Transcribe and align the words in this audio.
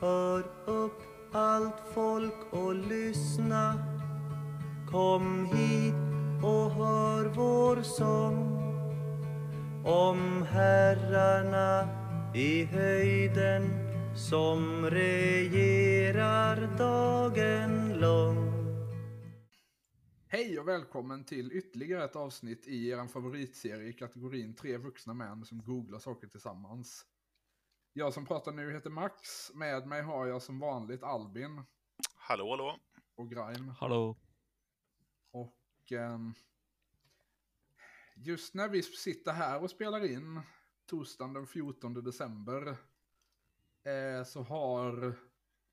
Hör 0.00 0.44
upp 0.66 1.02
allt 1.32 1.80
folk 1.94 2.52
och 2.52 2.74
lyssna. 2.74 3.74
Kom 4.90 5.46
hit 5.46 5.94
och 6.44 6.70
hör 6.70 7.24
vår 7.24 7.82
sång. 7.82 8.60
Om 9.84 10.42
herrarna 10.42 11.88
i 12.34 12.64
höjden 12.64 13.62
som 14.16 14.90
regerar 14.90 16.78
dagen 16.78 17.98
lång. 18.00 18.52
Hej 20.28 20.58
och 20.58 20.68
välkommen 20.68 21.24
till 21.24 21.52
ytterligare 21.52 22.04
ett 22.04 22.16
avsnitt 22.16 22.68
i 22.68 22.88
er 22.88 23.08
favoritserie 23.08 23.88
i 23.88 23.92
kategorin 23.92 24.54
Tre 24.54 24.76
vuxna 24.76 25.14
män 25.14 25.44
som 25.44 25.62
googlar 25.62 25.98
saker 25.98 26.26
tillsammans. 26.26 27.06
Jag 27.92 28.14
som 28.14 28.26
pratar 28.26 28.52
nu 28.52 28.72
heter 28.72 28.90
Max, 28.90 29.50
med 29.54 29.86
mig 29.86 30.02
har 30.02 30.26
jag 30.26 30.42
som 30.42 30.58
vanligt 30.58 31.02
Albin. 31.02 31.62
Hallå, 32.14 32.50
hallå. 32.50 32.78
Och 33.14 33.30
Grime. 33.30 33.72
Hallå. 33.78 34.16
Och 35.30 35.92
eh, 35.92 36.18
just 38.14 38.54
när 38.54 38.68
vi 38.68 38.82
sitter 38.82 39.32
här 39.32 39.62
och 39.62 39.70
spelar 39.70 40.04
in, 40.12 40.40
torsdagen 40.86 41.34
den 41.34 41.46
14 41.46 41.94
december, 41.94 42.76
eh, 43.82 44.24
så 44.24 44.42
har 44.42 45.06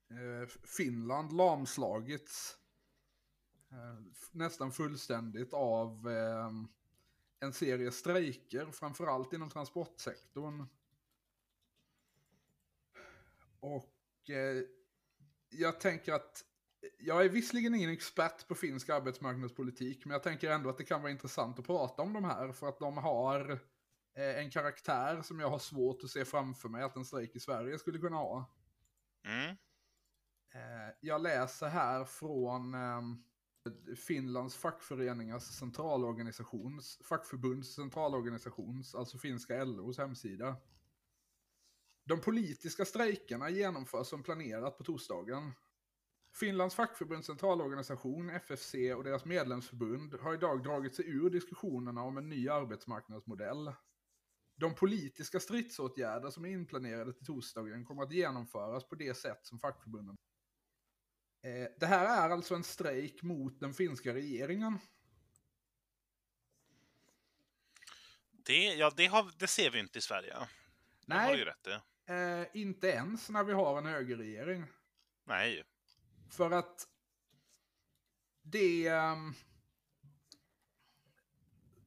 eh, 0.09 0.47
Finland 0.77 1.33
lamslagits 1.33 2.57
eh, 3.71 4.05
nästan 4.31 4.71
fullständigt 4.71 5.53
av 5.53 6.07
ehm, 6.07 6.67
en 7.39 7.53
serie 7.53 7.91
strejker, 7.91 8.71
framförallt 8.71 9.33
inom 9.33 9.49
transportsektorn. 9.49 10.65
Och 13.75 14.29
eh, 14.29 14.63
jag 15.49 15.79
tänker 15.79 16.13
att 16.13 16.43
jag 16.99 17.25
är 17.25 17.29
visserligen 17.29 17.75
ingen 17.75 17.91
expert 17.91 18.47
på 18.47 18.55
finsk 18.55 18.89
arbetsmarknadspolitik, 18.89 20.05
men 20.05 20.13
jag 20.13 20.23
tänker 20.23 20.51
ändå 20.51 20.69
att 20.69 20.77
det 20.77 20.83
kan 20.83 21.01
vara 21.01 21.11
intressant 21.11 21.59
att 21.59 21.65
prata 21.65 22.01
om 22.01 22.13
de 22.13 22.23
här, 22.23 22.51
för 22.51 22.69
att 22.69 22.79
de 22.79 22.97
har 22.97 23.51
eh, 24.17 24.37
en 24.37 24.51
karaktär 24.51 25.21
som 25.21 25.39
jag 25.39 25.49
har 25.49 25.59
svårt 25.59 26.03
att 26.03 26.09
se 26.09 26.25
framför 26.25 26.69
mig 26.69 26.83
att 26.83 26.95
en 26.95 27.05
strejk 27.05 27.35
i 27.35 27.39
Sverige 27.39 27.79
skulle 27.79 27.99
kunna 27.99 28.17
ha. 28.17 28.53
Mm. 29.25 29.49
Eh, 30.53 30.93
jag 30.99 31.21
läser 31.21 31.67
här 31.67 32.05
från 32.05 32.73
eh, 32.73 33.01
Finlands 33.95 34.55
fackföreningars 34.55 35.43
centralorganisations, 35.43 36.99
fackförbunds 37.03 37.75
centralorganisations, 37.75 38.95
alltså 38.95 39.17
finska 39.17 39.63
LOs 39.63 39.97
hemsida. 39.97 40.55
De 42.07 42.21
politiska 42.21 42.85
strejkerna 42.85 43.49
genomförs 43.49 44.07
som 44.07 44.23
planerat 44.23 44.77
på 44.77 44.83
torsdagen. 44.83 45.51
Finlands 46.39 46.75
fackförbunds 46.75 47.27
centralorganisation, 47.27 48.29
FFC, 48.29 48.75
och 48.95 49.03
deras 49.03 49.25
medlemsförbund 49.25 50.13
har 50.13 50.33
idag 50.33 50.63
dragit 50.63 50.95
sig 50.95 51.09
ur 51.09 51.29
diskussionerna 51.29 52.03
om 52.03 52.17
en 52.17 52.29
ny 52.29 52.49
arbetsmarknadsmodell. 52.49 53.73
De 54.55 54.75
politiska 54.75 55.39
stridsåtgärder 55.39 56.29
som 56.29 56.45
är 56.45 56.49
inplanerade 56.49 57.13
till 57.13 57.25
torsdagen 57.25 57.85
kommer 57.85 58.03
att 58.03 58.11
genomföras 58.11 58.87
på 58.89 58.95
det 58.95 59.17
sätt 59.17 59.45
som 59.45 59.59
fackförbunden 59.59 60.15
Eh, 61.43 61.67
det 61.79 61.85
här 61.85 62.27
är 62.27 62.29
alltså 62.29 62.55
en 62.55 62.63
strejk 62.63 63.23
mot 63.23 63.59
den 63.59 63.73
finska 63.73 64.13
regeringen. 64.13 64.79
Det, 68.31 68.63
ja, 68.63 68.91
det, 68.97 69.05
har, 69.05 69.31
det 69.37 69.47
ser 69.47 69.71
vi 69.71 69.79
inte 69.79 69.99
i 69.99 70.01
Sverige. 70.01 70.33
Det 71.05 71.13
har 71.15 71.31
ju 71.31 71.35
Nej, 71.35 71.45
rätt 71.45 71.67
i. 71.67 71.79
eh, 72.07 72.47
inte 72.53 72.87
ens 72.87 73.29
när 73.29 73.43
vi 73.43 73.53
har 73.53 73.77
en 73.77 73.85
högerregering. 73.85 74.65
Nej. 75.25 75.63
För 76.29 76.51
att 76.51 76.87
det... 78.41 78.89
Um, 78.89 79.33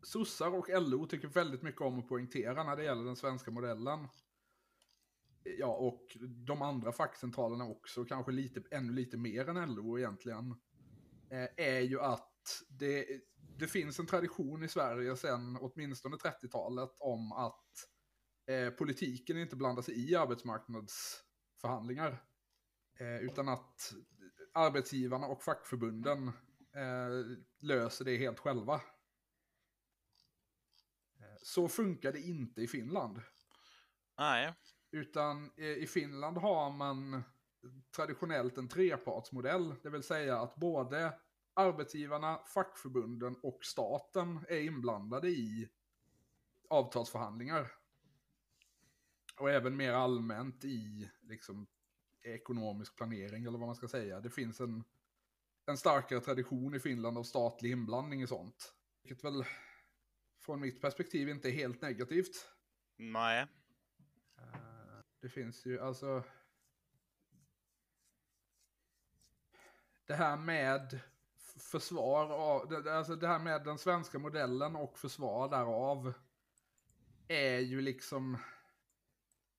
sossar 0.02 0.50
och 0.50 0.68
LO 0.68 1.06
tycker 1.06 1.28
väldigt 1.28 1.62
mycket 1.62 1.80
om 1.80 1.98
att 1.98 2.08
poängtera 2.08 2.64
när 2.64 2.76
det 2.76 2.84
gäller 2.84 3.04
den 3.04 3.16
svenska 3.16 3.50
modellen. 3.50 4.08
Ja, 5.42 5.66
och 5.66 6.16
de 6.46 6.62
andra 6.62 6.92
fackcentralerna 6.92 7.64
också, 7.64 8.04
kanske 8.04 8.32
lite, 8.32 8.62
ännu 8.70 8.92
lite 8.92 9.16
mer 9.16 9.48
än 9.48 9.74
LO 9.74 9.98
egentligen. 9.98 10.50
Eh, 11.30 11.48
är 11.56 11.80
ju 11.80 12.00
att 12.00 12.62
det, 12.68 13.06
det 13.58 13.66
finns 13.66 13.98
en 13.98 14.06
tradition 14.06 14.62
i 14.62 14.68
Sverige 14.68 15.16
sedan 15.16 15.58
åtminstone 15.60 16.16
30-talet 16.16 16.90
om 16.98 17.32
att 17.32 17.66
eh, 18.46 18.70
politiken 18.70 19.38
inte 19.38 19.56
blandar 19.56 19.82
sig 19.82 20.10
i 20.10 20.16
arbetsmarknadsförhandlingar. 20.16 22.24
Eh, 23.00 23.16
utan 23.16 23.48
att 23.48 23.92
arbetsgivarna 24.54 25.26
och 25.26 25.42
fackförbunden 25.42 26.28
eh, 26.74 27.08
löser 27.60 28.04
det 28.04 28.16
helt 28.16 28.38
själva. 28.38 28.74
Eh, 31.20 31.36
Så 31.42 31.68
funkar 31.68 32.12
det 32.12 32.20
inte 32.20 32.62
i 32.62 32.68
Finland. 32.68 33.20
Nej. 34.18 34.54
Utan 34.90 35.50
eh, 35.56 35.64
i 35.64 35.86
Finland 35.86 36.38
har 36.38 36.70
man 36.70 37.22
traditionellt 37.96 38.58
en 38.58 38.68
trepartsmodell. 38.68 39.74
Det 39.82 39.90
vill 39.90 40.02
säga 40.02 40.40
att 40.40 40.56
både 40.56 41.18
arbetsgivarna, 41.54 42.40
fackförbunden 42.54 43.36
och 43.42 43.64
staten 43.64 44.44
är 44.48 44.60
inblandade 44.60 45.28
i 45.28 45.68
avtalsförhandlingar. 46.70 47.72
Och 49.40 49.50
även 49.50 49.76
mer 49.76 49.92
allmänt 49.92 50.64
i 50.64 51.10
liksom, 51.20 51.66
ekonomisk 52.22 52.96
planering 52.96 53.44
eller 53.44 53.58
vad 53.58 53.66
man 53.66 53.76
ska 53.76 53.88
säga. 53.88 54.20
Det 54.20 54.30
finns 54.30 54.60
en, 54.60 54.84
en 55.66 55.76
starkare 55.76 56.20
tradition 56.20 56.74
i 56.74 56.80
Finland 56.80 57.18
av 57.18 57.22
statlig 57.22 57.70
inblandning 57.70 58.22
i 58.22 58.26
sånt. 58.26 58.74
Vilket 59.02 59.24
väl 59.24 59.44
från 60.40 60.60
mitt 60.60 60.80
perspektiv 60.80 61.28
inte 61.28 61.48
är 61.48 61.52
helt 61.52 61.82
negativt. 61.82 62.50
Nej. 62.96 63.46
Eh, 64.38 65.00
Det 65.20 65.28
finns 65.28 65.66
ju 65.66 65.80
alltså... 65.80 66.24
Det 70.06 70.14
här 70.14 70.36
med 70.36 71.00
försvar 71.58 72.30
av, 72.30 72.86
alltså 72.88 73.16
det 73.16 73.26
här 73.26 73.38
med 73.38 73.64
den 73.64 73.78
svenska 73.78 74.18
modellen 74.18 74.76
och 74.76 74.98
försvar 74.98 75.48
därav 75.48 76.12
är 77.28 77.58
ju 77.58 77.80
liksom 77.80 78.38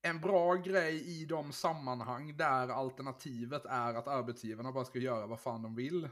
en 0.02 0.20
bra 0.20 0.54
grej 0.54 1.20
i 1.22 1.24
de 1.24 1.52
sammanhang 1.52 2.36
där 2.36 2.68
alternativet 2.68 3.64
är 3.64 3.94
att 3.94 4.08
arbetsgivarna 4.08 4.72
bara 4.72 4.84
ska 4.84 4.98
göra 4.98 5.26
vad 5.26 5.40
fan 5.40 5.62
de 5.62 5.74
vill. 5.74 6.08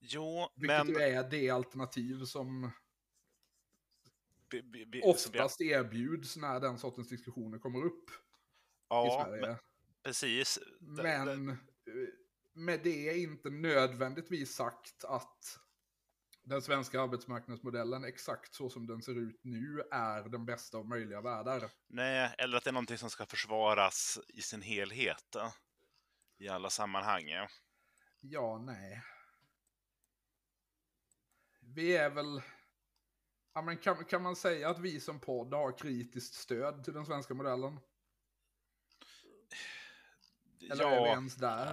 Jo, 0.00 0.48
Vilket 0.54 0.86
men... 0.86 0.88
ju 0.88 0.94
är 1.00 1.30
det 1.30 1.50
alternativ 1.50 2.24
som 2.24 2.70
bi- 4.50 4.62
bi- 4.62 4.86
bi- 4.86 5.00
som 5.00 5.10
vi- 5.32 5.36
oftast 5.38 5.60
erbjuds 5.60 6.36
när 6.36 6.60
den 6.60 6.78
sortens 6.78 7.08
diskussioner 7.08 7.58
kommer 7.58 7.84
upp 7.84 8.10
i 8.10 8.14
Ja, 8.88 9.24
Sverige. 9.26 9.46
men, 9.46 9.56
precis. 10.02 10.58
Men 10.80 11.48
eh, 11.48 11.54
med 12.52 12.80
det 12.82 13.08
är 13.08 13.16
inte 13.22 13.50
nödvändigtvis 13.50 14.54
sagt 14.54 15.04
att 15.04 15.58
den 16.44 16.62
svenska 16.62 17.00
arbetsmarknadsmodellen 17.02 18.04
exakt 18.04 18.54
så 18.54 18.68
som 18.70 18.86
den 18.86 19.02
ser 19.02 19.14
ut 19.18 19.40
nu 19.44 19.82
är 19.90 20.22
den 20.22 20.44
bästa 20.46 20.78
av 20.78 20.88
möjliga 20.88 21.20
världar. 21.20 21.70
Nej, 21.86 22.34
eller 22.38 22.56
att 22.56 22.64
det 22.64 22.70
är 22.70 22.72
någonting 22.72 22.98
som 22.98 23.10
ska 23.10 23.26
försvaras 23.26 24.18
i 24.28 24.42
sin 24.42 24.62
helhet. 24.62 25.34
eh, 25.36 25.52
I 26.38 26.48
alla 26.48 26.70
sammanhang. 26.70 27.28
ja. 27.28 27.48
Ja, 28.20 28.58
nej. 28.66 29.02
Vi 31.60 31.96
är 31.96 32.10
väl... 32.10 32.42
Ja, 33.54 33.62
men 33.62 33.76
kan, 33.76 34.04
kan 34.04 34.22
man 34.22 34.36
säga 34.36 34.68
att 34.70 34.78
vi 34.78 35.00
som 35.00 35.20
podd 35.20 35.54
har 35.54 35.78
kritiskt 35.78 36.34
stöd 36.34 36.84
till 36.84 36.92
den 36.94 37.06
svenska 37.06 37.34
modellen? 37.34 37.80
Eller 40.70 40.84
är 40.84 40.90
vi 40.90 40.96
Ja, 40.96 41.06
ens 41.08 41.34
där? 41.34 41.66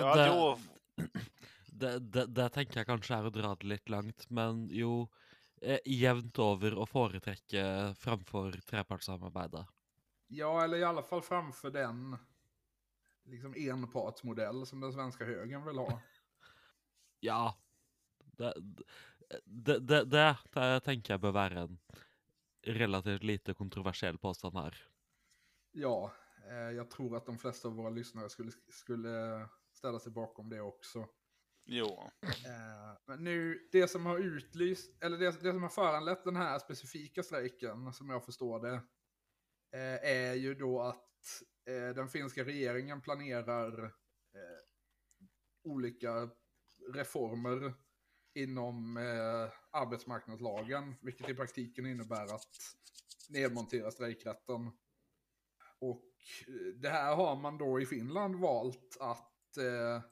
ja, 0.00 0.16
det, 0.16 0.26
jo, 0.28 0.58
det, 1.80 1.92
det, 2.14 2.26
det 2.36 2.48
tenker 2.54 2.80
jeg 2.80 2.88
kanskje 2.88 3.18
er 3.18 3.28
å 3.28 3.34
dra 3.34 3.54
det 3.58 3.68
litt 3.72 3.92
langt, 3.92 4.26
men 4.30 4.66
jo 4.74 4.92
eh, 5.62 5.80
jevnt 5.86 6.38
over 6.42 6.76
å 6.78 6.86
foretrekke 6.88 7.64
framfor 7.98 8.60
trepartssamarbeidet. 8.68 9.66
Ja, 10.28 10.64
eller 10.64 10.78
i 10.78 10.84
alla 10.84 11.02
fall 11.02 11.22
framför 11.22 11.70
den 11.70 12.16
liksom 13.24 13.54
enpartsmodell 13.56 14.66
som 14.66 14.80
den 14.80 14.92
svenska 14.92 15.24
högern 15.24 15.64
vill 15.64 15.78
ha. 15.78 16.00
Ja. 17.20 17.54
Det, 18.38 18.54
det, 19.44 19.78
det, 19.78 20.04
det, 20.04 20.36
det 20.54 20.80
tenker 20.86 21.14
jeg 21.14 21.22
bør 21.22 21.34
være 21.34 21.64
en 21.66 21.78
relativt 22.78 23.24
lite 23.26 23.54
kontroversiell 23.58 24.18
påstand 24.18 24.58
her. 24.58 24.78
Ja, 25.72 26.12
eh, 26.50 26.56
jag 26.56 26.90
tror 26.90 27.16
att 27.16 27.26
de 27.26 27.38
flesta 27.38 27.68
av 27.68 27.74
våra 27.74 27.90
lyssnare 27.90 28.28
skulle, 28.28 28.52
skulle 28.68 29.48
ställa 29.72 29.98
sig 29.98 30.12
bakom 30.12 30.48
det 30.48 30.60
också 30.60 31.08
jo. 31.68 32.10
Eh, 32.22 32.96
men 33.06 33.24
nu, 33.24 33.68
det 33.72 33.88
som 33.88 34.06
har 34.06 34.18
utlyst, 34.18 35.02
eller 35.02 35.18
det, 35.18 35.42
det 35.42 35.52
som 35.52 35.62
har 35.62 35.70
föranlett 35.70 36.24
den 36.24 36.36
här 36.36 36.58
specifika 36.58 37.22
strejken, 37.22 37.92
som 37.92 38.10
jag 38.10 38.24
förstår 38.24 38.60
det, 38.60 38.74
eh, 39.72 40.10
är 40.12 40.34
ju 40.34 40.54
då 40.54 40.80
att 40.80 41.42
eh, 41.66 41.94
den 41.94 42.08
finska 42.08 42.44
regeringen 42.44 43.00
planerar 43.00 43.94
olika 45.64 46.30
reformer 46.92 47.74
inom 48.34 48.96
eh, 48.96 49.52
arbetsmarknadslagen, 49.70 50.94
vilket 51.00 51.28
i 51.28 51.34
praktiken 51.34 51.86
innebär 51.86 52.34
att 52.34 52.56
nedmontera 53.28 53.90
strejkrätten. 53.90 54.70
Och 55.78 56.04
det 56.74 56.88
här 56.88 57.16
har 57.16 57.36
man 57.36 57.58
då 57.58 57.80
i 57.80 57.86
Finland 57.86 58.36
valt 58.36 58.96
att 59.00 59.56
eh, 59.56 60.02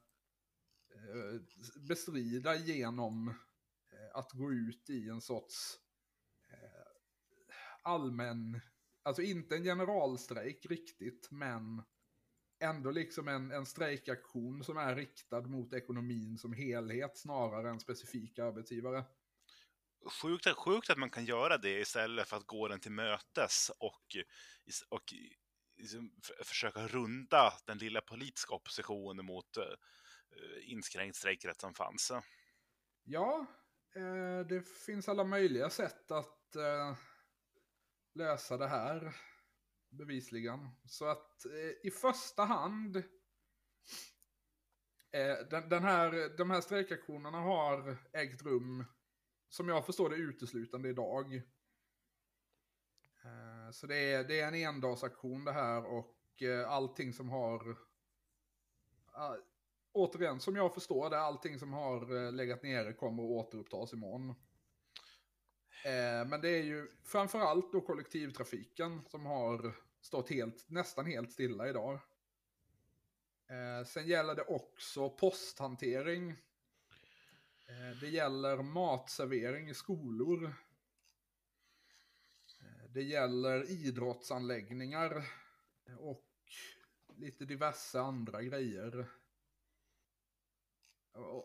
Eh, 1.06 1.40
bestrida 1.88 2.56
genom 2.56 3.28
eh, 3.28 4.18
att 4.18 4.32
gå 4.32 4.52
ut 4.52 4.90
i 4.90 5.08
en 5.08 5.20
sorts 5.20 5.78
eh, 6.50 6.86
allmän, 7.82 8.60
alltså 9.02 9.22
inte 9.22 9.56
en 9.56 9.64
generalstrejk 9.64 10.66
riktigt, 10.66 11.28
men 11.30 11.82
ändå 12.60 12.90
liksom 12.90 13.28
en, 13.28 13.50
en 13.50 13.66
strejkaktion 13.66 14.64
som 14.64 14.76
är 14.76 14.96
riktad 14.96 15.40
mot 15.40 15.72
ekonomin 15.72 16.38
som 16.38 16.52
helhet 16.52 17.18
snarare 17.18 17.70
än 17.70 17.80
specifika 17.80 18.44
arbetsgivare. 18.44 19.04
Sjukt, 20.22 20.48
sjukt 20.56 20.90
att 20.90 20.98
man 20.98 21.10
kan 21.10 21.24
göra 21.24 21.58
det 21.58 21.80
istället 21.80 22.28
för 22.28 22.36
att 22.36 22.46
gå 22.46 22.68
den 22.68 22.80
till 22.80 22.92
mötes 22.92 23.70
och, 23.78 24.16
och 24.88 25.12
liksom 25.76 26.12
försöka 26.44 26.86
runda 26.86 27.52
den 27.66 27.78
lilla 27.78 28.00
politiska 28.00 28.54
oppositionen 28.54 29.26
mot 29.26 29.58
Eh, 30.36 30.72
inskränkt 30.72 31.16
strejkrätt 31.16 31.60
som 31.60 31.74
fanns. 31.74 32.12
Ja, 33.04 33.46
eh, 33.94 34.46
det 34.46 34.62
finns 34.86 35.08
alla 35.08 35.24
möjliga 35.24 35.70
sätt 35.70 36.10
att 36.10 36.56
eh, 36.56 36.96
lösa 38.14 38.56
det 38.56 38.68
här 38.68 39.16
bevisligen. 39.88 40.68
Så 40.84 41.04
att 41.06 41.46
i 41.82 41.90
första 41.90 42.44
hand, 42.44 43.02
den, 45.50 45.68
den, 45.68 45.82
här, 45.82 46.36
de 46.36 46.50
här 46.50 46.60
strejkaktionerna 46.60 47.40
har 47.40 47.96
ägt 48.12 48.42
rum, 48.42 48.84
som 49.48 49.68
jag 49.68 49.86
förstår 49.86 50.10
det, 50.10 50.16
uteslutande 50.16 50.88
idag. 50.88 51.42
Så 53.72 53.86
det 53.86 53.96
är, 53.96 54.24
det 54.24 54.40
är 54.40 54.48
en 54.48 54.54
endagsaktion 54.54 55.44
det 55.44 55.52
här 55.52 55.84
och 55.84 56.42
allting 56.66 57.12
som 57.12 57.28
har, 57.28 57.78
ah, 59.12 59.36
återigen, 59.96 60.40
som 60.40 60.56
jag 60.56 60.74
förstår 60.74 61.10
det, 61.10 61.20
allting 61.20 61.58
som 61.58 61.72
har 61.72 62.26
eh, 62.26 62.32
legat 62.32 62.62
nere 62.62 62.92
kommer 62.92 63.22
att 63.22 63.30
återupptas 63.30 63.92
imorgon. 63.92 64.30
Eh, 65.84 66.28
men 66.28 66.40
det 66.40 66.48
är 66.48 66.62
ju 66.62 66.88
framförallt 67.04 67.72
då 67.72 67.80
kollektivtrafiken 67.80 69.02
som 69.10 69.26
har 69.26 69.72
stått 70.00 70.30
helt, 70.30 70.70
nästan 70.70 71.06
helt 71.06 71.32
stilla 71.32 71.68
idag. 71.68 72.00
Eh, 73.48 73.86
sen 73.86 74.06
gäller 74.06 74.34
det 74.34 74.42
också 74.42 75.10
posthantering. 75.10 76.30
Eh, 77.68 78.00
det 78.00 78.08
gäller 78.08 78.56
matservering 78.56 79.68
i 79.68 79.74
skolor. 79.74 80.44
Eh, 82.60 82.90
det 82.90 83.02
gäller 83.02 83.70
idrottsanläggningar 83.70 85.24
och 85.98 86.26
lite 87.16 87.44
diverse 87.44 88.00
andra 88.00 88.42
grejer. 88.42 89.08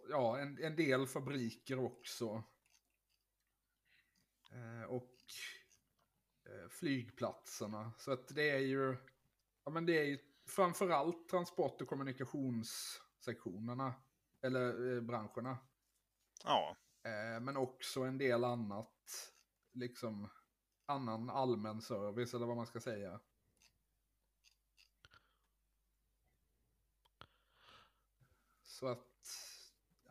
Ja, 0.10 0.40
en, 0.40 0.64
en 0.64 0.76
del 0.76 1.08
fabriker 1.08 1.80
också. 1.80 2.44
Eh, 4.52 4.84
och 4.84 5.12
Eh, 6.46 6.68
flygplatserna. 6.70 7.94
Så 7.98 8.12
att 8.12 8.28
det 8.28 8.50
är 8.50 8.60
ju, 8.60 8.98
ja 9.64 9.72
men 9.72 9.86
det 9.86 10.00
är 10.00 10.04
ju 10.04 10.20
framförallt 10.48 11.30
transport 11.30 11.82
och 11.82 11.88
kommunikationssektionerna, 11.88 13.94
eller 14.42 14.96
eh, 14.96 15.02
branscherna. 15.02 15.58
Ja. 16.44 16.78
Eh, 17.04 17.40
men 17.42 17.58
också 17.58 18.02
en 18.02 18.18
del 18.18 18.44
annat, 18.44 19.34
liksom 19.72 20.30
annan 20.86 21.30
allmän 21.30 21.82
service 21.82 22.34
eller 22.34 22.46
vad 22.46 22.58
man 22.58 22.68
ska 22.68 22.80
säga. 22.80 23.20
Så 28.64 28.88
att, 28.88 29.11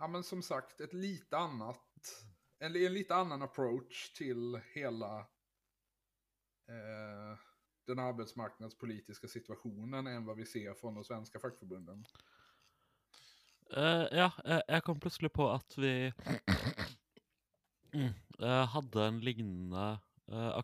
ja 0.00 0.08
men 0.08 0.24
som 0.24 0.42
sagt, 0.42 0.80
ett 0.80 0.92
lite 0.92 1.36
annat, 1.36 2.24
en, 2.58 2.76
en 2.76 2.94
lite 2.94 3.14
annan 3.14 3.42
approach 3.42 4.12
till 4.12 4.60
hela 4.74 5.18
eh, 6.68 7.38
den 7.86 7.98
arbetsmarknadspolitiska 7.98 9.28
situationen 9.28 10.06
än 10.06 10.24
vad 10.24 10.36
vi 10.36 10.46
ser 10.46 10.74
från 10.74 10.94
de 10.94 11.04
svenska 11.04 11.38
fackförbunden. 11.38 12.04
Uh, 13.76 14.06
ja, 14.12 14.32
eh, 14.44 14.60
jag 14.68 14.84
kom 14.84 15.00
plötsligt 15.00 15.32
på 15.32 15.50
att 15.50 15.78
vi 15.78 16.12
uh, 18.38 18.64
hade 18.64 19.04
en 19.04 19.20
liknande 19.20 19.98
uh, 20.32 20.62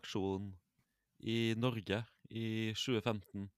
i 1.17 1.55
Norge 1.55 2.05
i 2.29 2.73
2015. 2.73 3.49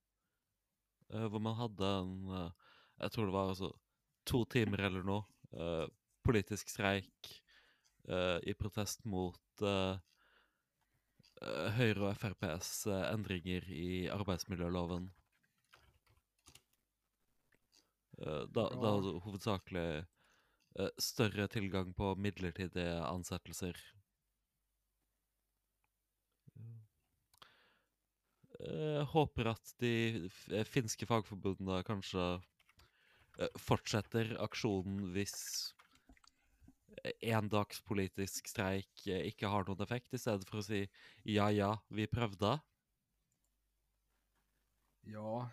hvor 1.07 1.39
man 1.39 1.55
hade 1.55 1.87
en 1.87 2.51
jag 2.95 3.11
tror 3.11 3.25
det 3.25 3.31
var 3.31 3.49
alltså 3.49 3.79
två 4.23 4.45
timmar 4.45 4.77
eller 4.77 5.03
något, 5.03 5.38
politisk 6.25 6.69
streik 6.69 7.29
i 8.09 8.53
protest 8.57 9.03
mot 9.09 9.59
Eh, 11.39 11.69
Høyre 11.77 12.09
og 12.09 12.17
FrPs 12.19 12.71
eh, 12.91 13.05
endringer 13.13 13.67
i 13.71 13.91
arbeidsmiljøloven. 14.11 15.07
Eh, 18.19 18.43
da, 18.55 18.65
da 18.83 18.95
hovedsakelig 19.25 19.89
større 21.01 21.47
tilgang 21.49 21.89
på 21.97 22.11
midlertidige 22.21 22.99
ansettelser. 23.03 23.79
Håper 29.11 29.49
at 29.49 29.71
de 29.81 30.29
finske 30.69 31.07
fagforbundene 31.09 31.81
kanskje 31.87 32.27
Eh, 33.39 33.47
fortsetter 33.55 34.33
aksjonen 34.43 35.13
hvis 35.15 35.35
endagspolitisk 37.23 38.49
streik 38.51 39.05
eh, 39.07 39.29
ikke 39.29 39.47
har 39.47 39.67
noen 39.67 39.85
effekt, 39.85 40.11
i 40.11 40.19
stedet 40.19 40.47
for 40.49 40.59
å 40.59 40.65
si 40.65 40.81
ja, 41.23 41.47
ja, 41.55 41.71
vi 41.87 42.09
prøvde? 42.11 42.57
Ja. 45.07 45.47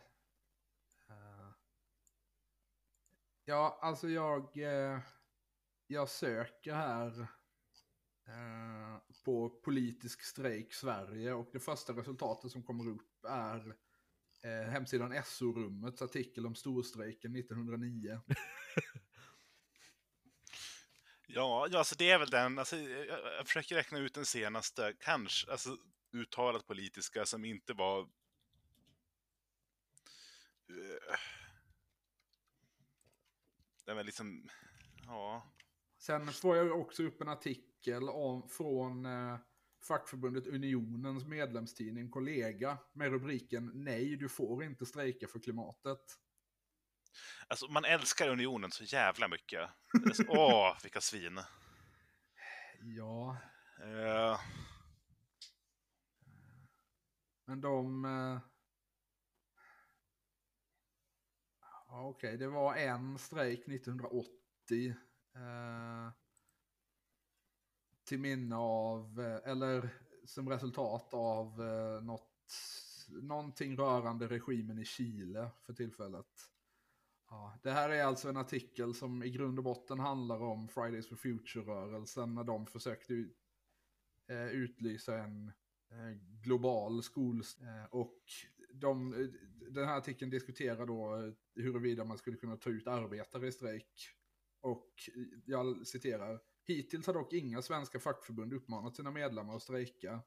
Uh, 1.07 1.53
ja, 3.47 3.79
alltså 3.83 4.11
jag, 4.11 4.51
uh, 4.57 4.99
jag 5.87 6.09
söker 6.09 6.75
här 6.75 7.21
uh, 8.29 8.99
på 9.25 9.49
politisk 9.65 10.23
strejk 10.23 10.75
Sverige 10.75 11.33
och 11.33 11.49
det 11.53 11.61
första 11.61 11.93
resultatet 11.93 12.51
som 12.51 12.63
kommer 12.63 12.89
upp 12.91 13.25
är 13.25 13.77
hemsidan 14.43 15.23
SO-rummets 15.25 16.03
artikel 16.03 16.47
om 16.47 16.55
storstrejken 16.55 17.37
1909. 17.37 18.21
Ja, 21.29 21.69
ja 21.71 21.79
alltså 21.79 21.95
det 21.99 22.11
är 22.11 22.19
väl 22.19 22.31
den, 22.31 22.59
alltså, 22.59 22.77
jag, 22.77 23.07
jag 23.09 23.47
försöker 23.47 23.75
räkna 23.75 23.99
ut 23.99 24.15
den 24.15 24.27
senaste, 24.27 24.95
kanske, 25.01 25.51
alltså 25.51 25.77
uttalat 26.13 26.67
politiska 26.67 27.27
som 27.27 27.45
inte 27.45 27.73
var... 27.73 28.01
Uh, 30.71 31.17
det 33.85 33.95
var 33.95 34.05
liksom, 34.05 34.49
ja. 35.07 35.53
Sen 35.99 36.33
får 36.33 36.57
jag 36.57 36.81
också 36.81 37.03
upp 37.03 37.21
en 37.21 37.29
artikel 37.29 38.09
om, 38.09 38.49
från 38.49 39.07
eh, 39.07 39.39
fackförbundet 39.83 40.47
Unionens 40.47 41.25
medlemstidning 41.25 42.11
Kollega 42.11 42.79
med 42.93 43.11
rubriken 43.11 43.71
Nej, 43.75 44.17
du 44.17 44.29
får 44.29 44.65
inte 44.65 44.87
strejka 44.87 45.29
för 45.29 45.41
klimatet. 45.41 46.01
Alltså, 47.49 47.67
man 47.69 47.85
älskar 47.85 48.29
Unionen 48.29 48.71
så 48.71 48.85
jävla 48.85 49.29
mycket. 49.29 49.71
Åh, 50.29 50.77
vilka 50.83 51.01
svin. 51.01 51.41
Ja. 52.81 53.37
Uh... 53.81 54.41
Men 57.45 57.61
de... 57.61 58.05
Uh... 58.05 58.41
Ja, 61.89 62.09
Okej, 62.09 62.29
okay. 62.29 62.37
det 62.37 62.49
var 62.49 62.75
en 62.75 63.19
strejk 63.19 63.69
1980. 63.69 64.95
Uh... 65.37 66.11
Till 68.07 68.21
minne 68.21 68.57
av, 68.57 69.21
eh, 69.21 69.51
eller 69.51 69.89
som 70.25 70.49
resultat 70.49 71.15
av 71.15 71.63
eh, 71.63 72.05
något, 72.05 72.59
någonting 73.09 73.77
rörande 73.77 74.27
regimen 74.27 74.79
i 74.79 74.85
Chile 74.85 75.51
för 75.63 75.73
tillfället. 75.73 76.51
Ja, 77.31 77.59
det 77.63 77.71
här 77.71 77.91
är 77.91 78.05
alltså 78.05 78.29
en 78.29 78.37
artikel 78.37 78.95
som 78.95 79.23
i 79.23 79.31
grund 79.31 79.59
och 79.59 79.65
botten 79.65 79.99
handlar 79.99 80.43
om 80.43 80.69
Fridays 80.69 81.09
for 81.09 81.17
Future-rörelsen 81.17 82.35
när 82.35 82.45
de 82.45 82.67
försökte 82.67 83.13
ut, 83.13 83.39
eh, 84.29 84.47
utlysa 84.47 85.19
en 85.19 85.53
eh, 85.91 86.19
global 86.43 87.03
skol... 87.03 87.41
Eh, 87.61 87.85
och 87.91 88.23
de, 88.73 89.15
eh, 89.15 89.29
den 89.71 89.89
här 89.89 89.97
artikeln 89.97 90.31
diskuterar 90.31 90.87
då 90.87 91.33
huruvida 91.55 92.05
man 92.05 92.19
skulle 92.19 92.37
kunna 92.37 92.57
ta 92.57 92.71
ut 92.71 92.87
arbetare 92.87 93.47
i 93.47 93.53
strejk. 93.53 94.11
Och 94.61 95.11
jag 95.45 95.87
citerar. 95.87 96.41
Hittills 96.67 97.07
har 97.07 97.15
dock 97.15 97.33
inga 97.33 97.63
svenska 97.63 98.01
fackförbund 98.01 98.53
uppmanat 98.53 98.97
sina 98.97 99.11
medlemmar 99.11 99.57
att 99.57 99.63
strejka. 99.63 100.21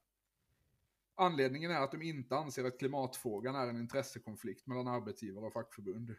Anledningen 1.15 1.71
är 1.71 1.81
att 1.81 1.91
de 1.91 2.01
inte 2.01 2.35
anser 2.35 2.63
att 2.63 2.79
klimatfrågan 2.79 3.55
är 3.55 3.67
en 3.67 3.77
intressekonflikt 3.77 4.67
mellan 4.67 4.87
arbetsgivare 4.87 5.45
och 5.45 5.53
fackförbund. 5.53 6.15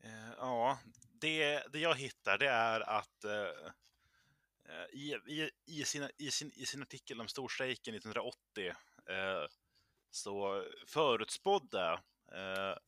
Eh, 0.00 0.32
ja, 0.36 0.78
det, 1.12 1.62
det 1.72 1.78
jag 1.78 1.94
hittar 1.94 2.38
det 2.38 2.48
är 2.48 2.80
att 2.80 3.24
eh, 3.24 4.90
i, 4.92 5.14
i, 5.26 5.50
i, 5.66 5.84
sina, 5.84 6.10
i, 6.16 6.30
sin, 6.30 6.52
i 6.54 6.66
sin 6.66 6.82
artikel 6.82 7.20
om 7.20 7.28
storstrejken 7.28 7.94
1980 7.94 8.68
eh, 9.06 9.48
så 10.10 10.64
förutspådde 10.86 12.00
eh, 12.32 12.78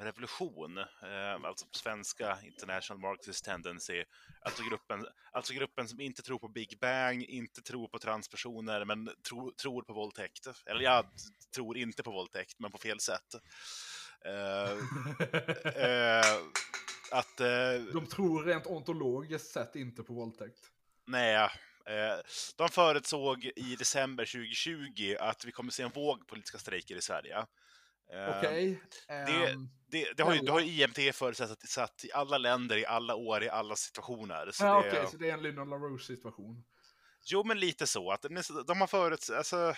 revolution, 0.00 0.78
eh, 0.78 1.44
alltså 1.44 1.66
på 1.66 1.78
svenska 1.78 2.38
International 2.44 3.00
Marxist 3.00 3.44
Tendency, 3.44 4.04
alltså 4.40 4.62
gruppen, 4.62 5.06
alltså 5.32 5.54
gruppen 5.54 5.88
som 5.88 6.00
inte 6.00 6.22
tror 6.22 6.38
på 6.38 6.48
Big 6.48 6.78
Bang, 6.80 7.22
inte 7.22 7.62
tror 7.62 7.88
på 7.88 7.98
transpersoner, 7.98 8.84
men 8.84 9.10
tro, 9.28 9.52
tror 9.52 9.82
på 9.82 9.92
våldtäkt. 9.92 10.46
Eller 10.66 10.80
jag 10.80 11.04
tror 11.54 11.76
inte 11.76 12.02
på 12.02 12.10
våldtäkt, 12.10 12.54
men 12.58 12.70
på 12.70 12.78
fel 12.78 13.00
sätt. 13.00 13.34
Eh, 14.24 14.70
eh, 15.84 16.36
att... 17.12 17.40
Eh, 17.40 17.92
De 17.92 18.06
tror 18.06 18.44
rent 18.44 18.66
ontologiskt 18.66 19.50
sett 19.50 19.76
inte 19.76 20.02
på 20.02 20.12
våldtäkt. 20.12 20.60
Nej, 21.06 21.34
eh, 21.86 22.18
de 22.56 22.68
förutsåg 22.68 23.44
i 23.56 23.76
december 23.78 24.24
2020 24.24 25.16
att 25.20 25.44
vi 25.44 25.52
kommer 25.52 25.70
se 25.70 25.82
en 25.82 25.90
våg 25.90 26.26
politiska 26.28 26.58
strejker 26.58 26.96
i 26.96 27.02
Sverige. 27.02 27.46
Okej. 28.08 28.80
Okay. 29.06 29.24
Det, 29.26 29.52
um, 29.52 29.70
det, 29.90 30.12
det, 30.16 30.22
har 30.22 30.34
ju, 30.34 30.40
det 30.40 30.52
har 30.52 30.60
ju 30.60 30.82
IMT 30.82 31.14
förutsatt 31.14 32.04
i 32.04 32.12
alla 32.12 32.38
länder, 32.38 32.76
i 32.76 32.86
alla 32.86 33.14
år, 33.14 33.42
i 33.42 33.48
alla 33.48 33.76
situationer. 33.76 34.50
Så 34.52 34.64
ja, 34.64 34.82
det, 34.82 34.88
okay, 34.88 35.06
så 35.06 35.16
det 35.16 35.30
är 35.30 35.34
en 35.34 35.42
Lyndon 35.42 35.70
LaRouche 35.70 36.04
situation. 36.04 36.64
Jo, 37.24 37.44
men 37.44 37.60
lite 37.60 37.86
så. 37.86 38.10
Att 38.12 38.22
de 38.66 38.80
har 38.80 38.86
förutsett, 38.86 39.36
alltså, 39.36 39.74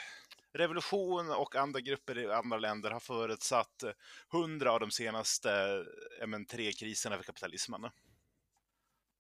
revolution 0.53 1.31
och 1.31 1.57
andra 1.57 1.81
grupper 1.81 2.19
i 2.19 2.33
andra 2.33 2.59
länder 2.59 2.91
har 2.91 3.01
förutsatt 3.01 3.85
hundra 4.29 4.73
av 4.73 4.81
de 4.81 4.91
senaste 4.91 5.85
men, 6.27 6.47
tre 6.47 6.73
kriserna 6.73 7.17
för 7.17 7.25
kapitalismen. 7.25 7.91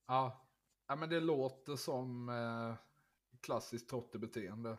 Ja. 0.06 0.46
ja, 0.88 0.96
men 0.96 1.08
det 1.08 1.20
låter 1.20 1.76
som 1.76 2.28
eh, 2.28 2.74
klassiskt 3.42 3.88
trottebeteende. 3.88 4.78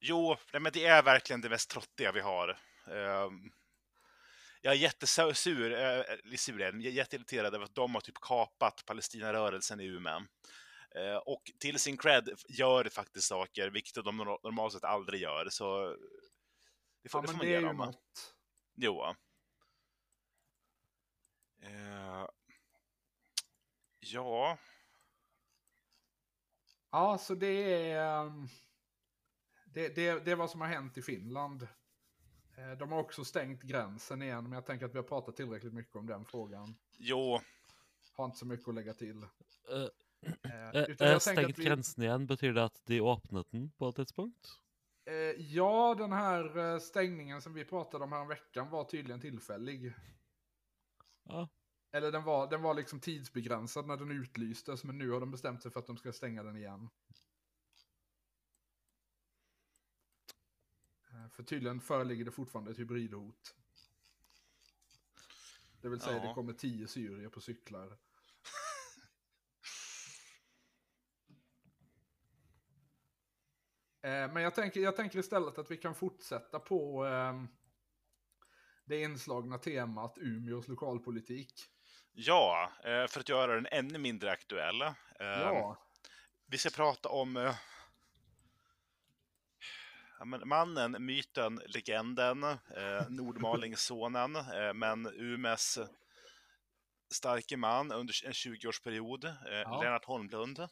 Jo, 0.00 0.36
men 0.52 0.72
det 0.72 0.86
är 0.86 1.02
verkligen 1.02 1.40
det 1.40 1.48
mest 1.48 1.70
trottiga 1.70 2.12
vi 2.12 2.20
har. 2.20 2.58
Um, 2.86 3.52
jag 4.60 4.74
är 4.74 4.78
jättesur, 4.78 5.32
sur, 5.32 5.72
äh, 5.72 6.36
sur 6.36 6.60
jag 6.60 6.74
är 6.74 6.90
jätteirriterad 6.90 7.54
över 7.54 7.64
att 7.64 7.74
de 7.74 7.94
har 7.94 8.00
typ 8.00 8.20
kapat 8.20 8.84
Palestinarörelsen 8.86 9.80
i 9.80 9.84
Umeå. 9.84 10.20
Uh, 10.96 11.16
och 11.16 11.42
till 11.58 11.78
sin 11.78 11.96
cred 11.96 12.30
gör 12.48 12.84
faktiskt 12.84 13.28
saker, 13.28 13.70
vilket 13.70 14.04
de 14.04 14.16
normalt 14.16 14.72
sett 14.72 14.84
aldrig 14.84 15.20
gör, 15.20 15.48
så 15.48 15.96
det 17.02 17.08
får, 17.08 17.18
ja, 17.18 17.22
det 17.22 17.28
får 17.28 17.38
man 17.38 17.46
ge 17.46 17.60
dem. 17.60 17.76
Något. 17.76 18.34
Jo. 18.74 19.04
Uh, 21.64 22.26
ja. 24.00 24.58
Ja, 26.90 27.18
så 27.18 27.34
det 27.34 27.90
är... 27.90 28.20
Um, 28.20 28.48
det, 29.64 29.88
det, 29.88 30.24
det 30.24 30.30
är 30.30 30.36
vad 30.36 30.50
som 30.50 30.60
har 30.60 30.68
hänt 30.68 30.98
i 30.98 31.02
Finland. 31.02 31.68
Eh, 32.60 32.78
de 32.78 32.92
har 32.92 32.98
också 32.98 33.24
stängt 33.24 33.62
gränsen 33.62 34.22
igen, 34.22 34.44
men 34.44 34.52
jag 34.52 34.66
tänker 34.66 34.86
att 34.86 34.94
vi 34.94 34.98
har 34.98 35.04
pratat 35.04 35.36
tillräckligt 35.36 35.72
mycket 35.72 35.96
om 35.96 36.06
den 36.06 36.24
frågan. 36.24 36.74
Jo. 36.98 37.40
Har 38.12 38.24
inte 38.24 38.38
så 38.38 38.46
mycket 38.46 38.68
att 38.68 38.74
lägga 38.74 38.94
till. 38.94 39.16
Uh, 39.16 39.88
uh, 41.06 41.18
stängt 41.18 41.58
vi... 41.58 41.64
gränsen 41.64 42.04
igen, 42.04 42.26
betyder 42.26 42.54
det 42.54 42.64
att 42.64 42.82
de 42.86 43.00
öppnat 43.00 43.46
den 43.50 43.70
på 43.70 43.88
ett 43.88 43.96
tidspunkt? 43.96 44.48
Uh, 45.10 45.16
ja, 45.40 45.94
den 45.98 46.12
här 46.12 46.78
stängningen 46.78 47.42
som 47.42 47.54
vi 47.54 47.64
pratade 47.64 48.04
om 48.04 48.12
här 48.12 48.24
veckan 48.24 48.70
var 48.70 48.84
tydligen 48.84 49.20
tillfällig. 49.20 49.92
Ja. 51.22 51.48
Eller 51.92 52.12
den 52.12 52.24
var, 52.24 52.50
den 52.50 52.62
var 52.62 52.74
liksom 52.74 53.00
tidsbegränsad 53.00 53.86
när 53.86 53.96
den 53.96 54.10
utlystes, 54.10 54.84
men 54.84 54.98
nu 54.98 55.10
har 55.10 55.20
de 55.20 55.30
bestämt 55.30 55.62
sig 55.62 55.70
för 55.70 55.80
att 55.80 55.86
de 55.86 55.96
ska 55.96 56.12
stänga 56.12 56.42
den 56.42 56.56
igen. 56.56 56.88
För 61.32 61.42
tydligen 61.42 61.80
föreligger 61.80 62.24
det 62.24 62.30
fortfarande 62.30 62.70
ett 62.70 62.78
hybridhot. 62.78 63.54
Det 65.80 65.88
vill 65.88 66.00
säga 66.00 66.16
ja. 66.16 66.28
det 66.28 66.34
kommer 66.34 66.52
tio 66.52 66.88
syrier 66.88 67.28
på 67.28 67.40
cyklar. 67.40 67.86
Eh, 74.02 74.32
men 74.32 74.42
jag 74.42 74.54
tänker, 74.54 74.80
jag 74.80 74.96
tänker 74.96 75.18
istället 75.18 75.58
att 75.58 75.70
vi 75.70 75.76
kan 75.76 75.94
fortsätta 75.94 76.58
på 76.58 77.06
eh, 77.06 77.44
det 78.84 79.02
inslagna 79.02 79.58
temat 79.58 80.18
Umeås 80.18 80.68
lokalpolitik. 80.68 81.52
Ja, 82.12 82.72
eh, 82.84 83.06
för 83.06 83.20
att 83.20 83.28
göra 83.28 83.54
den 83.54 83.66
ännu 83.70 83.98
mindre 83.98 84.30
aktuell. 84.30 84.82
Eh, 84.82 84.92
ja. 85.18 85.76
Vi 86.46 86.58
ska 86.58 86.70
prata 86.70 87.08
om 87.08 87.32
men 87.32 87.54
mannen, 90.24 90.96
myten, 91.06 91.60
legenden, 91.66 92.44
eh, 92.44 93.08
Nordmalingssonen, 93.08 94.36
eh, 94.36 94.74
men 94.74 95.06
Umes 95.06 95.78
starke 97.14 97.56
man 97.56 97.92
under 97.92 98.26
en 98.26 98.32
20-årsperiod, 98.32 99.24
eh, 99.24 99.34
ja. 99.46 99.82
Lennart 99.82 100.04
Holmlund. 100.04 100.68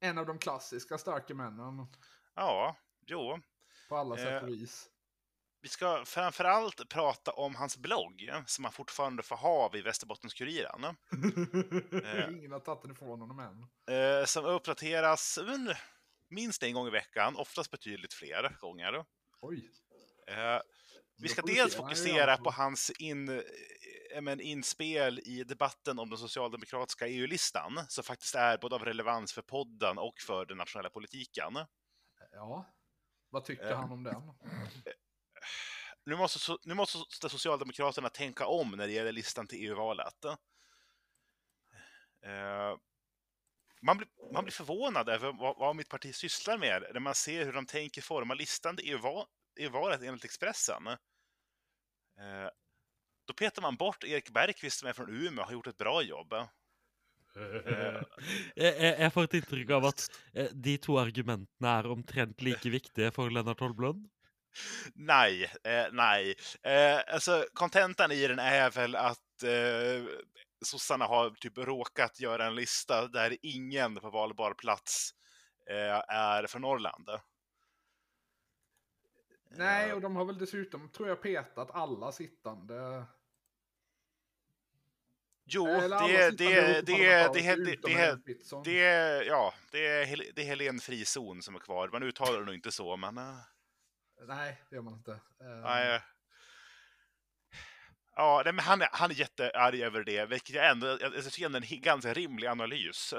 En 0.00 0.18
av 0.18 0.26
de 0.26 0.38
klassiska 0.38 0.98
starka 0.98 1.34
männen. 1.34 1.86
Ja, 2.34 2.76
jo. 3.06 3.40
På 3.88 3.96
alla 3.96 4.16
sätt 4.16 4.42
och 4.42 4.48
eh, 4.48 4.54
vis. 4.54 4.90
Vi 5.60 5.68
ska 5.68 6.04
framförallt 6.04 6.88
prata 6.88 7.30
om 7.30 7.54
hans 7.54 7.76
blogg, 7.76 8.30
som 8.46 8.64
han 8.64 8.72
fortfarande 8.72 9.22
får 9.22 9.36
ha 9.36 9.68
vid 9.68 9.84
Västerbottens-Kuriren. 9.84 10.84
Eh, 12.04 12.28
Ingen 12.30 12.52
har 12.52 12.60
tagit 12.60 12.82
den 12.82 12.90
ifrån 12.90 13.20
honom 13.20 13.38
än. 13.38 13.66
Eh, 13.96 14.24
som 14.24 14.44
uppdateras 14.44 15.38
minst 16.28 16.62
en 16.62 16.74
gång 16.74 16.86
i 16.86 16.90
veckan, 16.90 17.36
oftast 17.36 17.70
betydligt 17.70 18.14
fler 18.14 18.56
gånger. 18.60 19.04
Oj. 19.40 19.70
Eh, 20.26 20.60
vi 21.18 21.28
ska 21.28 21.42
dels 21.42 21.74
fokusera 21.76 22.36
på 22.36 22.50
hans 22.50 22.90
in, 22.90 23.28
eh, 23.28 24.20
men, 24.20 24.40
inspel 24.40 25.18
i 25.18 25.44
debatten 25.44 25.98
om 25.98 26.10
den 26.10 26.18
socialdemokratiska 26.18 27.06
EU-listan, 27.06 27.80
som 27.88 28.04
faktiskt 28.04 28.34
är 28.34 28.58
både 28.58 28.74
av 28.74 28.84
relevans 28.84 29.32
för 29.32 29.42
podden 29.42 29.98
och 29.98 30.20
för 30.26 30.46
den 30.46 30.56
nationella 30.56 30.90
politiken. 30.90 31.58
Ja, 32.32 32.66
vad 33.30 33.44
tycker 33.44 33.70
eh, 33.70 33.76
han 33.76 33.92
om 33.92 34.02
den? 34.02 34.22
Nu 36.04 36.16
måste, 36.16 36.56
nu 36.64 36.74
måste 36.74 37.28
Socialdemokraterna 37.28 38.08
tänka 38.08 38.46
om 38.46 38.70
när 38.70 38.86
det 38.86 38.92
gäller 38.92 39.12
listan 39.12 39.46
till 39.46 39.66
EU-valet. 39.66 40.24
Eh, 42.22 42.76
man, 43.82 43.96
blir, 43.96 44.08
man 44.32 44.44
blir 44.44 44.52
förvånad 44.52 45.08
över 45.08 45.32
vad, 45.32 45.56
vad 45.58 45.76
mitt 45.76 45.88
parti 45.88 46.14
sysslar 46.14 46.58
med 46.58 46.84
när 46.92 47.00
man 47.00 47.14
ser 47.14 47.44
hur 47.44 47.52
de 47.52 47.66
tänker 47.66 48.02
forma 48.02 48.34
listan 48.34 48.78
i, 48.82 48.94
val, 48.94 49.26
i 49.58 49.66
valet 49.66 50.02
enligt 50.02 50.24
Expressen. 50.24 50.86
Eh, 50.86 52.48
då 53.26 53.34
petar 53.34 53.62
man 53.62 53.76
bort 53.76 54.04
Erik 54.04 54.30
Bergqvist 54.30 54.78
som 54.78 54.88
är 54.88 54.92
från 54.92 55.10
Umeå 55.10 55.40
och 55.40 55.46
har 55.46 55.52
gjort 55.52 55.66
ett 55.66 55.76
bra 55.78 56.02
jobb. 56.02 56.32
Eh. 56.32 56.46
jeg, 58.56 58.74
jeg 58.98 59.12
får 59.12 59.26
et 59.28 59.34
inntrykk 59.40 59.72
av 59.76 59.88
at 59.90 60.06
eh, 60.32 60.52
de 60.52 60.76
två 60.78 60.98
argumenten 61.00 61.66
är 61.68 61.86
omtrent 61.86 62.42
lika 62.42 62.70
viktiga 62.72 63.10
för 63.12 63.30
Lennart 63.30 63.60
Holmlund. 63.60 64.08
Nej, 64.94 65.50
eh, 65.64 65.86
nej. 65.92 66.34
Eh, 66.62 67.00
alltså 67.14 67.44
kontentan 67.52 68.12
i 68.12 68.26
den 68.26 68.38
är 68.38 68.70
väl 68.70 68.96
att 68.96 69.42
eh, 69.42 70.04
sossarna 70.66 71.04
har 71.04 71.30
typ 71.30 71.58
råkat 71.58 72.20
göra 72.20 72.46
en 72.46 72.54
lista 72.54 73.08
där 73.08 73.36
ingen 73.42 73.94
på 73.94 74.10
valbar 74.10 74.54
plats 74.54 75.14
eh, 75.70 76.02
är 76.08 76.46
från 76.46 76.62
Norrland. 76.62 77.10
Nej, 79.50 79.92
och 79.92 80.00
de 80.00 80.16
har 80.16 80.24
väl 80.24 80.38
dessutom, 80.38 80.88
tror 80.88 81.08
jag, 81.08 81.22
petat 81.22 81.70
alla 81.70 82.12
sittande. 82.12 83.04
Jo, 85.44 85.66
det, 85.66 85.80
det, 85.80 86.30
det, 86.30 86.82
det, 86.82 87.32
det, 87.32 88.18
det, 88.64 89.24
ja, 89.24 89.54
det 89.70 89.86
är, 89.86 90.32
det 90.34 90.42
är 90.42 90.46
Helen 90.46 90.80
Frizon 90.80 91.42
som 91.42 91.54
är 91.54 91.58
kvar. 91.58 91.88
Man 91.88 92.02
uttalar 92.02 92.38
det 92.38 92.44
nog 92.44 92.54
inte 92.54 92.72
så, 92.72 92.96
men... 92.96 93.14
Nej, 94.20 94.62
det 94.70 94.76
gör 94.76 94.82
man 94.82 94.94
inte. 94.94 95.20
Nej, 95.62 96.02
Ja, 98.18 98.42
nej, 98.44 98.52
men 98.54 98.64
han, 98.64 98.82
är, 98.82 98.88
han 98.92 99.10
är 99.10 99.14
jättearg 99.14 99.80
över 99.80 100.04
det, 100.04 100.26
vilket 100.26 100.54
jag 100.54 100.70
ändå 100.70 100.86
jag, 100.86 101.16
jag 101.16 101.24
tycker 101.24 101.50
är 101.50 101.74
en 101.74 101.80
ganska 101.80 102.12
rimlig 102.12 102.46
analys. 102.46 103.14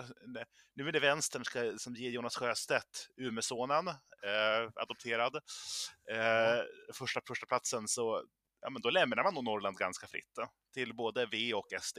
Nu 0.76 0.88
är 0.88 0.92
det 0.92 1.00
vänstern 1.00 1.46
ska, 1.46 1.74
som 1.78 1.96
ger 1.96 2.10
Jonas 2.10 2.38
Sjöstedt 2.38 3.08
Umeåsonen, 3.18 3.88
eh, 3.88 4.72
adopterad, 4.76 5.36
eh, 6.12 6.64
första, 6.94 7.22
första 7.28 7.46
platsen 7.46 7.88
så 7.88 8.24
ja, 8.62 8.70
men 8.70 8.82
då 8.82 8.90
lämnar 8.90 9.24
man 9.24 9.34
nog 9.34 9.44
Norrland 9.44 9.78
ganska 9.78 10.08
fritt 10.08 10.38
eh, 10.38 10.48
till 10.74 10.96
både 10.96 11.26
V 11.26 11.54
och 11.54 11.68
SD. 11.82 11.98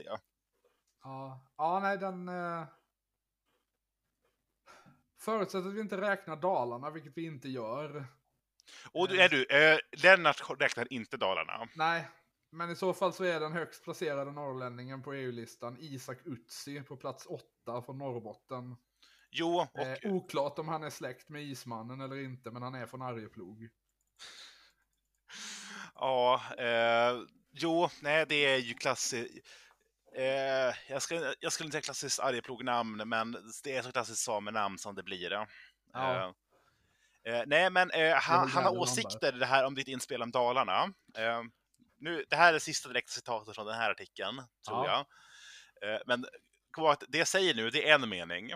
Ja, 1.03 1.41
ja 1.57 1.79
nej 1.79 1.97
den... 1.97 2.29
Eh... 2.29 2.65
Förutsatt 5.21 5.65
att 5.65 5.73
vi 5.73 5.79
inte 5.79 6.01
räknar 6.01 6.35
Dalarna, 6.35 6.89
vilket 6.89 7.17
vi 7.17 7.25
inte 7.25 7.49
gör. 7.49 8.05
Och 8.91 9.07
du, 9.07 9.21
är 9.21 9.29
du, 9.29 9.45
eh, 9.45 9.79
Lennart 10.03 10.61
räknar 10.61 10.93
inte 10.93 11.17
Dalarna. 11.17 11.67
Nej, 11.75 12.07
men 12.51 12.69
i 12.69 12.75
så 12.75 12.93
fall 12.93 13.13
så 13.13 13.23
är 13.23 13.39
den 13.39 13.51
högst 13.51 13.83
placerade 13.83 14.31
norrlänningen 14.31 15.01
på 15.01 15.13
EU-listan 15.13 15.77
Isak 15.79 16.17
Utsi 16.25 16.81
på 16.81 16.97
plats 16.97 17.25
åtta 17.25 17.81
från 17.81 17.97
Norrbotten. 17.97 18.75
Jo, 19.31 19.67
och... 19.73 19.79
Eh, 19.79 19.97
oklart 20.03 20.59
om 20.59 20.67
han 20.67 20.83
är 20.83 20.89
släkt 20.89 21.29
med 21.29 21.43
Ismannen 21.43 22.01
eller 22.01 22.23
inte, 22.23 22.51
men 22.51 22.61
han 22.61 22.75
är 22.75 22.85
från 22.85 23.01
Arjeplog. 23.01 23.69
Ja, 25.95 26.41
eh, 26.57 27.19
jo, 27.51 27.89
nej 28.01 28.25
det 28.29 28.35
är 28.35 28.57
ju 28.57 28.73
klassiskt. 28.73 29.47
Eh, 30.15 30.75
jag, 30.87 31.01
ska, 31.01 31.33
jag 31.39 31.53
skulle 31.53 31.67
inte 31.67 31.75
säga 31.75 31.81
klassiskt 31.81 32.19
Arjeplog-namn, 32.19 33.09
men 33.09 33.37
det 33.63 33.77
är 33.77 33.81
så 33.81 33.91
klassiskt 33.91 34.23
samenamn 34.23 34.77
som 34.77 34.95
det 34.95 35.03
blir. 35.03 35.31
Ja. 35.31 35.47
Ja. 35.93 36.33
Eh, 37.23 37.43
nej, 37.47 37.69
men 37.69 37.91
eh, 37.91 38.15
han, 38.15 38.49
han 38.49 38.63
har 38.63 38.77
åsikter 38.77 39.31
det 39.31 39.45
här 39.45 39.65
om 39.65 39.75
ditt 39.75 39.87
inspel 39.87 40.21
om 40.21 40.31
Dalarna. 40.31 40.93
Nu, 41.99 42.25
det 42.29 42.35
här 42.35 42.53
är 42.53 42.59
sista 42.59 42.89
direkta 42.89 43.11
citatet 43.11 43.55
från 43.55 43.65
den 43.65 43.75
här 43.75 43.91
artikeln, 43.91 44.35
tror 44.67 44.85
Ja. 44.87 45.05
jag. 45.81 45.93
Eh, 45.95 46.01
men 46.05 46.25
att 46.87 47.03
det 47.07 47.17
jag 47.17 47.27
säger 47.27 47.53
nu, 47.53 47.69
det 47.69 47.89
är 47.89 47.95
en 47.95 48.09
mening. 48.09 48.51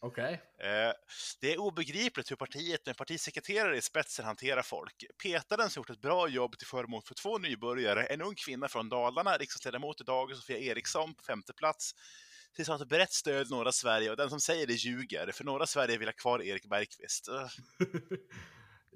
Okej. 0.00 0.42
Eh, 0.58 0.92
det 1.40 1.52
är 1.52 1.58
obegripligt 1.58 2.30
hur 2.30 2.36
partiet 2.36 2.86
med 2.86 2.96
partisekreterare 2.96 3.76
i 3.76 3.82
spetsen 3.82 4.24
hanterar 4.24 4.62
folk. 4.62 5.04
Petaren 5.22 5.70
som 5.70 5.80
gjort 5.80 5.90
ett 5.90 6.00
bra 6.00 6.28
jobb 6.28 6.58
till 6.58 6.66
förmån 6.66 7.02
för 7.02 7.14
två 7.14 7.38
nybörjare, 7.38 8.06
en 8.06 8.22
ung 8.22 8.34
kvinna 8.34 8.68
från 8.68 8.88
Dalarna, 8.88 9.36
riksdagsledamot 9.36 10.00
idag, 10.00 10.36
Sofia 10.36 10.58
Eriksson 10.58 11.14
på 11.14 11.22
femte 11.22 11.52
plats, 11.52 11.90
tills 12.56 12.68
har 12.68 12.82
ett 12.82 12.88
brett 12.88 13.12
stöd 13.12 13.46
i 13.46 13.50
norra 13.50 13.72
Sverige 13.72 14.10
och 14.10 14.16
den 14.16 14.30
som 14.30 14.40
säger 14.40 14.66
det 14.66 14.72
ljuger, 14.74 15.32
för 15.32 15.44
norra 15.44 15.66
Sverige 15.66 15.98
vill 15.98 16.08
ha 16.08 16.12
kvar 16.12 16.42
Erik 16.42 16.66
Bergqvist. 16.66 17.28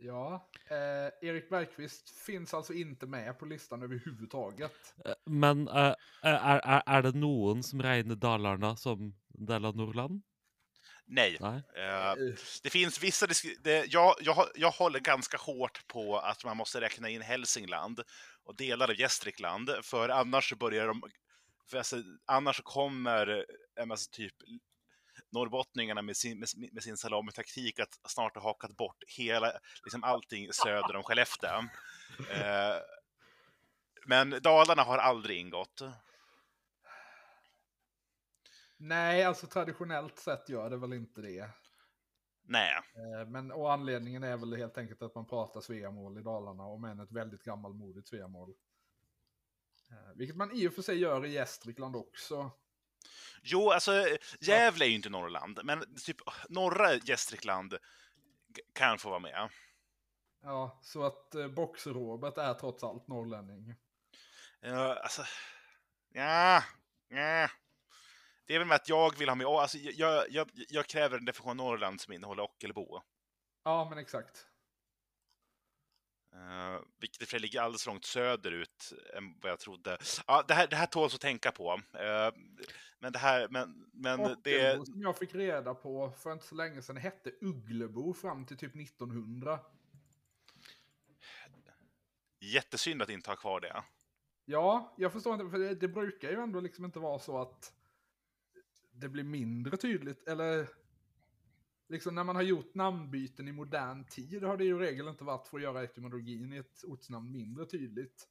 Eh, 0.00 0.07
ja, 0.07 0.49
eh, 0.71 1.28
Erik 1.28 1.49
Bergqvist 1.49 2.11
finns 2.11 2.54
alltså 2.54 2.73
inte 2.73 3.07
med 3.07 3.38
på 3.38 3.47
listan 3.47 3.83
överhuvudtaget. 3.83 4.95
Eh, 5.04 5.14
Men 5.26 5.69
eh, 5.69 5.95
er, 6.23 6.61
er, 6.64 6.83
er 6.87 7.02
det 7.02 7.14
noen 7.14 7.62
som 7.62 7.83
regner 7.83 8.16
Dalarna 8.16 8.76
som 8.76 9.14
del 9.28 9.64
av 9.64 9.76
Nordland? 9.76 10.23
Nej. 11.07 11.37
Nei? 11.40 11.57
Eh, 11.57 12.14
det 12.62 12.71
finns 12.71 13.02
vissa... 13.02 13.26
Det, 13.61 13.87
jag, 13.92 14.14
jag, 14.21 14.49
jag 14.54 14.71
håller 14.71 15.00
ganska 15.00 15.37
hårt 15.37 15.87
på 15.87 16.19
att 16.19 16.45
man 16.45 16.57
måste 16.57 16.80
räkna 16.80 17.09
in 17.09 17.23
Hälsingland 17.23 18.00
och 18.45 18.57
delar 18.57 18.90
av 18.90 19.00
Gästrikland, 19.00 19.71
för 19.83 20.09
annars 20.09 20.52
börjar 20.52 20.87
de... 20.87 21.02
För 21.71 21.78
alltså, 21.78 21.97
annars 22.26 22.57
så 22.57 22.62
kommer 22.62 23.45
en 23.80 23.88
massa 23.88 24.11
typ 24.11 24.35
norrbottningarna 25.32 26.02
med 26.02 26.16
sin, 26.16 26.38
med, 26.38 26.72
med 26.72 26.82
sin 26.82 26.96
salamitaktik 26.96 27.80
att 27.80 28.00
snart 28.08 28.34
ha 28.34 28.42
hakat 28.42 28.76
bort 28.76 29.04
hela, 29.18 29.52
liksom 29.84 30.04
allting 30.04 30.52
söder 30.52 30.96
om 30.96 31.02
Skellefteå. 31.02 31.62
Eh, 32.30 32.76
men 34.06 34.30
Dalarna 34.30 34.82
har 34.82 34.99
aldrig 34.99 35.38
ingått. 35.38 35.82
Nej, 38.76 39.25
alltså 39.25 39.46
traditionellt 39.46 40.18
sett 40.18 40.49
gör 40.49 40.70
det 40.70 40.76
väl 40.76 40.92
inte 40.92 41.20
det. 41.20 41.50
Nej. 42.42 42.72
Eh, 42.94 43.28
Men 43.28 43.52
och 43.52 43.72
anledningen 43.72 44.22
är 44.22 44.37
väl 44.37 44.56
helt 44.56 44.78
enkelt 44.78 45.02
att 45.02 45.14
man 45.14 45.26
pratar 45.26 45.60
Sveamål 45.60 46.18
i 46.18 46.22
Dalarna, 46.22 46.62
om 46.62 46.84
än 46.84 47.00
ett 47.00 47.12
väldigt 47.12 47.42
gammalmodigt 47.42 48.08
Sveamål. 48.08 48.54
Eh, 49.90 50.16
Vilket 50.16 50.37
man 50.37 50.52
i 50.52 50.68
och 50.68 50.72
för 50.72 50.82
sig 50.82 50.99
gör 50.99 51.26
i 51.26 51.32
Gästrikland 51.32 51.96
också. 51.96 52.50
Jo, 53.42 53.70
alltså 53.70 54.06
Gävle 54.40 54.84
är 54.84 54.88
ju 54.88 54.94
inte 54.94 55.10
Norrland, 55.10 55.60
men 55.64 55.96
typ 55.96 56.16
norra 56.48 56.94
Gästrikland 56.94 57.78
kan 58.74 58.98
få 58.98 59.08
vara 59.08 59.18
med. 59.18 59.48
Ja, 60.42 60.80
så 60.82 61.04
att 61.04 61.34
eh, 61.34 61.48
Box-Robert 61.48 62.38
är 62.38 62.54
trots 62.54 62.84
allt 62.84 63.08
norrlänning. 63.08 63.74
Ja, 64.60 64.94
alltså, 64.94 65.22
ja, 66.12 66.62
ja. 67.08 67.48
Det 68.46 68.54
är 68.54 68.58
väl 68.58 68.68
med 68.68 68.74
att 68.74 68.88
jag 68.88 69.18
vill 69.18 69.28
ha 69.28 69.36
med, 69.36 69.46
alltså, 69.46 69.78
jag, 69.78 70.30
jag, 70.30 70.50
jag 70.54 70.86
kräver 70.86 71.18
en 71.18 71.24
definition 71.24 71.50
av 71.50 71.56
Norrland 71.56 72.00
som 72.00 72.12
innehåller 72.12 72.42
Ockelbo. 72.42 73.00
Ja, 73.64 73.88
men 73.90 73.98
exakt. 73.98 74.46
Uh, 76.35 76.81
vilket 77.01 77.23
i 77.23 77.25
och 77.25 77.29
för 77.29 77.31
sig 77.31 77.40
ligger 77.40 77.61
alldeles 77.61 77.87
långt 77.87 78.05
söderut 78.05 78.93
än 79.14 79.38
vad 79.40 79.53
jag 79.53 79.59
trodde. 79.59 79.99
Ja, 80.27 80.45
det 80.49 80.55
här, 80.55 80.66
det 80.66 80.77
här 80.77 80.87
tåls 80.87 81.14
att 81.14 81.21
tänka 81.21 81.53
på. 81.53 81.81
Eh, 81.93 82.35
men 82.99 83.12
det 83.12 83.19
här, 83.19 83.49
men, 83.51 83.90
men 83.93 84.19
det... 84.19 84.71
Ockelbo 84.71 84.85
som 84.85 85.03
jag 85.03 85.19
fick 85.19 85.35
reda 85.35 85.75
på 85.75 86.11
för 86.11 86.33
inte 86.33 86.47
så 86.47 86.55
länge 86.55 86.83
sedan 86.83 86.97
hette 86.97 87.31
Ugglebo 87.40 88.14
fram 88.14 88.47
till 88.47 88.57
typ 88.57 88.77
1900. 88.77 89.61
Jättesynd 92.40 93.03
att 93.03 93.11
inte 93.11 93.31
ha 93.31 93.37
kvar 93.37 93.61
det. 93.61 93.83
Ja, 94.45 94.95
jag 94.97 95.12
förstår 95.12 95.35
inte, 95.35 95.51
för 95.51 95.59
det, 95.59 95.75
det 95.75 95.88
brukar 95.88 96.31
ju 96.31 96.37
ändå 96.37 96.61
liksom 96.61 96.85
inte 96.85 96.99
vara 96.99 97.19
så 97.19 97.38
att 97.38 97.73
det 98.93 99.09
blir 99.09 99.25
mindre 99.25 99.77
tydligt, 99.77 100.29
eller 100.29 100.69
liksom 101.90 102.14
när 102.14 102.24
man 102.24 102.37
har 102.37 102.42
gjort 102.42 102.74
namnbyten 102.74 103.48
i 103.48 103.53
modern 103.53 104.05
tid 104.05 104.42
har 104.42 104.57
det 104.57 104.64
ju 104.64 104.76
i 104.76 104.87
regel 104.87 105.09
inte 105.09 105.24
varit 105.24 105.48
för 105.48 105.57
att 105.57 105.62
göra 105.62 105.83
etymologin 105.83 106.53
i 106.53 106.57
ett 106.57 106.85
ortsnamn 106.85 107.33
mindre 107.33 107.66
tydligt. 107.66 108.29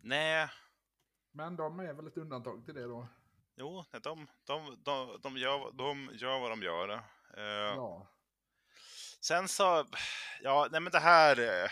Nej, 0.00 0.48
Men 1.32 1.56
de 1.56 1.80
är 1.80 1.92
väl 1.92 2.06
ett 2.06 2.16
undantag 2.16 2.64
till 2.64 2.74
det 2.74 2.82
då. 2.82 3.08
jo, 3.56 3.84
de, 4.02 4.26
de, 4.44 4.76
de, 4.84 5.18
de, 5.22 5.36
gör, 5.36 5.72
de 5.72 6.10
gör 6.14 6.40
vad 6.40 6.50
de 6.50 6.62
gör. 6.62 6.88
Eh, 7.36 7.74
Ja. 7.76 8.06
Sen 9.20 9.48
så, 9.48 9.86
ja, 10.42 10.68
nej 10.70 10.80
men 10.80 10.92
det 10.92 10.98
här, 10.98 11.40
eh, 11.40 11.70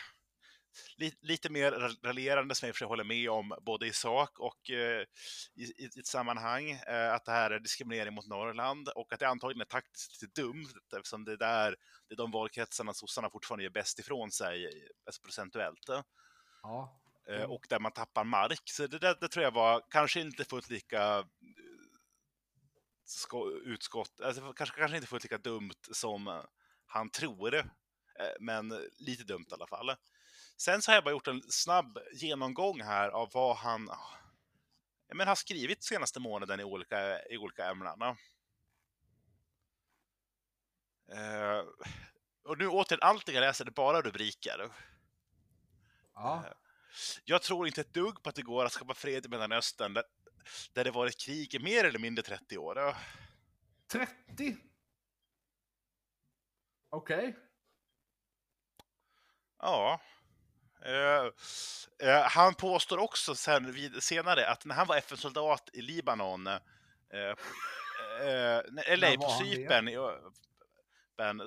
li, 0.96 1.12
lite 1.20 1.50
mer 1.50 1.72
ra- 1.72 2.06
raljerande 2.06 2.54
som 2.54 2.66
jag 2.66 2.76
för 2.76 2.86
håller 2.86 3.04
med 3.04 3.30
om, 3.30 3.54
både 3.60 3.86
i 3.86 3.92
sak 3.92 4.38
och 4.38 4.70
eh, 4.70 5.06
i, 5.54 5.62
i, 5.62 5.84
ett 5.98 6.06
sammanhang, 6.06 6.70
eh, 6.70 7.12
att 7.14 7.24
det 7.24 7.32
här 7.32 7.50
är 7.50 7.60
diskriminering 7.60 8.14
mot 8.14 8.26
Norrland 8.26 8.88
och 8.88 9.12
att 9.12 9.20
det 9.20 9.28
antagligen 9.28 9.60
är 9.60 9.64
taktiskt 9.64 10.22
lite 10.22 10.40
dumt 10.40 10.72
eftersom 10.96 11.24
det, 11.24 11.36
där, 11.36 11.76
det 12.08 12.14
är 12.14 12.16
de 12.16 12.30
valkretsarna 12.30 12.92
sossarna 12.92 13.30
fortfarande 13.30 13.64
gör 13.64 13.70
bäst 13.70 13.98
ifrån 13.98 14.30
sig, 14.30 14.66
alltså 15.06 15.22
procentuellt. 15.22 15.88
Ja. 16.62 16.98
Eh, 17.28 17.36
Mm. 17.36 17.50
och 17.50 17.66
där 17.68 17.80
man 17.80 17.92
tappar 17.92 18.24
mark. 18.24 18.62
Så 18.64 18.86
det, 18.86 18.98
där, 18.98 19.16
det 19.20 19.28
tror 19.28 19.44
jag 19.44 19.50
var 19.54 19.82
kanske 19.90 20.20
inte 20.20 20.44
fullt 20.44 20.70
lika 20.70 21.18
eh, 21.18 21.24
sko- 23.04 23.50
utskott, 23.50 24.20
alltså 24.20 24.52
kanske, 24.52 24.76
kanske 24.78 24.96
inte 24.96 25.08
fullt 25.08 25.22
lika 25.24 25.38
dumt 25.38 25.74
som 25.92 26.42
han 26.86 27.10
tror, 27.10 27.70
men 28.40 28.68
lite 28.98 29.24
dumt 29.24 29.46
i 29.50 29.54
alla 29.54 29.66
fall. 29.66 29.90
Sen 30.56 30.82
så 30.82 30.90
har 30.90 30.94
jag 30.94 31.04
bara 31.04 31.10
gjort 31.10 31.28
en 31.28 31.42
snabb 31.48 31.98
genomgång 32.12 32.80
här 32.80 33.08
av 33.08 33.30
vad 33.32 33.56
han 33.56 33.90
men, 35.14 35.28
har 35.28 35.34
skrivit 35.34 35.84
senaste 35.84 36.20
månaden 36.20 36.60
i 36.60 36.64
olika, 36.64 37.22
i 37.22 37.38
olika 37.38 37.70
ämnen. 37.70 38.02
Eh, 41.12 41.64
och 42.44 42.58
nu 42.58 42.68
återigen, 42.68 43.02
allt 43.02 43.28
jag 43.28 43.40
läser 43.40 43.66
är 43.66 43.70
bara 43.70 44.02
rubriker. 44.02 44.72
Ja. 46.14 46.44
Jag 47.24 47.42
tror 47.42 47.66
inte 47.66 47.80
ett 47.80 47.94
dugg 47.94 48.22
på 48.22 48.28
att 48.28 48.34
det 48.34 48.42
går 48.42 48.64
att 48.64 48.72
skapa 48.72 48.94
fred 48.94 49.26
i 49.26 49.28
Mellanöstern 49.28 49.94
där, 49.94 50.04
där 50.72 50.84
det 50.84 50.90
varit 50.90 51.20
krig 51.20 51.54
i 51.54 51.58
mer 51.58 51.84
eller 51.84 51.98
mindre 51.98 52.22
30 52.22 52.58
år. 52.58 52.96
30? 53.86 54.56
Okej. 56.90 57.36
Ja. 59.58 60.00
Eh, 60.84 61.30
eh, 62.08 62.22
han 62.22 62.54
påstår 62.54 62.98
också 62.98 63.34
sen, 63.34 63.72
vid, 63.72 64.02
senare 64.02 64.48
att 64.48 64.64
när 64.64 64.74
han 64.74 64.86
var 64.86 64.96
FN-soldat 64.96 65.70
i 65.72 65.82
Libanon, 65.82 66.46
eh, 66.46 66.60
eh, 68.20 68.60
eller 68.86 69.16
var 69.16 69.16
på? 69.16 69.44
Cypern, 69.44 69.88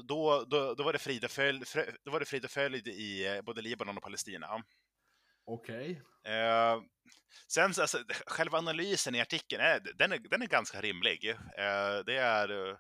då, 0.08 0.46
då, 0.48 0.74
då 0.74 0.84
var 0.84 0.94
det 0.94 1.00
frid 1.00 1.26
och 1.26 1.32
följd, 1.32 1.66
då 2.04 2.12
var 2.12 2.20
det 2.20 2.26
frid 2.26 2.46
och 2.46 2.52
följd 2.52 2.88
i 2.88 3.28
eh, 3.28 3.42
både 3.42 3.62
Libanon 3.62 3.98
och 3.98 4.04
Palestina. 4.04 4.64
Okej. 5.46 6.02
Eh, 6.24 6.82
sen 7.48 7.74
så, 7.74 7.82
alltså, 7.82 7.98
själva 8.28 8.58
analysen 8.58 9.16
i 9.16 9.22
artikeln, 9.22 9.62
är, 9.62 9.80
den, 9.96 10.12
är, 10.12 10.18
den 10.18 10.42
är 10.42 10.48
ganska 10.48 10.82
rimlig. 10.82 11.30
Eh, 11.30 12.00
det 12.06 12.18
är, 12.18 12.70
eh, 12.70 12.78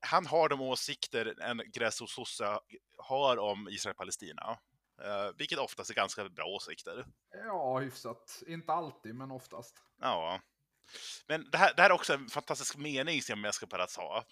han 0.00 0.26
har 0.26 0.48
de 0.48 0.60
åsikter 0.60 1.40
en 1.40 1.62
gräsrotssosse 1.72 2.58
har 2.98 3.36
om 3.36 3.68
Israel-Palestina. 3.68 4.58
Eh, 5.02 5.30
vilket 5.38 5.58
oftast 5.58 5.90
är 5.90 5.94
ganska 5.94 6.28
bra 6.28 6.44
åsikter. 6.44 7.06
Ja, 7.32 7.78
hyfsat. 7.78 8.42
Inte 8.46 8.72
alltid, 8.72 9.14
men 9.14 9.30
oftast. 9.30 9.82
Ja. 10.00 10.40
Men 11.26 11.50
det 11.50 11.58
här, 11.58 11.74
det 11.76 11.82
här 11.82 11.90
är 11.90 11.94
också 11.94 12.14
en 12.14 12.28
fantastisk 12.28 12.76
mening 12.76 13.22
som 13.22 13.44
jag 13.44 13.54
ska 13.54 13.66
bara 13.66 13.86
ta. 13.86 14.24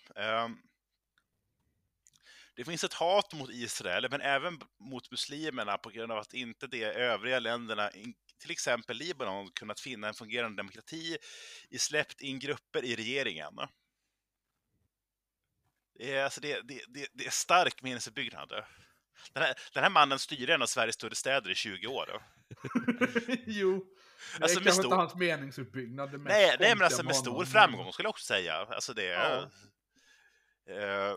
Det 2.56 2.64
finns 2.64 2.84
ett 2.84 2.92
hat 2.92 3.32
mot 3.32 3.50
Israel, 3.50 4.10
men 4.10 4.20
även 4.20 4.60
mot 4.78 5.10
muslimerna 5.10 5.78
på 5.78 5.90
grund 5.90 6.12
av 6.12 6.18
att 6.18 6.34
inte 6.34 6.66
de 6.66 6.84
övriga 6.84 7.38
länderna, 7.38 7.90
till 8.38 8.50
exempel 8.50 8.96
Libanon, 8.96 9.50
kunnat 9.50 9.80
finna 9.80 10.08
en 10.08 10.14
fungerande 10.14 10.56
demokrati 10.56 11.16
i 11.70 11.78
släppt 11.78 12.20
in 12.20 12.38
grupper 12.38 12.84
i 12.84 12.96
regeringen. 12.96 13.54
Det 15.94 16.14
är, 16.14 16.24
alltså 16.24 16.40
det, 16.40 16.60
det, 16.60 16.84
det, 16.88 17.08
det 17.12 17.26
är 17.26 17.30
stark 17.30 17.82
minnesuppbyggnad. 17.82 18.52
Den 19.32 19.42
här, 19.42 19.54
den 19.74 19.82
här 19.82 19.90
mannen 19.90 20.18
styrde 20.18 20.54
en 20.54 20.62
av 20.62 20.66
Sveriges 20.66 20.94
större 20.94 21.14
städer 21.14 21.50
i 21.50 21.54
20 21.54 21.86
år. 21.86 22.22
jo. 23.46 23.84
Det 24.38 24.42
Alltså, 24.44 24.58
är 24.58 24.60
med 24.60 24.64
kanske 24.64 24.72
stor- 24.72 24.84
inte 24.84 24.96
hans 24.96 25.14
meningsuppbyggnad. 25.14 26.10
Det 26.12 26.18
Nej, 26.18 26.56
nej, 26.60 26.74
men 26.76 26.84
alltså 26.84 27.02
med 27.02 27.16
stor 27.16 27.44
framgång 27.44 27.92
skulle 27.92 28.06
jag 28.06 28.10
också 28.10 28.24
säga. 28.24 28.54
Alltså 28.56 28.94
det... 28.94 29.04
Ja. 29.04 29.50
Eh, 30.74 31.16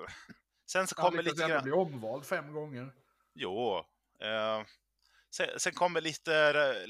sen 0.72 0.88
så 0.88 0.96
Han 0.98 1.12
kommer 1.12 1.24
lite 1.24 1.44
ändå 1.44 1.54
grann... 1.54 1.64
bli 1.64 1.72
omvald 1.72 2.26
fem 2.26 2.54
gånger. 2.54 2.94
Jo. 3.34 3.78
Eh, 4.22 4.62
sen, 5.36 5.60
sen 5.60 5.74
kommer 5.74 6.02
lite, 6.02 6.36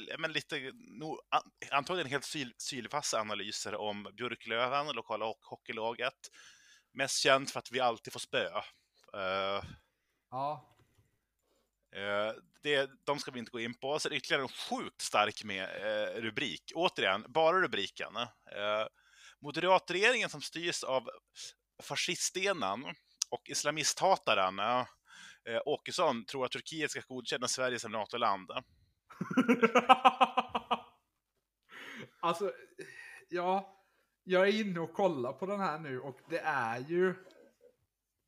eh, 0.10 0.18
men 0.20 0.32
lite, 0.32 0.72
no, 0.74 1.20
an, 1.30 1.42
antagligen 1.72 2.10
helt 2.12 2.26
syl, 2.26 2.54
sylvassa 2.58 3.20
analyser 3.22 3.76
om 3.76 4.08
Björklöven, 4.18 4.88
lokala 4.96 5.26
ho- 5.26 5.36
hockeylaget. 5.44 6.14
Mest 6.94 7.18
känt 7.20 7.52
för 7.52 7.60
att 7.60 7.72
vi 7.72 7.80
alltid 7.80 8.14
får 8.14 8.20
spö. 8.20 8.46
Eh, 9.14 9.64
Ja. 10.32 10.77
Eh, 11.98 12.34
det, 12.64 12.90
de 13.04 13.20
ska 13.20 13.32
vi 13.32 13.40
inte 13.40 13.52
gå 13.52 13.60
in 13.60 13.74
på. 13.74 14.00
Sen 14.00 14.14
ytterligare 14.14 14.42
en 14.42 14.48
sjukt 14.48 15.02
stark 15.02 15.44
med, 15.44 15.64
eh, 15.64 16.22
rubrik. 16.22 16.72
Återigen, 16.76 17.26
bara 17.28 17.62
rubriken. 17.62 18.16
Eh, 18.18 18.88
moderatregeringen 19.42 20.30
som 20.30 20.42
styrs 20.42 20.84
av 20.84 21.10
fasciststenen 21.84 22.84
och 23.30 23.50
islamisthataren 23.50 24.60
eh, 24.60 24.86
eh, 25.46 25.62
Åkesson 25.66 26.26
tror 26.26 26.46
att 26.46 26.52
Turkiet 26.52 26.92
ska 26.92 27.02
godkänna 27.08 27.48
Sverige 27.48 27.80
som 27.80 27.92
NATO-land. 27.92 28.52
alltså, 32.20 32.52
ja. 33.30 33.74
Jag 34.30 34.48
är 34.48 34.62
inne 34.62 34.80
och 34.80 34.94
kollar 34.94 35.34
på 35.34 35.46
den 35.46 35.60
här 35.60 35.80
nu 35.80 36.00
och 36.00 36.20
det 36.30 36.40
är 36.40 36.80
ju... 36.80 37.16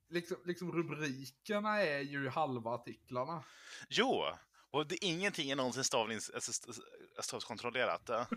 Liksom, 0.09 0.37
liksom 0.45 0.71
rubrikerna 0.71 1.81
är 1.81 1.99
ju 1.99 2.29
halva 2.29 2.71
artiklarna. 2.71 3.43
Jo, 3.89 4.23
och 4.71 4.87
det 4.87 4.95
är 4.95 5.07
ingenting 5.07 5.51
är 5.51 5.55
någonsin 5.55 5.83
stavnings, 5.83 6.29
alltså, 6.29 6.51
st- 6.51 6.81
stavskontrollerat. 7.21 8.09
Eh, 8.09 8.27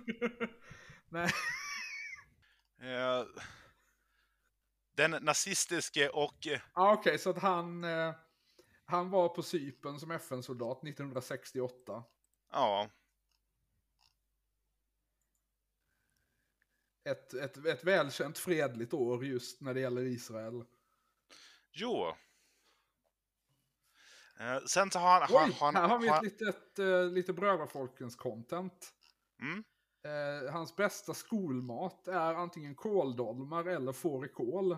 Nej. 1.09 1.31
Eh, 2.81 3.27
den 4.97 5.11
nazistiske 5.11 6.09
och 6.09 6.47
Ja, 6.75 6.93
Okej, 6.93 7.19
så 7.19 7.31
att 7.31 7.39
han... 7.39 7.85
Eh, 7.85 8.15
han 8.85 9.11
var 9.11 9.29
på 9.29 9.43
Cypern 9.43 10.01
som 10.01 10.11
FN-soldat 10.11 10.85
1968. 10.85 12.05
ja, 12.53 12.91
Ett, 17.05 17.35
ett, 17.35 17.67
ett 17.67 17.85
välkänt 17.85 18.39
fredligt 18.39 18.93
år 18.95 19.25
just 19.25 19.61
när 19.61 19.75
det 19.75 19.81
gäller 19.81 20.03
Israel. 20.03 20.65
Jo. 21.73 22.15
Eh, 24.41 24.59
sen 24.67 24.91
så 24.91 24.99
har 24.99 25.21
han... 25.21 25.31
har, 25.33 25.47
Oj, 25.49 25.57
han, 25.61 25.75
här 25.77 25.89
har 25.89 25.99
vi 25.99 26.09
har, 26.09 26.17
ett 26.17 26.23
litet, 26.41 26.79
uh, 26.79 27.05
lite 27.13 27.33
brödrafolkens 27.33 28.17
content. 28.17 28.95
mm, 29.41 29.65
Eh, 30.05 30.53
hans 30.53 30.77
bästa 30.77 31.15
skolmat 31.15 32.09
är 32.09 32.35
antingen 32.35 32.75
kåldolmar 32.75 33.65
eller 33.65 33.93
fårikål. 33.93 34.77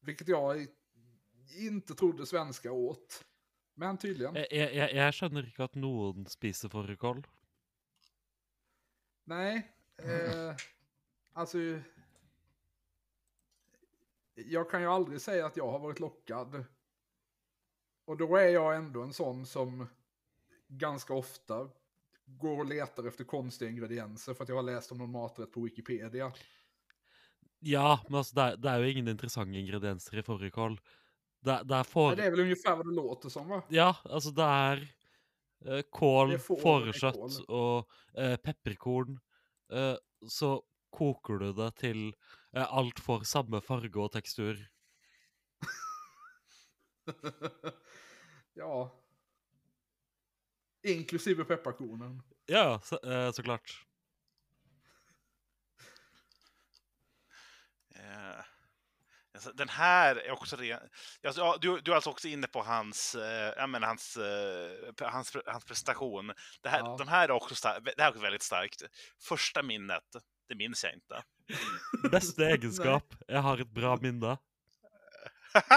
Vilket 0.00 0.28
jag 0.28 0.66
inte 1.58 1.94
trodde 1.94 2.26
svenska 2.26 2.72
åt. 2.72 3.24
Men 3.74 3.98
tydligen. 3.98 4.34
Jeg, 4.34 4.46
jeg, 4.50 4.74
jeg- 4.74 4.94
jeg 4.94 5.14
skjønner 5.14 5.46
ikke 5.46 5.64
at 5.64 5.74
noen 5.78 6.26
spiser 6.26 6.68
fårikål. 6.68 7.22
Nej. 9.24 9.62
Eh, 10.02 10.56
alltså. 11.32 11.58
Jag 14.34 14.70
kan 14.70 14.80
ju 14.80 14.86
aldrig 14.88 15.20
säga 15.20 15.46
att 15.46 15.56
jag 15.56 15.70
har 15.70 15.78
varit 15.78 16.00
lockad. 16.00 16.64
Och 18.06 18.16
då 18.16 18.36
är 18.36 18.48
jag 18.48 18.76
ändå 18.76 19.02
en 19.02 19.12
sån 19.12 19.46
som 19.46 19.86
ganska 20.68 21.14
ofta 21.14 21.68
går 22.26 22.58
och 22.58 22.66
letar 22.66 23.04
efter 23.06 23.24
konstiga 23.24 23.70
ingredienser 23.70 24.34
för 24.34 24.42
att 24.42 24.48
jag 24.48 24.56
har 24.56 24.62
läst 24.62 24.92
om 24.92 24.98
någon 24.98 25.10
maträtt 25.10 25.52
på 25.52 25.60
Wikipedia. 25.60 26.32
Ja, 27.58 28.00
men 28.08 28.18
altså, 28.18 28.34
det 28.34 28.56
det 28.62 28.68
er 28.70 28.78
jo 28.82 28.90
ingen 28.92 29.08
interessante 29.08 29.58
ingredienser 29.58 30.18
i 30.18 30.22
fårikål. 30.22 30.80
Det, 31.44 31.62
det 31.64 31.76
er 31.76 31.82
får... 31.84 32.16
Det 32.16 32.24
är 32.26 32.30
väl 32.30 32.40
ungefär 32.40 32.76
vad 32.76 32.86
det 32.86 32.94
låter 32.94 33.28
som 33.28 33.48
va? 33.48 33.62
Ja, 33.68 33.96
det 34.04 34.44
er 34.44 34.82
eh, 35.64 35.82
kål, 35.90 36.30
Det 36.30 36.38
får- 36.38 36.60
fårekjøtt 36.60 37.14
kål. 37.14 37.44
og 37.48 37.90
eh, 38.18 38.36
pepperkorn. 38.36 39.18
Eh, 39.72 39.96
så 40.28 40.62
koker 40.90 41.38
du 41.38 41.52
det 41.52 41.70
til 41.76 42.08
eh, 42.08 42.14
alt 42.62 43.00
får 43.00 43.24
samme 43.24 43.60
farge 43.60 44.00
og 44.00 44.12
tekstur. 44.12 44.60
ja. 48.54 49.00
Inklusive 50.82 51.44
pepparkornen. 51.44 52.22
Ja, 52.46 52.80
så, 52.84 52.98
eh, 53.10 53.32
så 53.32 53.42
klart. 53.42 53.86
eh, 57.94 58.44
alltså, 59.34 59.52
den 59.52 59.68
här 59.68 60.16
är 60.16 60.30
också 60.30 60.56
ren... 60.56 60.80
Alltså, 61.26 61.40
ja, 61.40 61.58
du, 61.60 61.80
du 61.80 61.90
är 61.90 61.94
alltså 61.94 62.10
också 62.10 62.28
inne 62.28 62.46
på 62.46 62.62
hans, 62.62 63.14
eh, 63.14 63.54
jag 63.56 63.70
menar, 63.70 63.86
hans, 63.88 64.16
eh, 64.16 65.08
hans, 65.10 65.36
hans 65.46 65.64
prestation. 65.64 66.32
Det 66.62 66.68
här, 66.68 66.78
Ja. 66.78 66.96
De 66.98 67.08
här 67.08 67.28
är 67.28 67.32
också 67.32 67.54
star- 67.54 67.80
det 67.80 67.94
här 68.02 68.06
är 68.06 68.10
också 68.10 68.22
väldigt 68.22 68.42
starkt. 68.42 68.82
Första 69.22 69.62
minnet, 69.62 70.16
det 70.48 70.54
minns 70.54 70.84
jag 70.88 70.92
inte. 70.94 71.22
Beste 72.10 72.44
egenskap. 72.46 73.14
Jeg 73.28 73.40
har 73.40 73.58
et 73.60 73.70
bra 73.70 73.96
minne. 74.02 74.36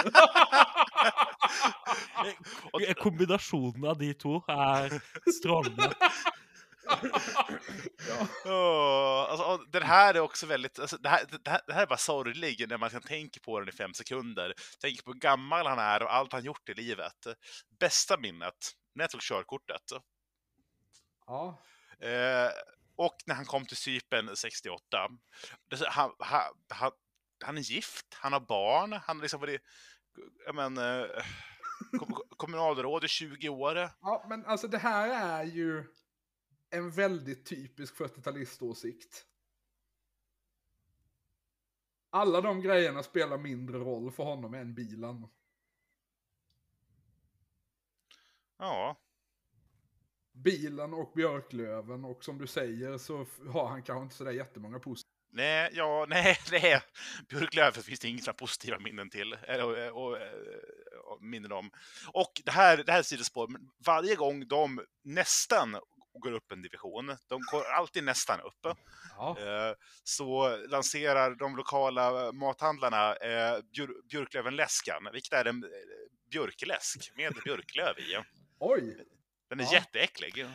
Och- 2.72 2.82
Eh, 2.82 2.94
Kombinasjonen 2.94 3.84
av 3.84 3.98
de 3.98 4.14
to 4.14 4.42
er 4.48 5.00
strålende. 5.38 5.92
ja. 8.08 8.26
Åh, 8.44 9.26
alltså, 9.30 9.56
den 9.72 9.82
här 9.82 10.14
är 10.14 10.20
också 10.20 10.46
väldigt, 10.46 10.78
alltså, 10.78 10.96
det, 10.98 11.08
här, 11.08 11.24
det, 11.44 11.50
här, 11.50 11.60
det 11.66 11.72
här 11.72 11.82
är 11.82 11.86
bara 11.86 11.98
sorglig 11.98 12.68
när 12.68 12.78
man 12.78 12.90
kan 12.90 13.02
tänka 13.02 13.40
på 13.40 13.60
den 13.60 13.68
i 13.68 13.72
fem 13.72 13.94
sekunder. 13.94 14.54
Tänker 14.80 15.02
på 15.02 15.12
hur 15.12 15.20
gammal 15.20 15.66
han 15.66 15.78
är 15.78 16.02
och 16.02 16.14
allt 16.14 16.32
han 16.32 16.44
gjort 16.44 16.68
i 16.68 16.74
livet. 16.74 17.26
Bästa 17.80 18.16
minnet, 18.20 18.54
när 18.94 19.04
jag 19.04 19.10
tog 19.10 19.20
körkortet. 19.22 19.82
ja. 21.26 21.62
Eh, 22.00 22.50
och 22.98 23.16
när 23.26 23.34
han 23.34 23.44
kom 23.44 23.66
till 23.66 23.76
Cypern 23.76 24.36
68. 24.36 25.08
Det, 25.68 25.74
är 25.74 25.78
så- 25.78 25.88
han, 25.88 26.12
han, 26.18 26.42
han, 26.68 26.92
han 27.44 27.56
är 27.58 27.62
gift, 27.62 28.06
han 28.14 28.32
har 28.32 28.40
barn, 28.40 28.92
han 28.92 29.16
har 29.16 29.22
liksom 29.22 29.40
varit 29.40 29.60
jag 30.46 30.54
men, 30.54 30.78
eh, 30.78 31.06
kom, 31.98 32.14
kommunalråd 32.36 33.04
i 33.04 33.08
20 33.08 33.48
år. 33.48 33.76
Ja, 34.00 34.26
men 34.28 34.46
alltså 34.46 34.68
det 34.68 34.78
här 34.78 35.08
är 35.40 35.44
ju 35.44 35.84
en 36.70 36.90
väldigt 36.90 37.46
typisk 37.46 37.94
40-taliståsikt. 37.96 39.24
Alla 42.10 42.40
de 42.40 42.60
grejerna 42.60 43.02
spelar 43.02 43.38
mindre 43.38 43.78
roll 43.78 44.10
för 44.12 44.24
honom 44.24 44.54
än 44.54 44.74
bilen. 44.74 45.28
Ja, 48.58 48.96
Bilen 50.44 50.94
och 50.94 51.12
björklöven 51.14 52.04
och 52.04 52.24
som 52.24 52.38
du 52.38 52.46
säger 52.46 52.98
så 52.98 53.26
har 53.52 53.68
han 53.68 53.82
kanske 53.82 54.02
inte 54.02 54.14
sådär 54.16 54.32
jättemånga 54.32 54.78
positiva. 54.78 55.12
nej, 55.32 55.70
ja, 55.72 56.06
nej, 56.08 56.38
nej. 56.52 56.80
Björklöven 57.28 57.82
finns 57.82 58.00
det 58.00 58.08
inga 58.08 58.32
positiva 58.32 58.78
minnen 58.78 59.10
till. 59.10 59.32
Och, 59.34 60.02
och, 60.02 60.12
och, 61.12 61.22
minnen 61.22 61.52
om. 61.52 61.70
Och 62.12 62.32
det 62.44 62.50
här, 62.50 62.76
det 62.86 62.92
här 62.92 62.98
är 62.98 63.02
sidospår, 63.02 63.48
varje 63.86 64.14
gång 64.14 64.48
de 64.48 64.80
nästan 65.04 65.76
går 66.20 66.32
upp 66.32 66.52
en 66.52 66.62
division, 66.62 67.06
de 67.28 67.40
går 67.52 67.64
alltid 67.64 68.04
nästan 68.04 68.40
upp, 68.40 68.76
Ja. 69.16 69.36
eh, 69.38 69.74
så 70.04 70.56
lanserar 70.56 71.34
de 71.34 71.56
lokala 71.56 72.32
mathandlarna 72.32 73.14
eh, 73.16 73.58
björ, 73.72 73.88
björklövenläskan, 74.10 75.08
vilket 75.12 75.32
är 75.32 75.44
en 75.44 75.64
eh, 75.64 75.70
björkläsk 76.30 77.12
med 77.16 77.32
björklöv 77.44 77.98
i. 77.98 78.16
Oj! 78.58 79.04
Den 79.48 79.60
är 79.60 79.64
Ja. 79.64 79.72
jätteäcklig. 79.72 80.46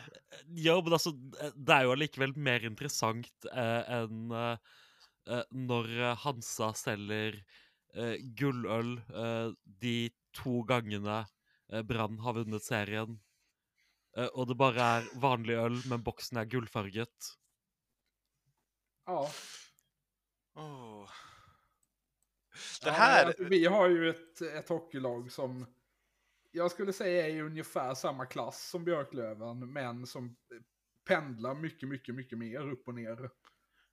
Ja, 0.46 0.80
men 0.84 0.92
altså, 0.92 1.10
det 1.54 1.74
er 1.74 1.82
jo 1.86 1.92
allikevel 1.96 2.36
mer 2.36 2.64
interessant 2.66 3.46
eh, 3.50 3.90
enn 3.98 4.30
eh, 4.30 4.58
eh, 5.28 5.42
når 5.50 5.88
eh, 5.98 6.16
Hansa 6.24 6.72
selger 6.78 7.40
eh, 7.94 8.14
gulløl 8.38 8.96
eh, 9.10 9.48
de 9.82 9.96
to 10.34 10.62
gangene 10.68 11.24
eh, 11.72 11.82
Brann 11.82 12.18
har 12.22 12.38
vunnet 12.38 12.62
serien. 12.62 13.18
Eh, 14.16 14.26
och 14.26 14.46
det 14.46 14.54
bara 14.54 14.82
är 14.98 15.08
vanlig 15.20 15.54
öl, 15.54 15.80
men 15.90 16.02
boxen 16.02 16.38
är 16.38 16.44
guldfärget. 16.44 17.34
Ja. 19.06 19.30
Ja, 20.54 21.08
Det 22.84 22.90
här... 22.90 23.26
alltså, 23.26 23.44
vi 23.44 23.66
har 23.66 23.88
ju 23.88 24.10
ett, 24.10 24.40
ett 24.40 24.68
hockeylag 24.68 25.32
som 25.32 25.66
jag 26.54 26.70
skulle 26.70 26.92
säga 26.92 27.26
är 27.26 27.30
i 27.30 27.40
ungefär 27.40 27.94
samma 27.94 28.26
klass 28.26 28.68
som 28.70 28.84
Björklöven, 28.84 29.72
men 29.72 30.06
som 30.06 30.24
eh, 30.26 30.60
pendlar 31.08 31.54
mycket, 31.54 31.88
mycket, 31.88 32.14
mycket 32.14 32.38
mer 32.38 32.70
upp 32.70 32.88
och 32.88 32.94
ner. 32.94 33.30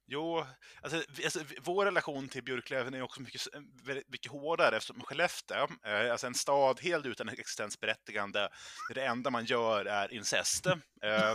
Jo, 0.07 0.45
alltså, 0.81 1.03
alltså, 1.23 1.39
vår 1.61 1.85
relation 1.85 2.27
till 2.29 2.43
Björklöven 2.43 2.93
är 2.93 3.01
också 3.01 3.21
mycket, 3.21 3.55
eh, 3.55 3.61
mycket 4.07 4.31
hårdare 4.31 4.77
eftersom 4.77 5.01
Skellefteå, 5.01 5.67
eh, 5.85 6.11
alltså 6.11 6.27
en 6.27 6.33
stad 6.33 6.79
helt 6.81 7.05
utan 7.05 7.29
existensberättigande, 7.29 8.39
där 8.87 8.95
det 8.95 9.05
enda 9.05 9.29
man 9.29 9.45
gör 9.45 9.85
är 9.85 10.13
incest. 10.13 10.65
Eh, 10.65 10.75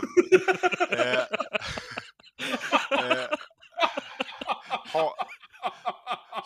eh, 0.91 1.25
eh, 2.91 3.29
ha, 4.93 5.15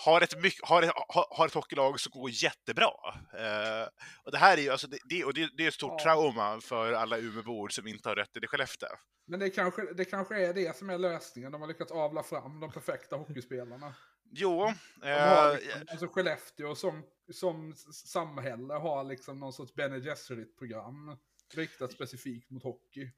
har, 0.05 0.21
ett 0.21 0.33
har, 0.61 0.83
ett, 0.83 0.91
har, 1.31 1.47
ett 1.47 1.53
hockeylag 1.53 1.99
som 1.99 2.11
går 2.21 2.29
jättebra. 2.29 2.91
Eh, 3.37 3.87
och 4.23 4.31
det 4.31 4.37
här 4.37 4.57
är 4.57 4.61
ju 4.61 4.69
alltså, 4.69 4.87
det, 4.87 4.97
det, 5.09 5.25
och 5.25 5.33
det, 5.33 5.49
det 5.57 5.63
är 5.63 5.67
ett 5.67 5.73
stort 5.73 5.93
Ja. 5.97 6.03
trauma 6.03 6.61
för 6.61 6.93
alla 6.93 7.17
Umeåbor 7.17 7.69
som 7.69 7.87
inte 7.87 8.09
har 8.09 8.15
rötter 8.15 8.43
i 8.43 8.47
Skellefteå. 8.47 8.89
Men 9.27 9.39
det 9.39 9.49
kanske, 9.49 9.93
det 9.93 10.05
kanske 10.05 10.45
är 10.47 10.53
det 10.53 10.77
som 10.77 10.89
är 10.89 10.97
lösningen. 10.97 11.51
De 11.51 11.61
har 11.61 11.67
lyckats 11.67 11.91
avla 11.91 12.23
fram 12.23 12.59
de 12.59 12.71
perfekta 12.71 13.15
hockeyspelarna. 13.15 13.95
Jo, 14.31 14.73
De 15.01 15.07
har 15.11 15.49
eh, 15.51 15.55
liksom, 15.55 15.81
alltså 15.91 16.07
Skellefteå 16.07 16.75
som, 16.75 17.03
som 17.33 17.73
samhälle 17.93 18.73
har 18.73 19.03
liksom 19.03 19.39
någon 19.39 19.53
sorts 19.53 19.73
Bene 19.73 19.99
Gesserit-program 19.99 21.17
riktat 21.53 21.91
specifikt 21.91 22.49
mot 22.49 22.63
hockey. 22.63 23.11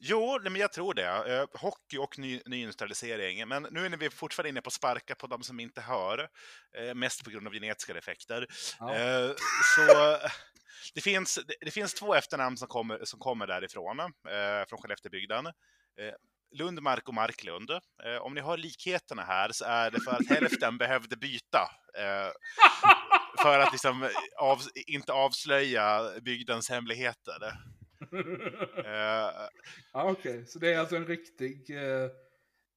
Jo, 0.00 0.38
men 0.42 0.56
jag 0.56 0.72
tror 0.72 0.94
det. 0.94 1.06
Eh, 1.06 1.60
hockey 1.60 1.98
och 1.98 2.18
ny, 2.18 2.40
nyindustrialisering. 2.46 3.48
Men 3.48 3.66
nu 3.70 3.86
är 3.86 3.96
vi 3.96 4.10
fortfarande 4.10 4.48
inne 4.48 4.60
på 4.60 4.70
sparka 4.70 5.14
på 5.14 5.26
de 5.26 5.42
som 5.42 5.60
inte 5.60 5.80
hör. 5.80 6.28
Eh, 6.78 6.94
mest 6.94 7.24
på 7.24 7.30
grund 7.30 7.46
av 7.46 7.52
genetiska 7.52 7.94
defekter. 7.94 8.46
Ja. 8.78 8.94
Eh, 8.94 9.30
så 9.76 10.18
det 10.94 11.00
finns, 11.00 11.38
det, 11.60 11.70
finns 11.70 11.94
två 11.94 12.14
efternamn 12.14 12.56
som 12.56 12.68
kommer, 12.68 13.04
som 13.04 13.20
kommer 13.20 13.46
därifrån. 13.46 13.96
Från 14.68 14.78
Skellefteåbygden. 14.78 15.44
Lundmark 16.50 17.08
och 17.08 17.14
Marklund. 17.14 17.70
Om 18.20 18.34
ni 18.34 18.40
har 18.40 18.56
likheterna 18.56 19.22
här 19.22 19.52
så 19.52 19.64
är 19.64 19.90
det 19.90 20.00
för 20.00 20.10
att 20.10 20.28
hälften 20.28 20.78
behövde 20.78 21.16
byta. 21.16 21.70
För 23.42 23.58
att 23.58 23.72
liksom 23.72 24.08
av, 24.38 24.60
inte 24.86 25.12
avslöja 25.12 26.10
bygdens 26.20 26.70
hemligheter. 26.70 27.52
Eh, 28.84 29.30
Ja, 29.92 30.10
okej. 30.10 30.46
Så 30.46 30.58
det 30.58 30.72
är 30.72 30.78
alltså 30.78 30.96
en 30.96 31.06
riktig, 31.06 31.70
eh, 31.70 32.10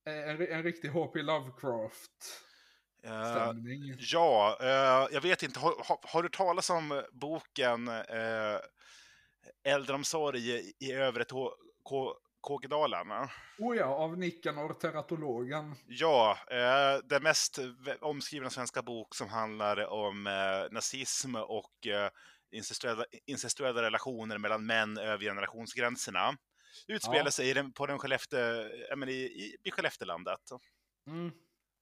en, 0.06 0.48
en 0.48 0.63
riktig 0.63 0.89
H.P. 0.89 1.22
Lovecraft-stämning. 1.22 3.89
Eh, 3.89 3.96
ja, 4.00 4.58
eh, 4.62 5.08
jag 5.12 5.22
vet 5.22 5.44
inte. 5.44 5.60
Har, 5.60 5.74
har, 5.88 6.00
har 6.04 6.24
du 6.24 6.30
talat 6.30 6.70
om 6.70 7.04
boken 7.12 7.88
eh, 7.88 8.60
Äldreomsorg 9.63 10.50
i, 10.52 10.74
i 10.80 10.91
övre 10.94 11.24
Tå- 11.24 11.56
K- 11.84 12.15
Kågedalen? 12.41 13.08
oh 13.60 13.76
ja, 13.78 13.86
av 13.86 14.17
Nikanor, 14.17 14.74
teratologen. 14.74 15.76
Ja, 15.88 16.38
eh, 16.52 16.98
den 17.04 17.24
mest 17.24 17.60
omskrivna 18.02 18.50
svenska 18.50 18.82
bok 18.82 19.15
som 19.15 19.30
handlar 19.30 19.88
om 19.88 20.24
nazism 20.72 21.36
och 21.36 21.88
incestuella, 22.52 23.06
incestuella 23.26 23.82
relationer 23.82 24.38
mellan 24.38 24.66
män 24.66 24.98
över 24.98 25.24
generationsgränserna. 25.26 26.38
Utspelar 26.88 27.26
Ja. 27.26 27.32
sig 27.32 27.50
i 27.50 27.54
den, 27.54 27.74
på 27.74 27.88
den 27.88 28.00
Skellefte, 28.00 28.70
ja, 28.90 28.96
men 28.96 29.10
i, 29.10 29.14
i, 29.14 29.58
i 29.64 29.72
Skelleftelandet. 29.72 30.40
Mm. 31.08 31.32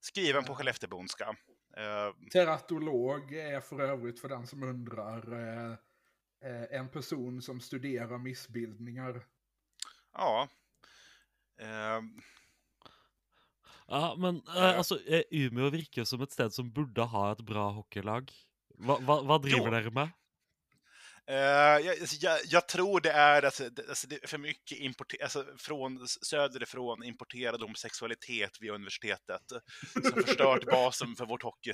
Skriven 0.01 0.43
på 0.43 0.55
Skellefteåbondska. 0.55 1.35
Eh, 1.77 2.29
Teratolog 2.31 3.33
är 3.33 3.59
för 3.61 3.79
övrigt, 3.79 4.19
för 4.19 4.29
den 4.29 4.47
som 4.47 4.63
undrar, 4.63 5.33
eh, 5.33 5.71
eh, 6.51 6.79
en 6.79 6.89
person 6.89 7.41
som 7.41 7.61
studerar 7.61 8.17
missbildningar. 8.17 9.25
Ja. 10.13 10.47
Ehm, 11.61 12.21
Ja, 13.87 14.15
men 14.17 14.35
eh, 14.35 14.41
Ja. 14.55 14.75
alltså, 14.75 14.99
eh, 15.07 15.21
Umeå 15.31 15.69
virker 15.69 16.03
som 16.03 16.21
ett 16.21 16.31
ställe 16.31 16.51
som 16.51 16.71
borde 16.71 17.01
ha 17.01 17.31
ett 17.31 17.41
bra 17.41 17.69
hockeylag. 17.71 18.31
Va, 18.77 18.97
va, 19.01 19.21
vad 19.21 19.41
driver 19.41 19.81
Jo. 19.81 19.91
med? 19.91 20.09
Eh, 21.29 21.85
jag, 21.85 21.99
alltså, 22.01 22.15
jag, 22.19 22.39
jag 22.45 22.67
tror 22.67 23.01
det 23.01 23.11
är, 23.11 23.43
alltså, 23.43 23.69
det, 23.69 23.89
alltså, 23.89 24.07
det 24.07 24.23
är 24.23 24.27
för 24.27 24.37
mycket 24.37 24.77
importer, 24.77 25.23
alltså, 25.23 25.45
från 25.57 26.07
söderifrån 26.07 27.03
importerad 27.03 27.61
homosexualitet 27.61 28.51
via 28.61 28.73
universitetet 28.73 29.41
som 29.93 30.23
förstört 30.23 30.65
basen 30.71 31.15
för 31.15 31.25
vårt 31.25 31.43
hockey, 31.43 31.73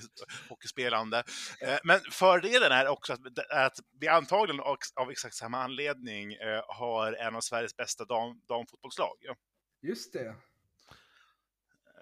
hockeyspelande. 0.49 1.23
Eh, 1.61 1.77
men 1.83 1.99
fördelen 2.11 2.71
är 2.71 2.87
också 2.87 3.13
att, 3.13 3.19
att 3.49 3.79
vi 3.99 4.07
antagligen 4.07 4.61
av, 4.61 4.77
av 4.95 5.11
exakt 5.11 5.35
samma 5.35 5.63
anledning 5.63 6.33
eh, 6.33 6.63
har 6.67 7.13
en 7.13 7.35
av 7.35 7.41
Sveriges 7.41 7.75
bästa 7.77 8.05
dam, 8.05 8.41
damfotbollslag. 8.47 9.15
Just 9.81 10.13
det. 10.13 10.35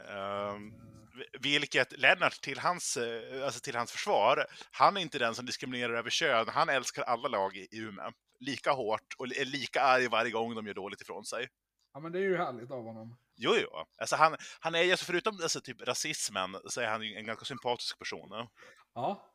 Ehm, 0.09 0.92
vilket 1.39 1.99
Lennart 1.99 2.41
till 2.41 2.59
hans, 2.59 2.97
eh, 2.97 3.45
alltså 3.45 3.59
till 3.59 3.75
hans 3.75 3.91
försvar, 3.91 4.45
han 4.71 4.97
är 4.97 5.01
inte 5.01 5.19
den 5.19 5.35
som 5.35 5.45
diskriminerar 5.45 5.93
över 5.93 6.09
kön. 6.09 6.47
Han 6.47 6.69
älskar 6.69 7.03
alla 7.03 7.27
lag 7.27 7.57
i 7.57 7.67
Umeå. 7.71 8.11
Lika 8.39 8.71
hårt 8.71 9.13
och 9.17 9.25
är 9.25 9.45
lika 9.45 9.81
arg 9.81 10.07
varje 10.07 10.31
gång 10.31 10.55
de 10.55 10.67
gör 10.67 10.73
dåligt 10.73 11.01
ifrån 11.01 11.25
sig. 11.25 11.47
Ja, 11.93 11.99
men 11.99 12.11
det 12.11 12.19
är 12.19 12.23
ju 12.23 12.37
härligt 12.37 12.71
av 12.71 12.83
honom. 12.83 13.17
Jo, 13.35 13.51
jo. 13.61 13.69
Alltså 13.97 14.15
han, 14.15 14.35
han 14.59 14.75
är 14.75 14.81
ju, 14.81 14.91
alltså 14.91 15.05
förutom 15.05 15.39
alltså, 15.43 15.61
typ 15.61 15.81
rasismen, 15.81 16.57
så 16.65 16.81
är 16.81 16.87
han 16.87 17.01
ju 17.01 17.15
en 17.15 17.25
ganska 17.25 17.45
sympatisk 17.45 17.99
person. 17.99 18.33
eh. 18.33 18.47
Ja. 18.93 19.29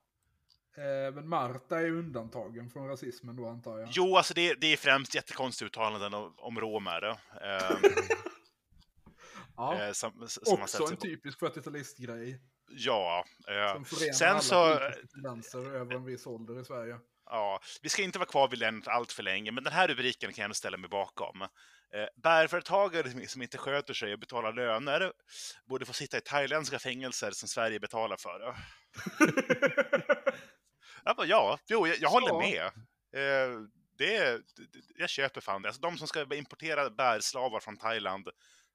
Eh, 0.76 1.14
men 1.14 1.28
Marta 1.28 1.80
är 1.80 1.90
undantagen 1.90 2.70
från 2.70 2.88
rasismen 2.88 3.36
då, 3.36 3.48
antar 3.48 3.78
jag. 3.78 3.88
Jo, 3.92 4.16
alltså 4.16 4.34
det, 4.34 4.54
det 4.54 4.66
är 4.66 4.76
främst 4.76 5.14
jättekonstiga 5.14 5.66
uttalanden 5.66 6.14
om, 6.14 6.34
om 6.38 6.60
romer. 6.60 7.08
eh, 7.42 7.76
ja. 9.58 9.84
eh, 9.84 9.92
som, 9.92 10.28
som 10.28 10.62
Också 10.62 10.82
en 10.82 10.88
sig- 10.88 10.96
typ 10.96 11.24
40-talistgrej. 11.26 12.38
Ja. 12.70 13.24
eh, 13.48 13.72
Som 13.72 13.84
förenar 13.84 14.12
Sen 14.12 14.30
alla 14.30 14.40
så- 14.40 14.92
tendenser 15.14 15.58
över 15.74 15.94
en 15.94 16.04
viss 16.04 16.26
ålder 16.26 16.60
i 16.60 16.64
Sverige. 16.64 16.98
Ja, 17.30 17.60
vi 17.82 17.88
ska 17.88 18.02
inte 18.02 18.18
vara 18.18 18.28
kvar 18.28 18.48
vid 18.48 18.58
Lennart 18.58 18.86
allt 18.86 19.12
för 19.12 19.22
länge, 19.22 19.52
men 19.52 19.64
den 19.64 19.72
här 19.72 19.88
rubriken 19.88 20.32
kan 20.32 20.42
jag 20.42 20.44
ändå 20.44 20.54
ställa 20.54 20.76
mig 20.76 20.90
bakom. 20.90 21.42
Eh, 21.42 21.48
bärföretagare 22.22 23.26
som- 23.28 23.42
inte 23.42 23.58
sköter 23.58 23.94
sig 23.94 24.12
och 24.12 24.18
betalar 24.18 24.52
löner 24.52 25.12
borde 25.68 25.86
få 25.86 25.92
sitta 25.92 26.18
i 26.18 26.20
thailändska 26.20 26.78
fängelser 26.78 27.30
som 27.30 27.48
Sverige 27.48 27.80
betalar 27.80 28.16
för. 28.16 28.54
Jag 31.04 31.16
bara, 31.16 31.26
ja, 31.26 31.58
jo, 31.66 31.86
jag, 31.86 31.96
jag 32.00 32.08
håller 32.10 32.38
med. 32.38 32.64
Eh, 33.14 33.60
det, 33.98 34.18
det- 34.36 34.40
jag 34.96 35.08
köper 35.10 35.40
fan 35.40 35.62
det. 35.62 35.68
Alltså, 35.68 35.80
de 35.82 35.98
som 35.98 36.08
ska 36.08 36.34
importera 36.34 36.90
bärslavar 36.90 37.60
från 37.60 37.76
Thailand, 37.76 38.28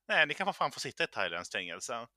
nej, 0.07 0.27
ni 0.27 0.33
kan 0.33 0.53
fan 0.53 0.71
få 0.71 0.79
sitta 0.79 1.03
i 1.03 1.05
ett 1.05 1.11
thailändskt 1.11 1.53
fängelse. 1.53 2.07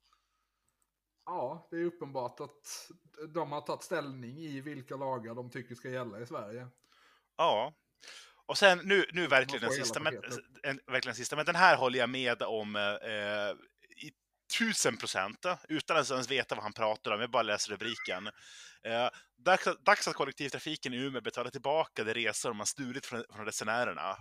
Ja, 1.26 1.68
det 1.70 1.76
är 1.76 1.84
uppenbart 1.84 2.40
att 2.40 2.90
de 3.28 3.52
har 3.52 3.60
tagit 3.60 3.82
ställning 3.82 4.38
i 4.38 4.60
vilka 4.60 4.96
lagar 4.96 5.34
de 5.34 5.50
tycker 5.50 5.74
ska 5.74 5.88
gälla 5.88 6.20
i 6.20 6.26
Sverige. 6.26 6.68
Ja. 7.36 7.74
Och 8.46 8.58
sen 8.58 8.80
nu, 8.84 9.06
nu 9.12 9.26
verkligen 9.26 9.60
den 9.62 9.72
sista, 9.72 10.00
men, 10.00 10.14
en, 10.62 10.80
verkligen 10.86 11.16
sista, 11.16 11.36
men 11.36 11.46
den 11.46 11.56
här 11.56 11.76
håller 11.76 11.98
jag 11.98 12.10
med 12.10 12.42
om 12.42 12.76
eh, 12.76 13.50
i 14.06 14.12
tusen 14.58 14.96
procent, 14.96 15.46
utan 15.68 15.96
att 15.96 16.10
ens 16.10 16.30
veta 16.30 16.54
vad 16.54 16.64
han 16.64 16.72
pratar 16.72 17.10
om, 17.10 17.20
jag 17.20 17.30
bara 17.30 17.42
läser 17.42 17.72
rubriken. 17.72 18.26
Eh, 18.82 19.08
dags, 19.36 19.68
dags 19.80 20.08
att 20.08 20.14
kollektivtrafiken 20.14 20.94
i 20.94 20.96
Umeå 20.96 21.20
betalar 21.20 21.50
tillbaka 21.50 22.04
de 22.04 22.14
resor 22.14 22.52
man 22.52 22.66
stulit 22.66 23.06
från, 23.06 23.24
från 23.34 23.44
resenärerna. 23.44 24.16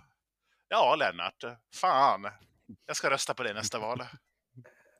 Ja, 0.68 0.96
Lennart, 0.96 1.44
fan. 1.74 2.30
Jag 2.86 2.96
ska 2.96 3.10
rösta 3.10 3.34
på 3.34 3.42
det 3.42 3.52
nästa 3.52 3.78
val. 3.78 4.02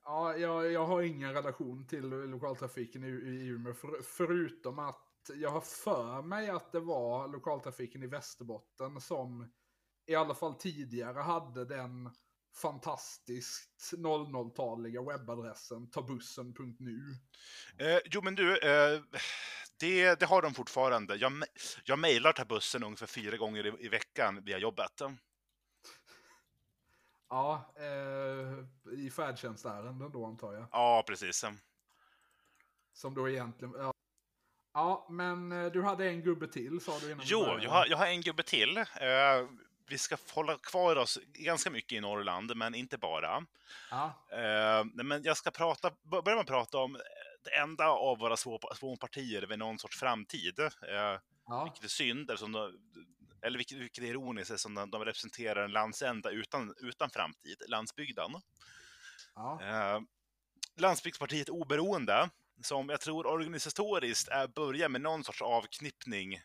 Ja, 0.09 0.37
jag, 0.37 0.73
jag 0.73 0.87
har 0.87 1.03
ingen 1.03 1.33
relation 1.33 1.87
till 1.87 2.09
lokaltrafiken 2.09 3.05
i, 3.05 3.07
i 3.07 3.47
Umeå, 3.47 3.75
för, 3.75 4.03
förutom 4.03 4.79
att 4.79 5.31
jag 5.35 5.51
har 5.51 5.61
för 5.61 6.23
mig 6.23 6.51
att 6.51 6.73
det 6.73 6.81
var 6.81 7.29
lokaltrafiken 7.29 8.03
i 8.03 8.07
Västerbotten 8.07 9.01
som 9.01 9.53
i 10.07 10.15
alla 10.15 10.35
fall 10.35 10.55
tidigare 10.55 11.19
hade 11.19 11.65
den 11.65 12.11
fantastiskt 12.63 13.95
00-taliga 13.97 15.03
webbadressen 15.03 15.91
tabussen.nu. 15.91 17.01
Eh, 17.87 17.99
jo, 18.05 18.23
men 18.23 18.35
du, 18.35 18.59
eh, 18.59 19.01
det, 19.81 20.21
det 20.21 20.27
har 20.27 20.43
de 20.43 20.55
fortfarande. 20.55 21.17
Jag, 21.17 21.33
jag 21.85 21.99
mejlar 21.99 22.33
till 22.33 22.47
bussen 22.47 22.85
ungefär 22.85 23.07
fyra 23.07 23.37
gånger 23.37 23.67
i, 23.67 23.87
i 23.87 23.89
veckan 23.89 24.45
via 24.45 24.59
jobbet. 24.59 25.03
Ja, 27.29 27.75
eh, 27.77 28.95
i 28.99 29.11
färdtjänstärenden 29.11 30.13
då 30.13 30.27
antar 30.27 30.53
jag. 30.53 30.67
Ja, 30.73 31.05
precis. 31.07 31.45
Som 32.93 33.15
då 33.15 33.29
egentligen, 33.29 33.75
ja, 33.79 33.93
Ja, 34.77 35.07
men 35.11 35.53
eh, 35.53 35.73
du 35.73 35.83
hade 35.83 36.09
en 36.09 36.23
gubbe 36.23 36.49
till 36.49 36.81
sa 36.81 36.99
du 36.99 37.07
innan 37.13 37.27
Jo, 37.27 37.59
jag 37.63 37.71
har, 37.71 37.87
jag 37.87 37.97
har 37.97 38.07
en 38.07 38.21
gubbe 38.21 38.43
till. 38.43 38.77
Eh, 38.77 38.85
vi 39.89 39.99
ska 39.99 40.17
hålla 40.35 40.59
kvar 40.59 40.97
oss 40.97 41.19
ganska 41.25 41.71
mycket 41.71 41.93
i 41.93 42.01
Norrland, 42.01 42.57
men 42.57 42.75
inte 42.75 42.99
bara. 42.99 43.47
Ja, 43.91 44.13
Eh, 44.33 44.85
men 44.85 45.23
jag 45.23 45.37
ska 45.37 45.51
prata, 45.51 45.91
börja 46.03 46.37
med 46.37 46.39
att 46.39 46.47
prata 46.47 46.79
om 46.79 46.99
det 47.45 47.57
enda 47.57 47.89
av 47.89 48.19
våra 48.19 48.37
små, 48.37 48.61
små 48.75 48.97
partier 48.97 49.47
med 49.47 49.59
någon 49.59 49.79
sorts 49.79 49.99
framtid. 49.99 50.59
Eh, 50.59 51.21
ja, 51.47 51.65
vilket 51.65 51.85
är 51.85 51.89
synd, 51.89 52.31
eftersom 52.31 52.53
eller 53.47 53.59
vilket, 53.59 53.79
vilket 53.79 54.05
är 54.05 54.09
ironiskt, 54.09 54.51
eftersom 54.51 54.75
de, 54.75 54.91
de 54.91 55.05
representerar 55.05 55.65
en 55.65 55.73
landsända 55.73 56.31
utan, 56.31 56.75
utan 56.79 57.11
framtid, 57.11 57.63
landsbygden. 57.69 58.31
ja. 59.35 59.59
Eh, 59.63 60.01
Landsbygdspartiet 60.79 61.49
Oberoende, 61.49 62.31
som 62.63 62.89
jag 62.89 63.01
tror 63.01 63.27
organisatoriskt 63.27 64.29
är 64.29 64.49
börjar 64.49 64.89
med 64.89 65.01
någon 65.01 65.25
sorts 65.25 65.43
avknippning 65.43 66.41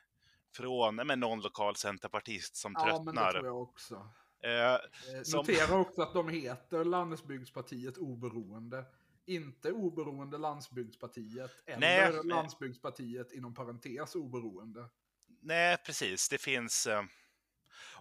från 0.56 0.96
men 0.96 1.20
någon 1.20 1.40
lokal 1.42 1.76
centerpartist 1.76 2.56
som 2.56 2.74
ja 2.78 2.86
men 2.86 3.16
det 3.16 3.22
tröttnar. 3.22 3.32
tror 3.32 3.46
jag 3.46 3.62
också. 3.62 3.96
Eh, 4.44 4.52
Eh, 4.52 4.78
Som- 5.24 5.38
Notera 5.38 5.76
också 5.80 6.02
att 6.02 6.14
de 6.14 6.30
heter 6.30 6.84
Landsbygdspartiet 6.86 7.98
Oberoende. 7.98 8.86
Inte 9.26 9.72
Oberoende 9.72 10.38
Landsbygdspartiet 10.38 11.52
eller 11.66 11.80
nej. 11.80 12.24
Landsbygdspartiet 12.24 13.32
inom 13.32 13.54
parentes 13.54 14.16
Oberoende. 14.16 14.86
Nej, 15.42 15.78
precis. 15.78 16.30
Det 16.30 16.38
finns 16.38 16.88
eh, 16.88 17.04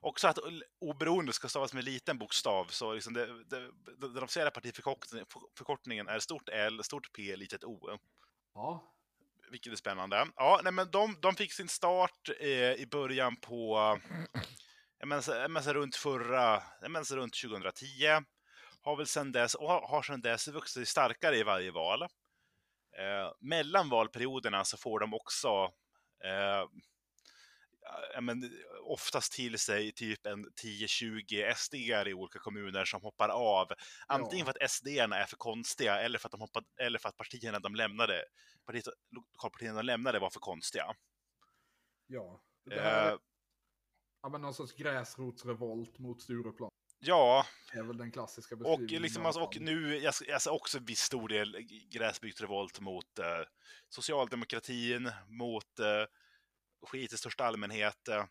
också 0.01 0.29
att 0.29 0.39
oberoende 0.81 1.33
ska 1.33 1.49
stavas 1.49 1.75
med 1.75 1.85
liten 1.85 2.19
bokstav. 2.19 2.65
Så 2.65 2.95
liksom 2.95 3.13
det, 3.13 3.45
det, 3.45 3.61
det, 3.99 4.09
den 4.15 4.23
officiella 4.23 4.51
partiförkortningen 4.51 6.09
är 6.09 6.19
stort 6.19 6.49
L, 6.49 6.85
stort 6.85 7.13
P, 7.13 7.37
litet 7.37 7.65
O. 7.65 7.99
Ja, 8.55 8.95
Vilket 9.51 9.73
är 9.73 9.77
spännande. 9.77 10.27
Ja, 10.37 10.61
nej, 10.65 10.73
men 10.73 10.91
de, 10.91 11.17
de 11.21 11.35
fick 11.35 11.53
sin 11.53 11.69
start 11.69 12.29
eh, 12.41 12.73
i 12.73 12.87
början 12.91 13.37
på, 13.37 13.77
jag 14.99 15.09
menar, 15.09 15.61
så- 15.63 15.73
runt 15.73 15.97
förra, 15.97 16.63
jag 16.81 16.91
menar, 16.91 17.17
runt 17.17 17.35
2010. 17.43 17.87
Har 18.83 18.97
väl 18.97 19.07
sedan 19.07 19.33
dess, 19.33 19.55
och 19.55 19.69
har, 19.69 19.89
har 19.89 20.03
sedan 20.03 20.21
dess 20.21 20.49
vuxit 20.49 20.73
sig 20.75 20.87
starkare 20.87 21.37
i 21.37 21.43
varje 21.43 21.71
val. 21.71 22.03
Eh, 22.99 23.33
mellan 23.41 23.89
valperioderna 23.89 24.65
så 24.65 24.77
får 24.77 25.01
de 25.01 25.15
också 25.15 25.49
eh, 26.25 26.65
ja, 28.15 28.21
men, 28.21 28.51
oftast 28.85 29.33
till 29.33 29.59
sig 29.59 29.93
typ 29.93 30.27
en 30.27 30.47
10-20 30.65 31.55
sd 31.55 31.75
i 32.09 32.15
olika 32.15 32.39
kommuner 32.39 32.85
som 32.85 33.03
hoppar 33.03 33.29
av. 33.29 33.69
Antingen 34.07 34.47
Ja. 34.47 34.53
för 34.53 34.65
att 34.65 34.71
sd 34.71 34.87
är 34.99 35.27
för 35.27 35.37
konstiga 35.37 36.01
eller 36.01 36.19
för 36.19 36.29
att, 36.29 36.33
de 36.33 36.41
hoppade, 36.41 36.67
eller 36.81 36.99
för 36.99 37.09
att 37.09 37.17
partierna 37.17 37.59
de 37.61 37.75
lämnade, 37.75 38.25
partiet, 38.67 38.85
lokalpartierna 39.17 39.77
de 39.77 39.87
lämnade 39.87 40.19
var 40.19 40.31
för 40.31 40.41
konstiga. 40.41 40.95
ja. 42.07 42.43
Det 42.65 42.81
här 42.81 43.07
är 43.07 43.13
Eh, 43.13 43.19
ja, 44.23 44.29
men 44.29 44.41
någon 44.43 44.55
sorts 44.55 44.73
gräsrotsrevolt 44.75 45.99
mot 45.99 46.23
Stureplan. 46.23 46.71
ja, 46.99 47.47
är 47.73 47.83
väl 47.83 47.97
den 47.97 48.13
klassiska 48.13 48.55
och, 48.55 48.59
beskrivningen. 48.61 49.03
liksom, 49.03 49.23
i 49.23 49.25
alla 49.25 49.29
alltså, 49.29 49.41
och 49.41 49.57
nu 49.61 50.07
alltså 50.35 50.51
också 50.51 50.79
viss 50.79 51.01
stor 51.01 51.29
del 51.29 51.57
gräsbygdsrevolt 51.93 52.81
mot 52.81 53.19
eh, 53.19 53.43
socialdemokratin, 53.89 55.11
mot 55.29 55.79
eh, 55.79 56.05
skit 56.83 57.13
i 57.13 57.17
största 57.17 57.45
allmänhet. 57.45 58.09
eh. 58.09 58.25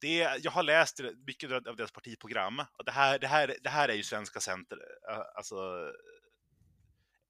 Det, 0.00 0.38
jag 0.42 0.50
har 0.50 0.62
läst 0.62 1.00
mycket 1.26 1.52
av 1.52 1.76
deras 1.76 1.92
partiprogram. 1.92 2.62
Och 2.78 2.84
det, 2.84 2.92
här, 2.92 3.18
det, 3.18 3.26
här, 3.26 3.56
det 3.62 3.68
här 3.70 3.88
är 3.88 3.94
ju 3.94 4.02
svenska 4.02 4.40
center, 4.40 4.78
eh, 5.10 5.22
alltså 5.36 5.56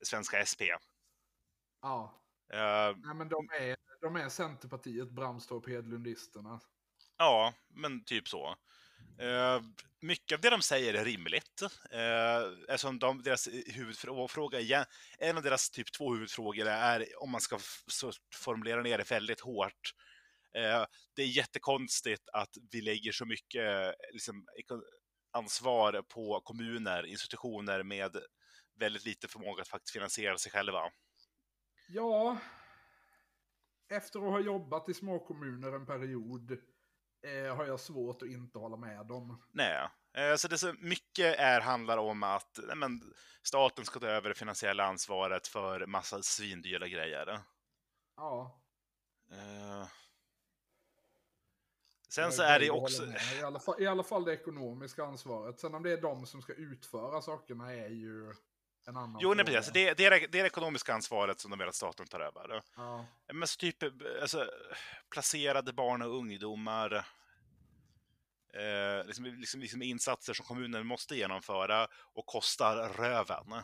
svenska 0.02 0.46
SP. 0.46 0.62
Ja, 1.82 2.22
Eh, 2.52 2.96
Nej, 2.96 3.14
men 3.14 3.28
de 3.28 3.48
är, 3.60 3.76
de 4.00 4.16
är 4.16 4.28
Centerpartiet, 4.28 5.10
Bramstorp, 5.10 5.68
Hedlundisterna. 5.68 6.60
Ja, 7.18 7.54
men 7.68 8.04
typ 8.04 8.28
så. 8.28 8.56
Eh, 9.18 9.60
mycket 10.00 10.36
av 10.36 10.40
det 10.40 10.50
de 10.50 10.62
säger 10.62 10.94
är 10.94 11.04
rimligt. 11.04 11.62
Uh, 11.94 12.64
eftersom 12.68 12.98
de, 12.98 13.22
deras 13.22 13.48
huvudfråga 13.66 14.60
igen, 14.60 14.84
en 15.18 15.36
av 15.36 15.42
deras 15.42 15.70
typ 15.70 15.92
två 15.92 16.14
huvudfrågor 16.14 16.66
är, 16.66 17.22
om 17.22 17.30
man 17.30 17.40
ska 17.40 17.58
formulera 18.34 18.82
ner 18.82 18.98
det 18.98 19.10
väldigt 19.10 19.40
hårt, 19.40 19.92
det 21.14 21.22
är 21.22 21.26
jättekonstigt 21.26 22.28
att 22.32 22.56
vi 22.70 22.80
lägger 22.80 23.12
så 23.12 23.26
mycket 23.26 23.62
eh, 23.62 23.92
liksom, 24.12 24.46
ansvar 25.32 26.02
på 26.02 26.40
kommuner, 26.40 27.06
institutioner 27.06 27.82
med 27.82 28.16
väldigt 28.78 29.04
lite 29.04 29.28
förmåga 29.28 29.62
att 29.62 29.68
faktiskt 29.68 29.92
finansiera 29.92 30.38
sig 30.38 30.52
själva. 30.52 30.90
Ja, 31.88 32.38
efter 33.88 34.18
att 34.18 34.32
ha 34.32 34.40
jobbat 34.40 34.88
i 34.88 34.94
småkommuner 34.94 35.72
en 35.72 35.86
period 35.86 36.52
eh, 37.22 37.56
har 37.56 37.66
jag 37.66 37.80
svårt 37.80 38.22
att 38.22 38.28
inte 38.28 38.58
hålla 38.58 38.76
med 38.76 39.06
dem. 39.06 39.42
Nej, 39.52 39.88
eh, 40.16 40.36
så 40.36 40.48
det 40.48 40.58
så 40.58 40.74
mycket 40.78 41.38
är, 41.38 41.60
handlar 41.60 41.98
om 41.98 42.22
att 42.22 42.58
nej, 42.66 42.76
men, 42.76 43.00
staten 43.42 43.84
ska 43.84 44.00
ta 44.00 44.06
över 44.06 44.28
det 44.28 44.34
finansiella 44.34 44.84
ansvaret 44.84 45.46
för 45.46 45.86
massa 45.86 46.22
svindyra 46.22 46.88
grejer. 46.88 47.40
Ja, 48.16 48.62
Eh, 49.30 49.86
Sen 52.08 52.32
så 52.32 52.42
är 52.42 52.60
det 52.60 52.70
också... 52.70 53.04
I 53.06 53.42
alla, 53.44 53.60
fall, 53.60 53.82
I 53.82 53.86
alla 53.86 54.02
fall 54.02 54.24
det 54.24 54.32
ekonomiska 54.32 55.04
ansvaret. 55.04 55.60
Sen 55.60 55.74
om 55.74 55.82
det 55.82 55.92
är 55.92 56.00
de 56.02 56.26
som 56.26 56.42
ska 56.42 56.52
utföra 56.52 57.22
sakerna 57.22 57.72
är 57.74 57.88
ju 57.88 58.34
en 58.86 58.96
annan 58.96 59.18
Jo, 59.22 59.34
nej, 59.34 59.44
fråga. 59.46 59.58
precis. 59.58 59.72
Det, 59.72 59.94
det, 59.94 60.04
är, 60.04 60.10
det 60.10 60.24
är 60.24 60.28
det 60.42 60.46
ekonomiska 60.46 60.94
ansvaret 60.94 61.40
som 61.40 61.50
de 61.50 61.58
vill 61.58 61.68
att 61.68 61.74
staten 61.74 62.06
tar 62.06 62.20
över. 62.20 62.62
Ja, 62.76 63.06
Men 63.32 63.48
så 63.48 63.56
typ 63.58 63.76
alltså, 64.22 64.50
placerade 65.10 65.72
barn 65.72 66.02
och 66.02 66.16
ungdomar. 66.16 66.92
Eh, 68.54 69.06
liksom, 69.06 69.24
liksom, 69.24 69.60
liksom 69.60 69.82
insatser 69.82 70.32
som 70.34 70.46
kommunen 70.46 70.86
måste 70.86 71.16
genomföra 71.16 71.88
och 72.14 72.26
kostar 72.26 72.88
röven. 72.88 73.62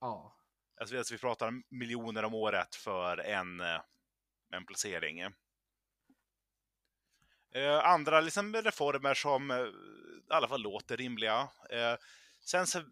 ja, 0.00 0.32
Alltså, 0.80 0.92
vi- 0.94 0.98
alltså, 0.98 1.14
vi 1.14 1.18
pratar 1.18 1.62
miljoner 1.68 2.22
om 2.24 2.34
året 2.34 2.74
för 2.74 3.18
en, 3.18 3.60
eh, 3.60 3.80
en 4.52 4.66
placering. 4.66 5.20
Eh, 7.56 7.78
andra 7.86 8.20
liksom, 8.20 8.54
reformer 8.54 9.14
som 9.14 9.50
eh, 9.50 9.56
i 9.56 10.32
alla 10.32 10.48
fall 10.48 10.62
låter 10.62 10.96
rimliga. 10.96 11.48
Eh, 11.70 11.94
sen 12.44 12.66
så, 12.66 12.82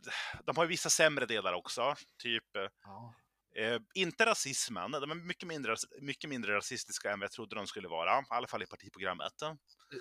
de 0.44 0.57
har 0.57 0.64
ju 0.64 0.68
vissa 0.68 0.90
sämre 0.90 1.27
delar 1.27 1.53
också. 1.53 1.94
Typ, 2.18 2.57
eh, 2.57 2.68
ja. 2.83 3.14
Eh, 3.57 3.81
inte 3.94 4.27
rasismen, 4.27 4.90
de 4.90 5.11
är 5.11 5.14
mycket 5.14 5.48
mindre, 5.48 5.77
mycket 6.00 6.31
mindre 6.31 6.57
rasistiska 6.57 7.12
än 7.12 7.18
vad 7.20 7.24
jag 7.24 7.33
trodde 7.33 7.57
de 7.57 7.66
skulle 7.66 7.88
vara, 7.88 8.18
i 8.18 8.24
alla 8.29 8.46
fall 8.46 8.62
i 8.62 8.66
partiprogrammet. 8.66 9.33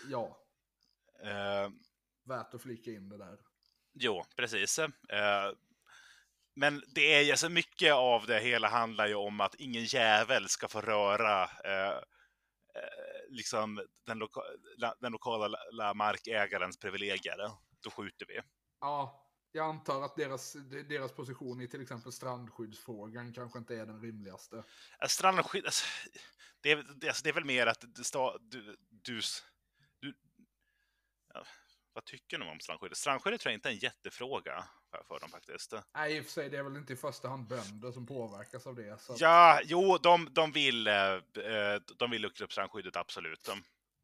ja. 0.10 0.38
Eh, 1.24 1.70
Värt 2.26 2.54
att 2.54 2.62
flika 2.62 2.92
in 2.92 3.10
det 3.10 3.18
där. 3.18 3.38
jo, 3.94 4.26
precis. 4.36 4.80
Eh, 4.80 5.52
men 6.56 6.84
det 6.88 7.14
är 7.14 7.22
ju, 7.22 7.32
alltså 7.32 7.50
mycket 7.50 7.94
av 7.94 8.26
det 8.26 8.40
hela 8.40 8.68
handlar 8.68 9.08
ju 9.08 9.16
om 9.16 9.42
att 9.42 9.56
ingen 9.56 9.84
jävel 9.86 10.50
ska 10.50 10.68
få 10.68 10.82
röra 10.82 11.50
liksom 13.34 13.88
den, 14.06 14.18
loka, 14.18 14.42
la, 14.78 14.96
den 15.00 15.12
lokala 15.12 15.58
la- 15.72 15.94
markägarens 15.94 16.78
privilegier. 16.78 17.38
Då 17.84 17.90
skjuter 17.90 18.26
vi. 18.26 18.40
Ja, 18.80 19.30
jag 19.52 19.66
antar 19.66 20.02
att 20.02 20.16
deras, 20.16 20.54
deras 20.90 21.12
position 21.12 21.62
i 21.62 21.68
till 21.68 21.82
exempel 21.82 22.12
strandskyddsfrågan 22.12 23.34
kanske 23.34 23.60
inte 23.60 23.76
är 23.76 23.86
den 23.86 24.02
rimligaste. 24.02 24.64
Eh, 25.02 25.08
Strandskydd, 25.08 25.66
alltså, 25.66 25.86
det, 26.62 26.72
är, 26.72 26.86
det, 26.96 27.08
alltså, 27.08 27.24
det 27.24 27.30
är 27.30 27.34
väl 27.34 27.46
mer 27.46 27.68
att 27.68 27.82
du, 27.82 28.78
du, 28.90 29.22
du 30.00 30.14
ja, 31.34 31.46
vad 31.94 32.06
tycker 32.06 32.38
de 32.38 32.48
om 32.50 32.60
strandskyddet? 32.60 32.98
Strandskyddet 32.98 33.42
tror 33.42 33.52
jag 33.52 33.58
inte 33.58 33.70
är 33.70 33.74
en 33.74 33.80
jättefråga 33.80 34.68
för, 34.98 35.04
för 35.08 35.20
dem 35.20 35.30
faktiskt. 35.30 35.74
Nej, 35.94 36.18
i 36.18 36.22
och 36.22 36.26
för 36.26 36.32
sig, 36.32 36.50
det 36.50 36.58
är 36.58 36.64
väl 36.64 36.78
inte 36.78 36.94
i 36.94 36.96
första 36.96 37.28
hand 37.30 37.48
bönder 37.48 37.92
som 37.92 38.06
påverkas 38.06 38.68
av 38.68 38.76
det. 38.76 39.02
Så 39.02 39.16
Ja, 39.20 39.60
jo, 39.64 39.98
de, 39.98 40.28
de, 40.32 40.52
vill, 40.52 40.88
eh, 40.88 40.94
eh, 40.94 41.80
de 41.98 42.12
vill 42.12 42.22
luckra 42.22 42.46
upp 42.46 42.52
strandskyddet, 42.52 42.96
absolut. 42.96 43.50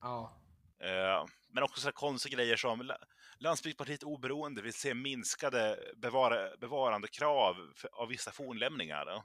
ja. 0.02 0.38
Eh, 0.80 1.26
Men 1.50 1.64
också 1.64 1.82
så 1.82 1.88
här 1.88 1.92
konstiga 1.92 2.36
grejer 2.38 2.56
som 2.58 2.82
La- 2.82 2.98
Landsbygdspartiet 3.38 4.04
Oberoende 4.04 4.62
vill 4.62 4.74
se 4.74 4.94
minskade 4.94 5.80
bevara, 5.98 6.58
bevarandekrav 6.58 7.56
av 7.92 8.08
vissa 8.08 8.32
fornlämningar. 8.32 9.24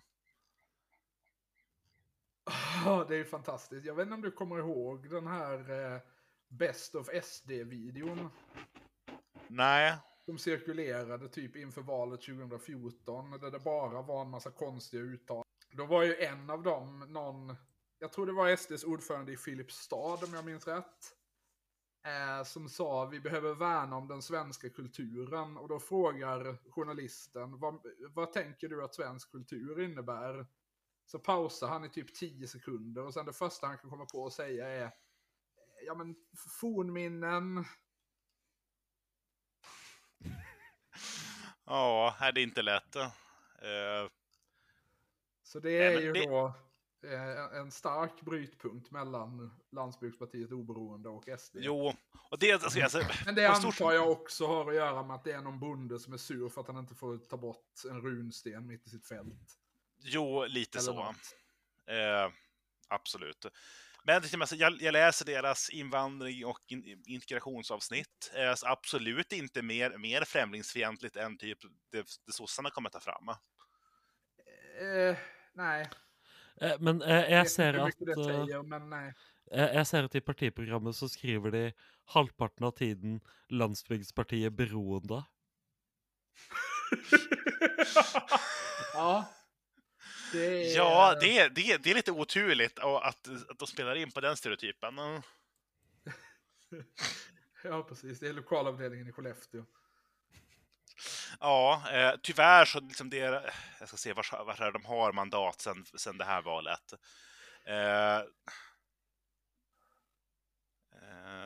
Ja, 2.85 3.05
det 3.09 3.15
är 3.15 3.19
ju 3.19 3.25
fantastiskt. 3.25 3.87
Jag 3.87 3.95
vet 3.95 4.03
inte 4.03 4.15
om 4.15 4.23
du 4.23 4.31
kommer 4.31 4.59
ihåg 4.59 5.11
den 5.11 5.27
här 5.27 5.93
eh, 5.95 6.01
Best 6.49 6.95
of 6.95 7.09
SD-videon 7.23 8.31
Nej, 9.47 9.97
som 10.25 10.39
cirkulerade 10.39 11.29
typ 11.29 11.57
inför 11.57 11.83
valet 11.83 12.21
2014 12.21 13.31
där 13.31 13.51
det 13.51 13.59
bara 13.59 14.03
var 14.03 14.23
en 14.23 14.31
massa 14.31 14.51
konstiga 14.51 15.03
uttal. 15.03 15.45
Då 15.71 15.87
var 15.87 16.03
ju 16.03 16.17
en 16.17 16.51
av 16.51 16.63
dem 16.63 17.07
någon, 17.09 17.57
jag 17.99 18.13
tror 18.13 18.27
det 18.27 18.33
var 18.33 18.57
SDs 18.57 18.85
ordförande 18.85 19.33
i 19.33 19.37
Filipstad 19.37 20.25
om 20.25 20.35
jag 20.35 20.45
minns 20.45 20.67
rätt. 20.67 21.15
Eh, 22.07 22.45
som 22.45 22.69
sa 22.69 23.07
vi 23.07 23.21
behöver 23.21 23.55
värna 23.55 23.97
om 23.97 24.09
den 24.09 24.23
svenska 24.23 24.71
kulturen 24.71 25.57
och 25.57 25.69
då 25.69 25.81
frågar 25.81 26.71
journalisten 26.71 27.59
vad, 27.61 27.87
vad 28.15 28.33
tänker 28.33 28.69
du 28.69 28.85
att 28.85 28.95
svensk 28.95 29.31
kultur 29.31 29.81
innebär? 29.81 30.47
Så 31.07 31.19
pausar 31.19 31.69
han 31.69 31.85
i 31.85 31.89
typ 31.89 32.15
10 32.15 32.49
sekunder 32.49 33.05
och 33.05 33.15
sen 33.15 33.27
det 33.27 33.33
första 33.33 33.67
han 33.67 33.79
kan 33.79 33.91
komma 33.91 34.07
på 34.07 34.27
att 34.27 34.33
säga 34.33 34.69
är 34.69 34.91
Ja 35.87 35.95
men 35.95 36.15
fornminnen. 36.61 37.65
Ja, 41.67 42.17
det 42.35 42.41
är 42.41 42.43
inte 42.43 42.63
lätt. 42.63 42.97
Eh, 42.97 43.11
Så 45.43 45.61
det 45.61 45.71
är 45.71 46.01
ju 46.01 46.13
det- 46.13 46.27
då 46.27 46.55
eh, 47.05 47.59
en 47.61 47.71
stark 47.71 48.21
brytpunkt 48.21 48.91
mellan 48.91 49.61
Landsbygdspartiet 49.73 50.53
Oberoende 50.53 51.09
och 51.09 51.29
SD. 51.39 51.57
jo, 51.61 51.95
och 52.31 52.39
det, 52.39 52.53
alltså, 52.53 52.81
alltså, 52.83 52.99
Men 53.25 53.35
det 53.35 53.49
på 53.49 53.55
stort- 53.55 53.65
antar 53.81 53.93
jag 53.93 54.11
också 54.11 54.47
har 54.47 54.69
att 54.71 54.75
göra 54.75 55.03
med 55.03 55.17
att 55.17 55.25
det 55.25 55.33
är 55.33 55.41
någon 55.41 55.61
bonde 55.61 55.99
som 55.99 56.13
är 56.13 56.17
sur 56.17 56.49
för 56.49 56.61
att 56.61 56.67
han 56.67 56.77
inte 56.77 56.95
får 56.95 57.19
ta 57.19 57.37
bort 57.37 57.73
en 57.91 58.01
runsten 58.01 58.67
mitt 58.67 58.87
i 58.87 58.91
sitt 58.91 59.07
fält. 59.07 59.59
Jo, 59.99 60.45
lite 60.45 60.79
Eller 60.79 60.93
så. 60.93 61.15
Eh, 61.93 62.31
absolut. 62.89 63.47
Men 64.07 64.23
jag, 64.59 64.83
jag 64.83 64.93
läser 64.93 65.25
deras 65.25 65.71
invandring 65.71 66.47
och 66.47 66.59
in, 66.69 67.03
integrationsavsnitt. 67.07 68.33
Eh, 68.35 68.55
absolut 68.65 69.33
inte 69.33 69.63
mer, 69.63 69.99
mer 69.99 70.25
främlingsfientligt 70.25 71.17
än 71.17 71.39
typ 71.39 71.59
det, 71.93 72.07
det 72.27 72.33
sossarna 72.33 72.71
kommer 72.71 72.91
ta 72.91 73.01
fram. 73.01 73.29
Eh, 74.81 75.17
nej, 75.55 75.91
Eh, 76.61 76.77
Men 76.81 77.01
jag 77.01 77.51
ser 77.51 77.69
inte 77.69 77.79
hur 77.79 77.81
at 77.81 77.87
mycket 77.87 78.07
det 78.07 78.25
säger, 78.25 78.63
men 78.63 78.91
nej. 78.91 79.15
eh, 79.53 79.75
Jeg 79.75 79.87
ser 79.87 80.05
at 80.05 80.15
i 80.15 80.21
partiprogrammet 80.21 80.97
så 80.97 81.09
skriver 81.09 81.51
de 81.51 81.73
halvparten 82.05 82.67
av 82.67 82.71
tiden 82.71 83.21
Landsbygdspartiet 83.49 84.53
beroende. 84.53 85.25
ja. 88.95 89.25
Det 90.35 90.73
är, 90.73 90.77
Ja, 90.77 91.17
det, 91.21 91.49
det, 91.49 91.83
det 91.83 91.91
är 91.91 91.95
lite 91.95 92.13
oturligt 92.13 92.79
att, 92.79 93.05
att 93.05 93.29
de 93.59 93.67
spelar 93.67 93.95
in 93.95 94.11
på 94.11 94.21
den 94.21 94.37
stereotypen. 94.37 94.99
Mm. 94.99 95.23
Ja, 97.65 97.83
precis. 97.83 98.21
Det 98.21 98.29
är 98.29 98.33
lokalavdelningen 98.33 99.09
i 99.09 99.13
Skellefteå. 99.13 99.65
Ja, 101.41 101.83
eh, 101.93 102.15
tyvärr 102.23 102.65
så 102.65 102.81
liksom 102.81 103.11
det 103.11 103.21
är, 103.21 103.55
jag 103.81 103.89
ska 103.89 103.97
se 103.97 104.13
vart 104.13 104.61
är 104.61 104.73
de 104.73 104.85
har 104.85 105.13
mandat 105.13 105.61
sen, 105.61 105.85
sen 105.85 106.19
det 106.19 106.25
här 106.25 106.43
valet. 106.43 106.93
Eh, 107.65 108.23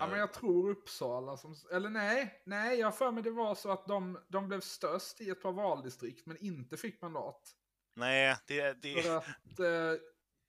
Ja, 0.01 0.07
men 0.07 0.18
jag 0.18 0.32
tror 0.32 0.70
Uppsala 0.70 1.36
som... 1.36 1.55
Eller 1.72 1.91
nej, 1.91 2.43
nej, 2.45 2.78
jag 2.78 2.99
för 2.99 3.11
mig 3.11 3.22
det 3.22 3.30
var 3.30 3.55
så 3.55 3.70
att 3.70 3.86
de, 3.86 4.18
de 4.28 4.49
blev 4.49 4.61
störst 4.61 5.20
i 5.20 5.30
ett 5.30 5.43
par 5.43 5.53
valdistrikt 5.53 6.26
men 6.26 6.36
inte 6.36 6.76
fick 6.76 7.03
mandat. 7.03 7.55
Nej, 7.99 8.36
det, 8.46 8.82
det, 8.82 9.03
För 9.03 9.16
att 9.16 9.61
eh, 9.61 10.01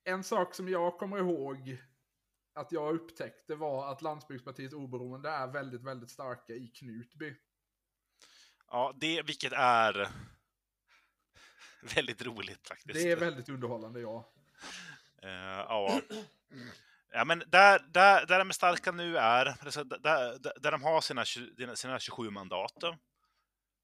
en 0.03 0.23
sak 0.23 0.55
som 0.55 0.69
jag 0.69 0.97
kommer 0.97 1.17
ihåg 1.17 1.77
att 2.53 2.71
jag 2.71 2.95
upptäckte 2.95 3.55
var 3.55 3.91
att 3.91 4.01
Landsbygdspartiet 4.01 4.73
Oberoende 4.73 5.29
är 5.29 5.47
väldigt, 5.47 5.83
väldigt 5.83 6.09
starka 6.09 6.53
i 6.53 6.67
Knutby. 6.67 7.35
ja, 8.71 8.93
det, 8.99 9.21
vilket 9.21 9.53
är 9.53 10.09
väldigt 11.95 12.21
roligt 12.21 12.67
faktiskt. 12.67 12.93
Det 12.93 13.11
är 13.11 13.15
väldigt 13.15 13.49
underhållande, 13.49 13.99
ja. 13.99 14.33
Eh, 15.23 15.29
ja. 15.29 16.01
Ja, 17.11 17.25
men 17.25 17.43
där, 17.47 17.85
där, 17.91 18.25
där 18.25 18.39
de 18.39 18.49
är 18.49 18.53
starka 18.53 18.91
nu 18.91 19.17
är, 19.17 19.45
alltså, 19.45 19.83
där, 19.83 19.99
där, 20.39 20.53
där 20.59 20.71
de 20.71 20.83
har 20.83 21.01
sina, 21.01 21.25
sina 21.75 21.99
27 21.99 22.29
mandat. 22.29 22.83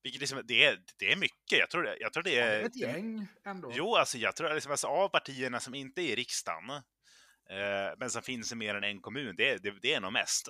Vilket 0.06 0.22
liksom, 0.22 0.42
det, 0.44 0.64
är, 0.66 0.80
det 1.00 1.12
är 1.12 1.16
mycket. 1.16 1.60
Jag 1.60 1.70
tror 1.70 1.96
jag 2.00 2.14
tror 2.14 2.24
det 2.24 2.32
Ja, 2.34 2.46
är... 2.46 2.60
är 2.60 2.64
ett 2.66 2.76
gäng 2.76 3.28
ändå. 3.46 3.72
Jo, 3.76 3.96
alltså 3.96 4.18
jag 4.18 4.36
tror 4.36 4.54
liksom, 4.54 4.72
alltså, 4.72 4.88
av 4.88 5.10
partierna 5.10 5.60
som 5.60 5.76
inte 5.76 6.02
är 6.02 6.06
i 6.06 6.16
riksdagen, 6.16 6.70
eh, 7.50 7.94
men 7.98 8.10
som 8.10 8.22
finns 8.22 8.52
i 8.52 8.56
mer 8.56 8.76
än 8.76 8.84
en 8.84 9.02
kommun, 9.02 9.36
det, 9.36 9.58
det, 9.64 9.72
det 9.82 9.94
är 9.94 10.00
nog 10.02 10.14
mest. 10.14 10.48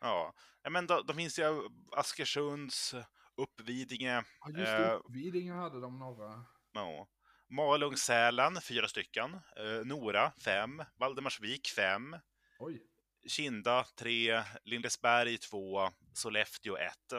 Ja, 0.00 0.34
ja 0.62 0.70
men 0.70 0.86
de, 0.86 1.06
de 1.06 1.16
finns 1.16 1.38
ju 1.38 1.68
Askersunds, 1.96 2.94
Uppvidinge, 3.36 4.22
Ja, 4.40 4.48
just 4.58 4.72
eh, 4.72 4.78
det, 4.78 4.94
Uppvidinge 4.94 5.52
hade 5.52 5.80
de 5.80 5.98
några. 5.98 6.44
ja. 6.72 7.08
Malung, 7.48 7.96
Sälen, 7.96 8.60
fyra 8.60 8.88
stycken. 8.88 9.34
Eh, 9.34 9.84
Nora, 9.84 10.32
fem. 10.44 10.82
Valdemarsvik, 10.98 11.68
fem. 11.76 12.16
Oj. 12.58 12.82
Kinda, 13.28 13.84
tre. 13.98 14.42
Lindesberg, 14.64 15.38
två. 15.38 15.90
Sollefteå, 16.14 16.76
ett. 16.76 17.12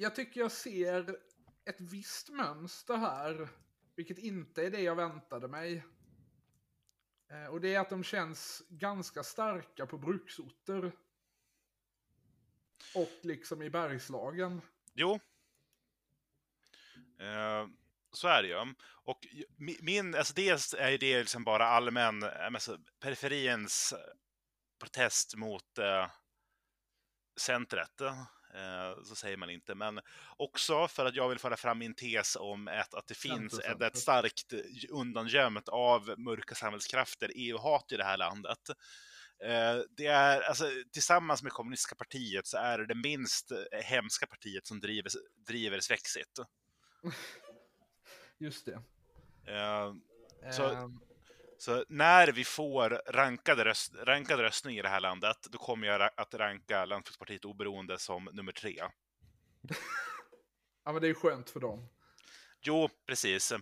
Jag 0.00 0.14
tycker 0.14 0.40
jag 0.40 0.52
ser 0.52 1.16
ett 1.64 1.80
visst 1.80 2.28
mönster 2.28 2.96
här, 2.96 3.48
vilket 3.94 4.18
inte 4.18 4.62
är 4.62 4.70
det 4.70 4.80
jag 4.80 4.94
väntade 4.94 5.48
mig. 5.48 5.84
Eh, 7.30 7.46
och 7.46 7.60
det 7.60 7.74
är 7.74 7.80
att 7.80 7.90
de 7.90 8.04
känns 8.04 8.62
ganska 8.68 9.22
starka 9.22 9.86
på 9.86 9.98
bruksorter. 9.98 10.92
Och 12.94 13.18
liksom 13.22 13.62
i 13.62 13.70
Bergslagen. 13.70 14.62
Jo. 14.94 15.20
Eh, 17.18 17.68
så 18.12 18.28
är 18.28 18.42
det 18.42 18.48
ju. 18.48 18.74
Och 18.84 19.26
min, 19.58 20.14
alltså 20.14 20.34
dels 20.34 20.74
är 20.74 20.98
det 20.98 21.18
liksom 21.18 21.44
bara 21.44 21.66
allmän, 21.66 22.22
eh, 22.22 22.46
alltså, 22.46 22.78
periferiens 23.00 23.94
protest 24.78 25.36
mot 25.36 25.78
eh, 25.78 26.10
centret. 27.36 28.00
Eh, 28.54 29.02
så 29.04 29.14
säger 29.14 29.36
man 29.36 29.50
inte, 29.50 29.74
men 29.74 30.00
också 30.36 30.88
för 30.88 31.06
att 31.06 31.14
jag 31.14 31.28
vill 31.28 31.38
föra 31.38 31.56
fram 31.56 31.78
min 31.78 31.94
tes 31.94 32.36
om 32.36 32.68
ett, 32.68 32.94
att 32.94 33.06
det 33.06 33.14
finns 33.14 33.52
ett, 33.58 33.82
ett 33.82 33.98
starkt 33.98 34.52
undangömt 34.90 35.68
av 35.68 36.14
mörka 36.18 36.54
samhällskrafter, 36.54 37.30
EU-hat 37.34 37.92
i 37.92 37.96
det 37.96 38.04
här 38.04 38.16
landet. 38.16 38.68
Eh, 39.44 39.78
det 39.96 40.06
är, 40.06 40.40
alltså, 40.40 40.64
tillsammans 40.92 41.42
med 41.42 41.52
kommunistiska 41.52 41.94
partiet 41.94 42.46
så 42.46 42.56
är 42.56 42.78
det 42.78 42.86
det 42.86 42.94
minst 42.94 43.50
eh, 43.50 43.58
hemska 43.82 44.26
partiet 44.26 44.66
som 44.66 44.80
driver, 44.80 45.12
driver 45.46 45.80
Svexit. 45.80 46.38
Just 48.38 48.66
det. 48.66 48.82
Så- 50.52 50.70
Ehm, 50.70 51.00
Så 51.60 51.84
när 51.88 52.32
vi 52.32 52.44
får 52.44 53.02
rankade, 53.06 53.64
röst, 53.64 53.94
rankad 53.94 54.40
röstning 54.40 54.78
i 54.78 54.82
det 54.82 54.88
här 54.88 55.00
landet, 55.00 55.36
då 55.50 55.58
kommer 55.58 55.86
jag 55.86 56.10
att 56.16 56.34
ranka 56.34 56.84
Landsbygdspartiet 56.84 57.44
oberoende 57.44 57.98
som 57.98 58.28
nummer 58.32 58.52
tre. 58.52 58.76
ja, 60.84 60.92
men 60.92 61.02
det 61.02 61.08
är 61.08 61.14
skönt 61.14 61.50
för 61.50 61.60
dem. 61.60 61.88
Jo, 62.60 62.88
precis. 63.06 63.52
Eh, 63.52 63.58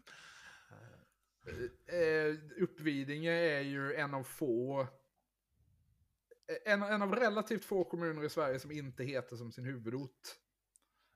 Uppvidinge 2.63 3.33
är 3.33 3.61
ju 3.61 3.95
en 3.95 4.15
av 4.15 4.23
få... 4.23 4.81
eh, 4.81 6.73
En, 6.73 6.83
en 6.83 7.03
av 7.03 7.15
relativt 7.15 7.65
få 7.65 7.85
kommuner 7.85 8.25
i 8.25 8.29
Sverige 8.31 8.59
som 8.59 8.71
inte 8.73 9.05
heter 9.05 9.37
som 9.37 9.53
sin 9.53 9.65
huvudort. 9.65 10.21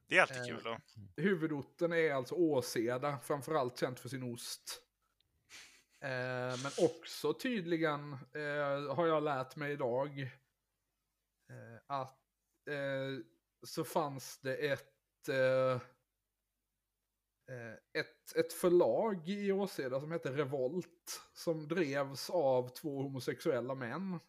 Det 0.09 0.17
är 0.19 0.23
alltid 0.23 0.37
Eh, 0.37 0.47
kul. 0.47 0.63
Då. 0.65 0.79
Huvudorten 1.17 1.93
är 1.93 2.13
alltså 2.13 2.35
Åseda, 2.35 3.19
framförallt 3.19 3.79
känt 3.79 4.01
för 4.01 4.09
sin 4.09 4.23
ost. 4.23 4.83
Eh, 6.03 6.57
men 6.63 6.73
också 6.79 7.35
tydligen 7.35 8.13
eh, 8.13 8.95
har 8.95 9.07
jag 9.07 9.23
lärt 9.23 9.57
mig 9.57 9.73
idag 9.73 10.21
eh, 10.21 11.81
att 11.87 12.19
eh, 12.71 13.25
så 13.67 13.85
fanns 13.85 14.39
det 14.39 14.57
ett, 14.57 15.29
eh, 15.29 15.81
eh, 17.57 17.75
ett, 17.93 18.37
ett 18.37 18.53
förlag 18.53 19.29
i 19.29 19.53
Åseda 19.53 20.01
som 20.01 20.11
hette 20.11 20.33
Revolt 20.33 21.23
som 21.33 21.69
drevs 21.69 22.31
av 22.31 22.69
två 22.69 23.03
homosexuella 23.03 23.75
män 23.75 24.21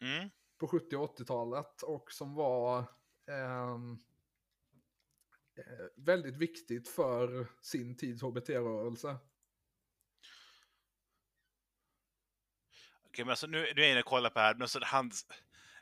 Mm. 0.00 0.30
på 0.58 0.68
70 0.68 0.96
och 0.96 1.18
80-talet 1.18 1.82
och 1.82 2.12
som 2.12 2.34
var 2.34 2.84
ehm, 3.26 3.98
eh, 5.56 5.86
väldigt 5.96 6.36
viktigt 6.36 6.88
för 6.88 7.46
sin 7.62 7.96
tids 7.96 8.22
HBT-rörelse. 8.22 9.16
Okej, 13.16 13.24
men 13.24 13.30
alltså, 13.30 13.46
nu, 13.46 13.58
nu 13.58 13.68
är 13.68 13.78
jag 13.78 13.90
inne 13.90 14.00
och 14.00 14.06
kollar 14.06 14.30
på 14.30 14.40
här, 14.40 14.54
men 14.54 14.62
alltså, 14.62 14.80
han, 14.82 15.10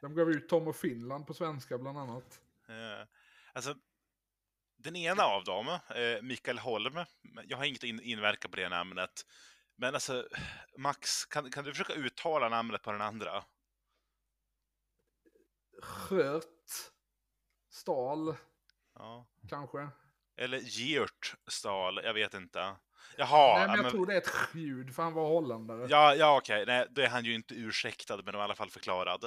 De 0.01 0.15
gav 0.15 0.31
ut 0.31 0.49
Tom 0.49 0.69
och 0.69 0.77
Finland 0.77 1.27
på 1.27 1.35
svenska 1.35 1.79
bland 1.79 1.99
annat. 1.99 2.41
eh, 2.69 3.09
alltså, 3.53 3.75
den 4.77 4.97
ena 4.97 5.23
av 5.23 5.45
dem, 5.45 5.69
eh, 5.69 6.23
Mikael 6.23 6.59
Holm, 6.59 6.99
jag 7.45 7.57
har 7.57 7.65
inget 7.65 7.83
in, 7.83 8.01
inverka 8.01 8.49
på 8.49 8.57
det 8.57 8.69
namnet, 8.69 9.27
men 9.77 9.95
alltså, 9.95 10.29
Max, 10.79 11.25
kan, 11.25 11.51
kan 11.51 11.65
du 11.65 11.71
försöka 11.73 11.93
uttala 11.93 12.49
namnet 12.49 12.83
på 12.83 12.93
den 12.93 13.01
andra? 13.01 13.45
Sköt. 15.83 16.93
Stal, 17.71 18.37
Ja. 18.95 19.27
kanske. 19.49 19.89
Eller 20.37 20.59
Geert 20.59 21.35
Stahl, 21.47 22.01
jag 22.05 22.15
vet 22.15 22.35
inte. 22.35 22.77
Jaha, 23.17 23.59
Nej, 23.59 23.67
men 23.67 23.71
ja, 23.71 23.77
jag 23.77 23.83
men- 23.83 23.93
tror 23.93 24.07
det 24.07 24.15
är 24.15 24.19
ett 24.19 24.55
ljud, 24.55 24.95
för 24.95 25.03
han 25.03 25.13
var 25.13 25.29
holländare. 25.29 25.87
Ja, 25.91 26.15
ja 26.15 26.37
okej. 26.39 26.65
Nej, 26.67 26.87
då 26.91 27.03
är 27.03 27.09
han 27.09 27.25
ju 27.25 27.35
inte 27.35 27.55
ursäktad, 27.55 28.17
men 28.25 28.35
i 28.35 28.39
alla 28.39 28.55
fall 28.55 28.71
förklarad. 28.71 29.25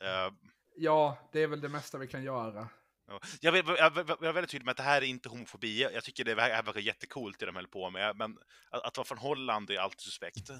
Eh, 0.00 0.32
Ja, 0.78 1.18
det 1.32 1.42
är 1.42 1.46
väl 1.46 1.60
det 1.60 1.68
mesta 1.68 1.98
vi 1.98 2.06
kan 2.06 2.22
göra. 2.22 2.68
Ja. 3.08 3.20
Jag, 3.40 3.52
vill, 3.52 3.64
jag, 3.66 3.90
vill- 3.90 4.04
jag 4.08 4.24
är 4.24 4.32
väldigt 4.32 4.50
tydlig 4.50 4.64
med 4.64 4.70
att 4.70 4.76
det 4.76 4.82
här 4.82 5.02
är 5.02 5.06
inte 5.06 5.28
homofobi. 5.28 5.82
Jag 5.82 6.04
tycker 6.04 6.24
det 6.24 6.40
här 6.42 6.62
verkar 6.62 6.80
jättecoolt 6.80 7.38
det 7.38 7.46
de 7.46 7.56
höll 7.56 7.66
på 7.68 7.90
med, 7.90 8.16
men 8.16 8.38
att, 8.70 8.82
att 8.82 8.96
vara 8.96 9.04
från 9.04 9.18
Holland 9.18 9.70
är 9.70 9.78
alltid 9.78 10.00
suspekt. 10.00 10.50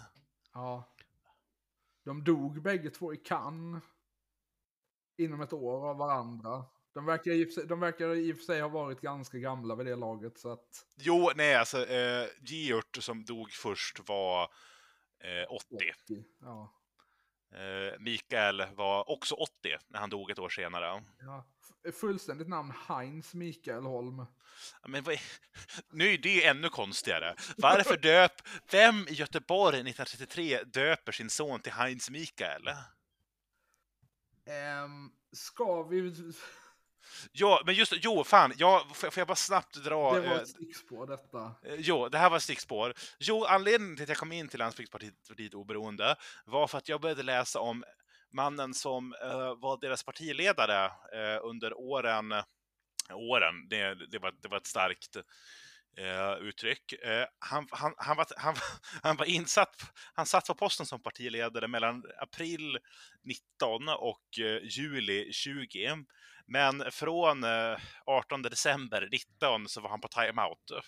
Ja. 0.53 0.95
De 2.05 2.25
dog 2.25 2.63
bägge 2.63 2.91
två 2.91 3.15
i 3.15 3.17
Cannes. 3.17 3.83
Inom 5.19 5.41
ett 5.41 5.53
år 5.53 5.91
av 5.91 5.97
varandra. 5.97 6.65
De 6.97 7.07
verkar, 7.07 7.31
i 7.31 7.67
de 7.69 7.81
verkar 7.81 8.15
i 8.15 8.33
och 8.33 8.37
för 8.37 8.45
sig 8.45 8.61
ha 8.61 8.69
varit 8.69 9.01
ganska 9.01 9.39
gamla 9.39 9.75
vid 9.75 9.87
det 9.87 9.97
laget 9.97 10.39
så 10.39 10.53
att... 10.53 10.87
Jo, 10.97 11.31
nej, 11.35 11.55
alltså 11.55 11.87
eh, 11.87 12.29
Geert 12.41 12.97
som 13.03 13.25
dog 13.25 13.51
först 13.51 14.09
var 14.09 14.43
eh, 15.21 15.53
80. 15.53 15.67
80. 16.05 16.25
Ja. 16.41 16.73
Eh, 17.55 18.01
Mikael 18.01 18.67
var 18.75 19.11
också 19.11 19.35
80 19.35 19.53
när 19.89 20.01
han 20.01 20.11
dog 20.11 20.31
ett 20.31 20.39
år 20.39 20.49
senare. 20.49 21.05
ja. 21.21 21.47
Fullständigt 21.93 22.49
namn 22.49 22.73
Heinz 22.89 23.35
Mikael 23.35 23.85
Holm. 23.85 24.27
Men 24.87 25.03
vad 25.05 25.15
är... 25.15 25.21
Nu 25.91 26.15
är 26.15 26.19
det 26.19 26.47
ännu 26.47 26.69
konstigare. 26.69 27.35
Varför 27.57 27.97
döp... 27.97 28.33
Vem 28.71 29.09
i 29.09 29.13
Göteborg 29.13 29.77
1933 29.77 30.63
döper 30.63 31.13
sin 31.13 31.31
son 31.31 31.61
till 31.61 31.73
Heinz 31.73 32.11
Mikael? 32.11 32.69
Ehm, 34.47 35.11
ska 35.33 35.83
vi... 35.83 36.33
Ja, 37.33 37.63
men 37.67 37.75
just 37.75 37.93
Jo, 37.97 38.25
fan, 38.25 38.53
ja, 38.57 38.87
får 38.95 39.19
jag 39.19 39.27
bara 39.27 39.37
snabbt 39.37 39.75
dra... 39.75 40.15
Det 40.15 40.21
var 40.21 40.35
eh, 40.35 40.41
ett 40.41 40.49
stickspår 40.49 41.07
detta. 41.07 41.55
Eh, 41.63 41.75
Jo, 41.79 42.09
det 42.09 42.19
här 42.19 42.31
var 42.31 42.39
stickspår. 42.39 42.95
Jo, 43.19 43.45
anledningen 43.45 43.97
till 43.97 44.03
att 44.03 44.09
jag 44.09 44.19
kom 44.19 44.33
in 44.33 44.49
till 44.49 44.59
Landsbygdspartiet 44.59 45.15
partiet 45.29 45.55
Oberoende 45.55 46.17
var 46.45 46.67
för 46.67 46.79
att 46.79 46.89
jag 46.89 47.01
började 47.01 47.23
läsa 47.23 47.61
om 47.61 47.85
mannen 48.33 48.75
som 48.75 49.15
eh, 49.23 49.55
var 49.55 49.81
deras 49.81 50.03
partiledare 50.03 50.85
eh, 50.85 51.41
under 51.43 51.79
åren... 51.79 52.35
Åren, 53.13 53.69
det, 53.69 53.95
det, 54.11 54.19
var, 54.19 54.35
det 54.43 54.49
var 54.49 54.57
ett 54.57 54.67
starkt 54.67 55.17
eh, 55.97 56.33
uttryck. 56.41 56.95
Han, 57.39 57.69
han, 57.71 57.95
han, 57.97 58.17
var, 58.17 58.27
han, 58.37 58.55
han 59.03 59.17
var 59.17 59.25
insatt, 59.25 59.83
han 60.15 60.27
satt 60.27 60.47
på 60.47 60.55
posten 60.55 60.87
som 60.87 61.03
partiledare 61.03 61.69
mellan 61.69 62.05
april 62.19 62.79
19 63.23 63.89
och 63.89 64.39
juli 64.63 65.33
20. 65.33 66.05
Men 66.49 66.91
från 66.91 67.45
eh, 67.45 67.79
18 68.07 68.43
december 68.43 69.09
19 69.13 69.69
så 69.69 69.81
var 69.81 69.89
han 69.91 70.01
på 70.01 70.09
timeout. 70.09 70.71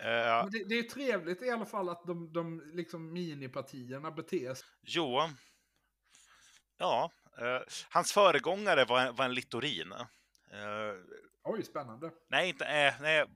Eh, 0.00 0.46
det, 0.50 0.64
det 0.68 0.78
är 0.78 0.82
trevligt 0.82 1.42
i 1.42 1.50
alla 1.50 1.66
fall 1.66 1.88
att 1.88 2.02
de, 2.06 2.32
de 2.32 2.70
liksom 2.74 3.12
minipartierna 3.12 4.10
beter 4.10 4.54
sig. 4.54 4.66
jo. 4.82 5.28
Ja. 6.76 7.12
Eh, 7.38 7.60
hans 7.90 8.12
föregångare 8.12 8.84
var, 8.84 9.00
en- 9.00 9.14
var 9.16 9.24
en 9.24 9.34
Littorin. 9.34 9.92
Eh, 9.92 10.94
Oj, 11.42 11.62
spännande. 11.64 12.10
nej, 12.28 12.48
inte... 12.48 12.64
Eh, 12.64 12.94
nej, 13.00 13.26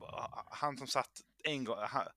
han 0.50 0.76
som 0.76 0.86
satt 0.86 1.11
en 1.44 1.64
gång... 1.64 1.78
Han, 1.88 2.09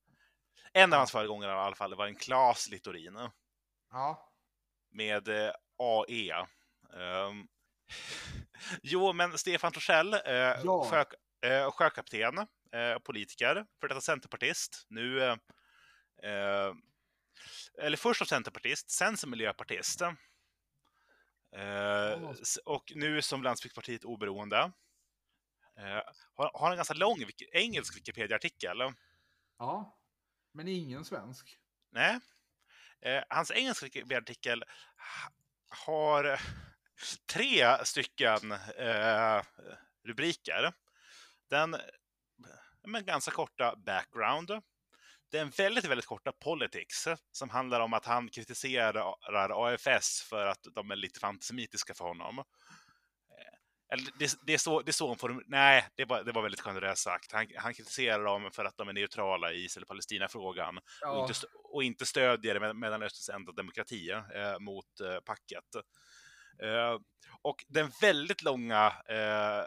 en 0.73 0.93
av 0.93 0.99
hans 0.99 1.11
föregångare 1.11 1.51
i 1.51 1.55
alla 1.55 1.75
fall 1.75 1.95
var 1.95 2.07
en 2.07 2.15
Klas 2.15 2.69
Littorin. 2.69 3.29
Ja. 3.91 4.31
med 4.91 5.27
eh, 5.27 5.51
AE. 5.77 6.31
Ehm, 6.93 7.47
jo, 8.83 9.13
men 9.13 9.37
Stefan 9.37 9.71
Torssell, 9.71 10.13
eh, 10.13 10.21
Ja. 10.63 10.85
sjö, 10.89 11.03
eh, 11.49 11.71
sjökapten, 11.71 12.37
eh, 12.71 12.99
politiker, 12.99 13.65
för 13.79 13.87
detta 13.87 14.01
centerpartist, 14.01 14.85
nu... 14.89 15.21
Eh, 15.23 16.73
eller 17.81 17.97
först 17.97 18.17
som 18.17 18.27
centerpartist, 18.27 18.89
sen 18.91 19.17
som 19.17 19.29
miljöpartist. 19.29 20.01
Eh, 20.01 20.13
Ja. 21.55 22.35
och 22.65 22.91
nu 22.95 23.21
som 23.21 23.43
Landsbygdspartiet 23.43 24.05
oberoende. 24.05 24.71
Eh, 25.77 26.01
har, 26.35 26.51
har 26.53 26.69
en 26.71 26.75
ganska 26.75 26.93
lång 26.93 27.17
engelsk 27.53 27.97
Wikipedia-artikel. 27.97 28.77
Ja. 29.57 29.97
Men 30.53 30.67
ingen 30.67 31.05
svensk. 31.05 31.59
Nej. 31.91 32.19
Hans 33.29 33.51
engelska 33.51 33.85
Wikipedia-artikel 33.85 34.63
har 35.75 36.23
eh, 36.23 36.39
tre 37.33 37.85
stycken 37.85 38.51
eh, 38.51 39.41
rubriker. 40.07 40.73
Den 41.49 41.73
eh, 41.73 41.79
men 42.87 43.05
ganska 43.05 43.31
korta 43.31 43.75
background. 43.75 44.51
Den 45.31 45.49
väldigt, 45.49 45.85
väldigt 45.85 46.05
korta 46.05 46.31
politics 46.31 47.07
som 47.31 47.49
handlar 47.49 47.79
om 47.79 47.93
att 47.93 48.05
han 48.05 48.29
kritiserar 48.29 49.73
AFS 49.73 50.21
för 50.21 50.47
att 50.47 50.67
de 50.75 50.91
är 50.91 50.95
lite 50.95 51.19
för 51.19 51.27
antisemitiska 51.27 51.93
för 51.93 52.05
honom. 52.05 52.43
Eller 53.93 54.05
det, 54.19 54.37
det, 54.45 54.53
är 54.53 54.57
så, 54.57 54.81
det 54.81 54.89
är 54.89 54.93
så 54.93 55.15
får 55.15 55.43
Nej, 55.47 55.87
det 55.95 56.05
var, 56.05 56.23
det 56.23 56.31
var 56.31 56.41
väldigt 56.41 56.61
generöst 56.61 57.03
sagt. 57.03 57.31
Han, 57.31 57.47
han 57.55 57.73
kritiserar 57.73 58.23
dem 58.23 58.51
för 58.51 58.65
att 58.65 58.77
de 58.77 58.89
är 58.89 58.93
neutrala 58.93 59.51
i 59.53 59.63
Israel-Palestina-frågan 59.65 60.77
och, 60.77 60.83
Ja. 61.01 61.21
inte, 61.21 61.31
st- 61.31 61.47
och 61.63 61.83
inte 61.83 62.05
stödjer 62.05 62.59
Mell- 62.59 62.73
Mellanösterns 62.73 63.29
enda 63.29 63.51
demokrati 63.51 64.09
eh, 64.11 64.59
mot 64.59 64.99
eh, 65.01 65.19
packet. 65.19 65.75
Eh, 66.63 66.99
och 67.41 67.65
den 67.67 67.91
väldigt 68.01 68.43
långa 68.43 68.85
eh, 69.09 69.63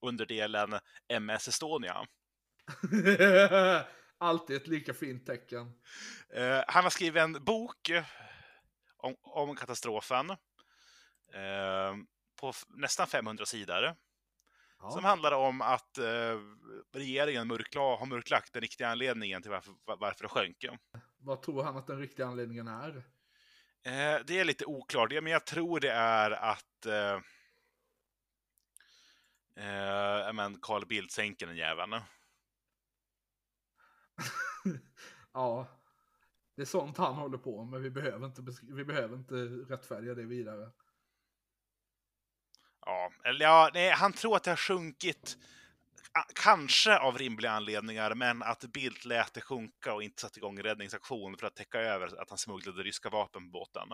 underdelen 0.00 0.78
MS 1.08 1.48
Estonia. 1.48 2.06
Alltid 4.18 4.56
ett 4.56 4.66
lika 4.68 4.94
fint 4.94 5.26
tecken. 5.26 5.72
Eh, 6.34 6.60
han 6.68 6.82
har 6.84 6.90
skrivit 6.90 7.22
en 7.22 7.44
bok 7.44 7.90
om, 8.96 9.14
om 9.22 9.56
katastrofen 9.56 10.30
eh, 11.34 11.94
på 12.42 12.52
nästan 12.68 13.06
500 13.06 13.46
sidor. 13.46 13.96
Som 14.92 15.00
Ja. 15.02 15.08
handlar 15.08 15.32
om 15.32 15.60
att 15.60 15.98
eh, 15.98 16.38
regeringen 16.92 17.48
mörkla, 17.48 17.80
har 17.80 18.06
mörklagt 18.06 18.52
den 18.52 18.62
riktiga 18.62 18.88
anledningen 18.88 19.42
till 19.42 19.50
varför, 19.50 19.74
var- 19.84 19.96
varför 19.96 20.22
det 20.22 20.28
sjönk. 20.28 20.64
Vad 21.18 21.42
tror 21.42 21.62
han 21.62 21.76
att 21.76 21.86
den 21.86 21.98
riktiga 21.98 22.26
anledningen 22.26 22.68
är? 22.68 22.96
Eh, 23.84 24.20
det 24.26 24.38
är 24.38 24.44
lite 24.44 24.64
oklart, 24.64 25.10
men 25.12 25.26
jag 25.26 25.46
tror 25.46 25.80
det 25.80 25.92
är 25.92 26.30
att 26.30 26.86
eh, 26.86 27.14
eh, 29.66 30.32
men 30.32 30.60
Carl 30.62 30.86
Bildt 30.86 31.12
sänker 31.12 31.46
den 31.46 31.56
jäveln. 31.56 31.92
ja. 35.32 35.66
Det 36.56 36.62
är 36.62 36.66
sånt 36.66 36.96
han 36.96 37.14
håller 37.14 37.38
på 37.38 37.64
med. 37.64 37.80
Vi 37.80 37.90
behöver 37.90 38.26
inte, 38.26 38.42
vi 38.62 38.84
behöver 38.84 39.16
inte 39.16 39.34
rättfärdiga 39.74 40.14
det 40.14 40.22
vidare. 40.24 40.70
Ja, 42.86 43.12
eller 43.24 43.44
ja, 43.44 43.70
nej, 43.74 43.90
han 43.90 44.12
tror 44.12 44.36
att 44.36 44.42
det 44.44 44.50
har 44.50 44.56
sjunkit. 44.56 45.36
Kanske 46.34 46.98
av 46.98 47.18
rimliga 47.18 47.50
anledningar, 47.50 48.14
men 48.14 48.42
att 48.42 48.60
Bildt 48.64 49.04
lät 49.04 49.34
det 49.34 49.40
sjunka 49.40 49.94
och 49.94 50.02
inte 50.02 50.22
satte 50.22 50.38
igång 50.38 50.58
en 50.58 50.62
räddningsaktion 50.64 51.36
för 51.36 51.46
att 51.46 51.56
täcka 51.56 51.80
över 51.80 52.20
att 52.22 52.28
han 52.28 52.38
smugglade 52.38 52.82
ryska 52.82 53.10
vapen 53.10 53.42
på 53.42 53.50
båten. 53.58 53.88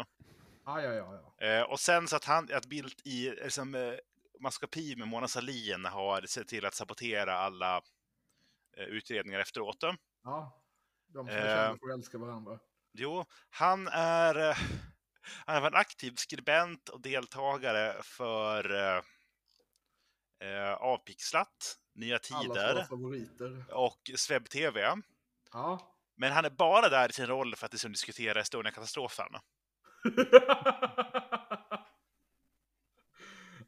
Ah, 0.65 0.81
ja, 0.81 0.93
ja, 0.93 1.35
ja. 1.39 1.47
Eh, 1.47 1.63
och 1.63 1.81
sen 1.81 2.09
så 2.09 2.17
att, 2.17 2.25
han, 2.25 2.49
att 2.53 2.67
Bildt 2.67 3.07
i 3.07 3.31
liksom, 3.31 3.75
eh, 3.75 3.93
maskopi 4.41 4.97
med 4.97 5.09
Mona 5.09 5.29
Sahlin 5.29 5.85
har 5.85 6.23
sett 6.23 6.49
till 6.49 6.67
att 6.67 6.75
sabotera 6.75 7.39
alla 7.39 7.77
eh, 8.77 8.85
utredningar 8.85 9.41
efteråt. 9.41 9.77
ja. 10.25 10.65
De 11.13 11.27
som 11.27 11.37
är 11.37 11.39
Eh. 11.39 11.55
kända 11.55 11.79
för 11.79 11.89
att 11.91 11.99
älska 11.99 12.19
varandra. 12.19 12.59
Jo, 12.93 13.25
han 13.51 13.89
är, 13.89 14.59
han 15.47 15.63
är 15.63 15.67
en 15.67 15.75
aktiv 15.75 16.15
skribent 16.17 16.89
och 16.89 17.01
deltagare 17.01 18.03
för 18.03 18.75
eh, 18.75 19.03
eh, 20.49 20.73
Avpixlat, 20.73 21.79
Nya 21.95 22.19
Tider 22.19 22.87
och 23.71 24.11
Sveb 24.17 24.49
TV. 24.49 24.97
Ja. 25.53 25.95
Men 26.17 26.33
han 26.33 26.45
är 26.45 26.51
bara 26.51 26.89
där 26.89 27.09
i 27.09 27.13
sin 27.13 27.27
roll 27.27 27.57
för 27.57 27.67
att 27.67 27.73
liksom 27.73 27.93
diskutera 27.93 28.41
Estonia-katastrofen. 28.41 29.33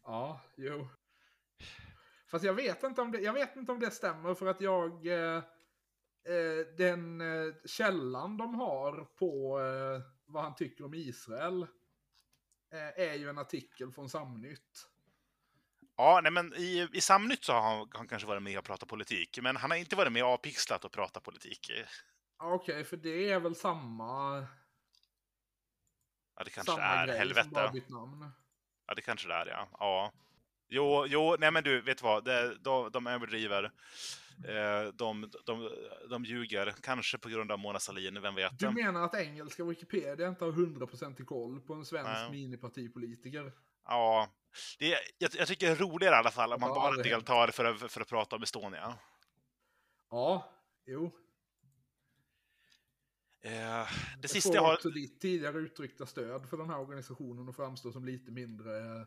ja, 0.05 0.41
jo. 0.57 0.89
Fast 2.31 2.45
jag 2.45 2.55
vet 2.55 2.83
inte 2.83 3.01
om 3.01 3.13
det, 3.13 3.21
jag 3.21 3.33
vet 3.33 3.57
inte 3.57 3.73
om 3.73 3.81
det 3.81 3.91
stämmer 3.91 4.35
för 4.35 4.47
att 4.47 4.61
jag... 4.61 5.07
Eh, 5.07 5.43
eh, 6.25 6.67
den 6.77 7.21
eh, 7.21 7.55
källan 7.65 8.37
de 8.37 8.55
har 8.55 9.05
på 9.05 9.61
eh, 9.61 10.01
vad 10.33 10.43
han 10.43 10.55
tycker 10.55 10.85
om 10.85 10.95
Israel 10.95 11.63
eh, 12.73 13.03
är 13.09 13.15
ju 13.15 13.29
en 13.31 13.39
artikel 13.39 13.93
från 13.93 14.09
Samnytt. 14.11 14.87
Ja, 15.97 16.21
nej 16.23 16.33
men 16.33 16.55
i, 16.55 16.89
i 16.93 17.01
Samnytt 17.01 17.45
så 17.45 17.53
har 17.53 17.61
han, 17.77 17.89
han 17.95 18.09
kanske 18.09 18.29
varit 18.29 18.43
med 18.43 18.59
och 18.59 18.65
pratat 18.65 18.89
politik, 18.89 19.39
men 19.43 19.57
han 19.57 19.71
har 19.71 19.79
inte 19.79 19.97
varit 19.97 20.13
med 20.13 20.21
i 20.21 20.23
Avpixlat 20.23 20.85
och 20.85 20.93
pratat 20.93 21.23
politik. 21.23 21.71
Okej, 22.39 22.85
för 22.85 22.97
det 22.97 23.31
är 23.31 23.41
väl 23.41 23.55
samma, 23.55 24.47
Ja, 26.37 26.45
det 26.45 26.51
kanske 26.51 26.73
samma 26.73 26.85
är. 26.85 27.07
grej 27.07 27.17
som 27.17 27.19
Helvete. 27.19 27.49
bara 27.49 27.71
bytt 27.73 27.89
namn. 27.89 28.31
Ja, 28.87 28.95
det 28.95 29.03
kanske 29.03 29.29
det 29.29 29.35
är, 29.35 29.47
ja. 29.47 29.69
ja. 29.73 30.13
Jo, 30.69 31.07
jo, 31.07 31.37
nej 31.39 31.51
men 31.51 31.65
du, 31.65 31.81
vet 31.81 31.99
du 31.99 32.05
vad? 32.05 32.25
Det, 32.25 32.55
de, 32.59 32.91
de 32.93 33.07
överdriver. 33.07 33.73
Eh, 34.45 34.93
de, 34.95 35.31
de, 35.47 35.71
de 36.11 36.25
ljuger, 36.25 36.75
kanske 36.83 37.19
på 37.19 37.29
grund 37.29 37.53
av 37.53 37.59
Mona 37.59 37.79
Sahlin, 37.79 38.23
vem 38.23 38.35
vet? 38.35 38.59
Du 38.59 38.71
menar 38.71 39.03
att 39.03 39.15
engelska 39.15 39.65
Wikipedia 39.65 40.29
inte 40.29 40.45
har 40.45 40.53
100% 40.53 41.23
i 41.23 41.25
koll 41.25 41.61
på 41.61 41.75
en 41.75 41.85
svensk 41.85 42.11
Nej. 42.11 42.31
minipartipolitiker? 42.31 43.53
Ja, 43.87 44.29
Det 44.79 44.93
är, 44.93 45.01
jag, 45.19 45.31
jag 45.35 45.49
tycker 45.49 45.67
det 45.67 45.73
är 45.73 45.77
roligare 45.77 46.15
i 46.15 46.19
alla 46.19 46.31
fall 46.31 46.53
om 46.53 46.61
man 46.61 46.71
bara 46.71 47.03
deltar 47.03 47.49
för 47.49 47.65
att, 47.65 47.93
för 47.93 48.01
att 48.01 48.09
prata 48.09 48.37
om 48.37 48.43
Estonia. 48.43 48.95
Ja, 50.11 50.53
jo. 50.87 51.11
Eh, 53.43 53.89
det 54.23 54.29
sista 54.29 54.55
jag 54.55 54.63
har... 54.63 54.75
också 54.75 54.91
ditt 54.91 55.21
tidigare 55.21 55.59
uttryckta 55.59 56.07
stöd 56.07 56.49
för 56.49 56.57
den 56.57 56.71
här 56.71 56.79
organisationen 56.79 57.49
och 57.49 57.57
framstår 57.57 57.93
som 57.93 58.05
lite 58.05 58.31
mindre... 58.31 59.07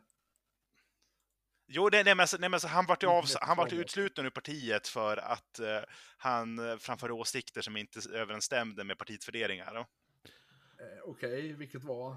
Jo, 1.66 1.90
det, 1.90 2.04
nej, 2.04 2.14
men, 2.14 2.26
nej, 2.38 2.48
men, 2.48 2.60
han 2.66 2.86
vart 2.86 3.02
ju 3.02 3.06
av, 3.06 3.24
han 3.40 3.56
vart 3.56 3.72
utsluten 3.72 4.26
ur 4.26 4.30
partiet 4.30 4.88
för 4.88 5.16
att 5.16 5.58
eh, 5.58 5.80
han 6.16 6.70
eh, 6.70 6.76
framförde 6.76 7.12
åsikter 7.12 7.60
som 7.60 7.76
inte 7.76 8.00
överensstämde 8.12 8.84
med 8.84 8.98
partiets 8.98 9.28
värderingar. 9.28 9.76
Eh, 9.76 9.84
Okej, 11.04 11.52
vilket 11.52 11.84
var... 11.84 12.16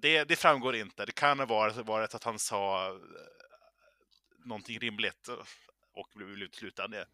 Det, 0.00 0.24
det 0.24 0.36
framgår 0.36 0.76
inte. 0.76 1.06
Det 1.06 1.12
kan 1.12 1.38
ha 1.38 1.46
varit, 1.46 1.76
varit 1.76 2.14
att 2.14 2.24
han 2.24 2.38
sa 2.38 2.88
eh, 2.88 2.94
någonting 4.44 4.78
rimligt 4.78 5.28
eh, 5.28 5.34
och 5.92 6.08
blev 6.14 6.28
utesluten. 6.28 6.92
Ja, 6.92 7.04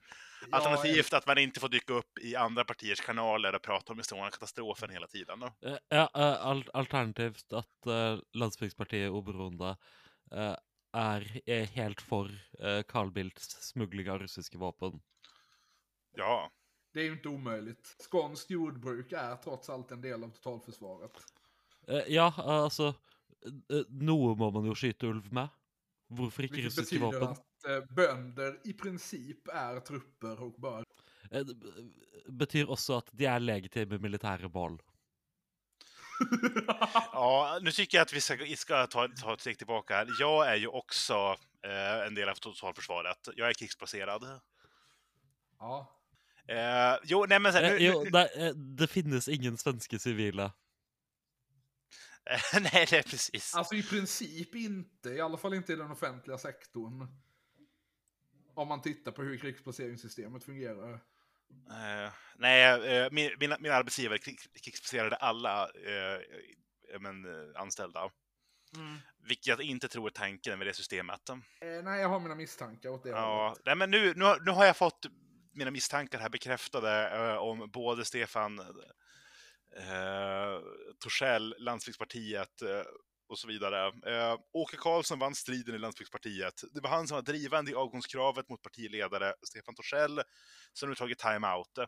Alternativt 0.50 1.12
att 1.12 1.26
man 1.26 1.38
inte 1.38 1.60
får 1.60 1.68
dyka 1.68 1.92
upp 1.92 2.18
i 2.18 2.36
andra 2.36 2.64
partiers 2.64 3.00
kanaler 3.00 3.54
och 3.54 3.62
prata 3.62 3.92
om 3.92 3.98
Estonia-katastrofen 3.98 4.90
hela 4.90 5.06
tiden. 5.06 5.40
då. 5.40 5.68
Eh, 5.68 5.78
Ja, 5.88 6.10
eh, 6.14 6.46
al 6.46 6.64
alternativt 6.72 7.52
at 7.52 7.86
uh, 7.86 8.18
Landsbygdspartiet 8.32 9.10
Oberoende 9.10 9.76
eh, 10.32 10.56
er, 10.96 11.24
er 11.46 11.66
helt 11.76 12.00
for 12.00 12.30
eh, 12.60 12.82
Carl 12.88 13.10
Bildts 13.12 13.56
smugling 13.70 14.08
av 14.10 14.18
russiske 14.24 14.58
våpen. 14.58 15.00
Ja, 16.16 16.50
Det 16.94 17.00
är 17.00 17.04
ju 17.04 17.12
inte 17.12 17.28
omöjligt. 17.28 17.96
Skånskt 18.00 18.50
jordbruk 18.50 19.12
är 19.12 19.36
trots 19.36 19.70
allt 19.70 19.90
en 19.92 20.00
del 20.00 20.24
av 20.24 20.28
totalförsvaret. 20.30 21.12
Eh, 21.88 22.02
ja, 22.08 22.32
altså 22.36 22.86
eh, 23.70 23.82
Noe 23.88 24.32
må 24.36 24.48
man 24.50 24.64
jo 24.66 24.74
skyte 24.74 25.06
ulv 25.10 25.28
med. 25.32 25.48
Hvorfor 26.08 26.46
ikke 26.46 26.54
Vilket 26.60 26.72
russiske 26.78 26.98
betyder 26.98 27.20
våpen? 27.20 27.28
att 27.28 27.64
eh, 27.68 27.94
bönder 27.94 28.60
i 28.64 28.72
princip 28.72 29.48
är 29.52 29.80
trupper 29.80 30.42
och 30.42 30.52
bör... 30.60 30.84
Eh, 31.30 31.44
Det 31.44 31.54
b- 31.54 32.30
betyr 32.30 32.66
også 32.72 32.96
at 33.02 33.10
de 33.12 33.26
er 33.26 33.38
legitime 33.44 33.98
militære 33.98 34.48
mål. 34.54 34.80
Ja, 37.12 37.58
nu 37.62 37.70
tycker 37.70 37.98
jag 37.98 38.02
att 38.02 38.12
vi 38.12 38.20
ska, 38.20 38.36
ska 38.56 38.86
ta, 38.86 39.08
ta 39.08 39.34
ett 39.34 39.40
steg 39.40 39.58
tillbaka 39.58 39.94
här. 39.94 40.08
Jag 40.20 40.48
är 40.48 40.56
ju 40.56 40.66
också 40.66 41.36
eh, 41.62 42.06
en 42.06 42.14
del 42.14 42.28
av 42.28 42.34
totalförsvaret. 42.34 43.28
Jag 43.36 43.48
är 43.48 43.54
krigsplacerad. 43.54 44.40
ja. 45.58 45.92
Eh, 46.48 46.98
jo, 47.04 47.26
nej 47.28 47.40
men 47.40 47.52
så 47.52 47.58
här, 47.58 47.64
Eh, 47.64 47.72
nu, 47.72 47.78
jo, 47.78 48.04
det, 48.04 48.46
eh, 48.46 48.54
det 48.54 48.86
finnes 48.86 49.28
ingen 49.28 49.56
svenske 49.56 49.98
sivile. 49.98 50.52
nej, 52.60 52.86
det 52.90 52.98
är 52.98 53.02
precis. 53.02 53.54
Alltså 53.54 53.74
i 53.74 53.82
princip 53.82 54.54
inte, 54.54 55.10
i 55.10 55.20
alla 55.20 55.36
fall 55.36 55.54
inte 55.54 55.72
i 55.72 55.76
den 55.76 55.90
offentliga 55.90 56.38
sektorn. 56.38 57.08
Om 58.54 58.68
man 58.68 58.82
tittar 58.82 59.12
på 59.12 59.22
hur 59.22 59.38
krigsplaceringssystemet 59.38 60.44
fungerar. 60.44 61.00
Eh, 61.70 62.12
nej, 62.36 62.62
eh, 62.96 63.08
min, 63.10 63.30
min, 63.40 63.54
min 63.60 63.72
arbetsgivare 63.72 64.18
krigsplacerade 64.64 65.16
alla 65.16 65.62
eh, 65.64 66.20
men, 67.00 67.26
anställda. 67.56 68.10
Vilket 69.22 69.46
jag 69.46 69.60
inte 69.60 69.88
tror 69.88 70.06
är 70.06 70.10
tanken 70.10 70.58
med 70.58 70.66
det 70.66 70.74
systemet. 70.74 71.20
Nej, 71.60 72.00
jag 72.00 72.08
har 72.08 72.20
mina 72.20 72.34
misstankar 72.34 72.88
åt 72.88 73.02
det 73.02 73.08
Ja, 73.08 73.48
hållet. 73.48 73.62
nej, 73.64 73.76
men 73.76 73.90
nu, 73.90 74.14
nu, 74.16 74.24
nu 74.44 74.50
har 74.50 74.64
jag 74.64 74.76
fått 74.76 75.06
mina 75.52 75.70
misstankar 75.70 76.18
här 76.18 76.28
bekräftade 76.28 77.38
om 77.38 77.70
både 77.70 78.04
Stefan 78.04 78.58
eh, 79.76 80.60
Torssell, 81.00 81.54
Landsbygdspartiet 81.58 82.62
och 83.28 83.38
så 83.38 83.48
vidare. 83.48 83.86
Eh, 83.86 84.38
Åke 84.52 84.76
Karlsson 84.76 85.18
vann 85.18 85.34
striden 85.34 85.74
i 85.74 85.78
Landsbygdspartiet. 85.78 86.64
Det 86.72 86.80
var 86.80 86.90
han 86.90 87.08
som 87.08 87.14
var 87.14 87.22
drivande 87.22 87.70
i 87.70 87.74
avgångskravet 87.74 88.48
mot 88.48 88.62
partiledare 88.62 89.34
Stefan 89.42 89.74
Torssell, 89.74 90.22
som 90.72 90.88
nu 90.88 90.94
tagit 90.94 91.18
time-out. 91.18 91.78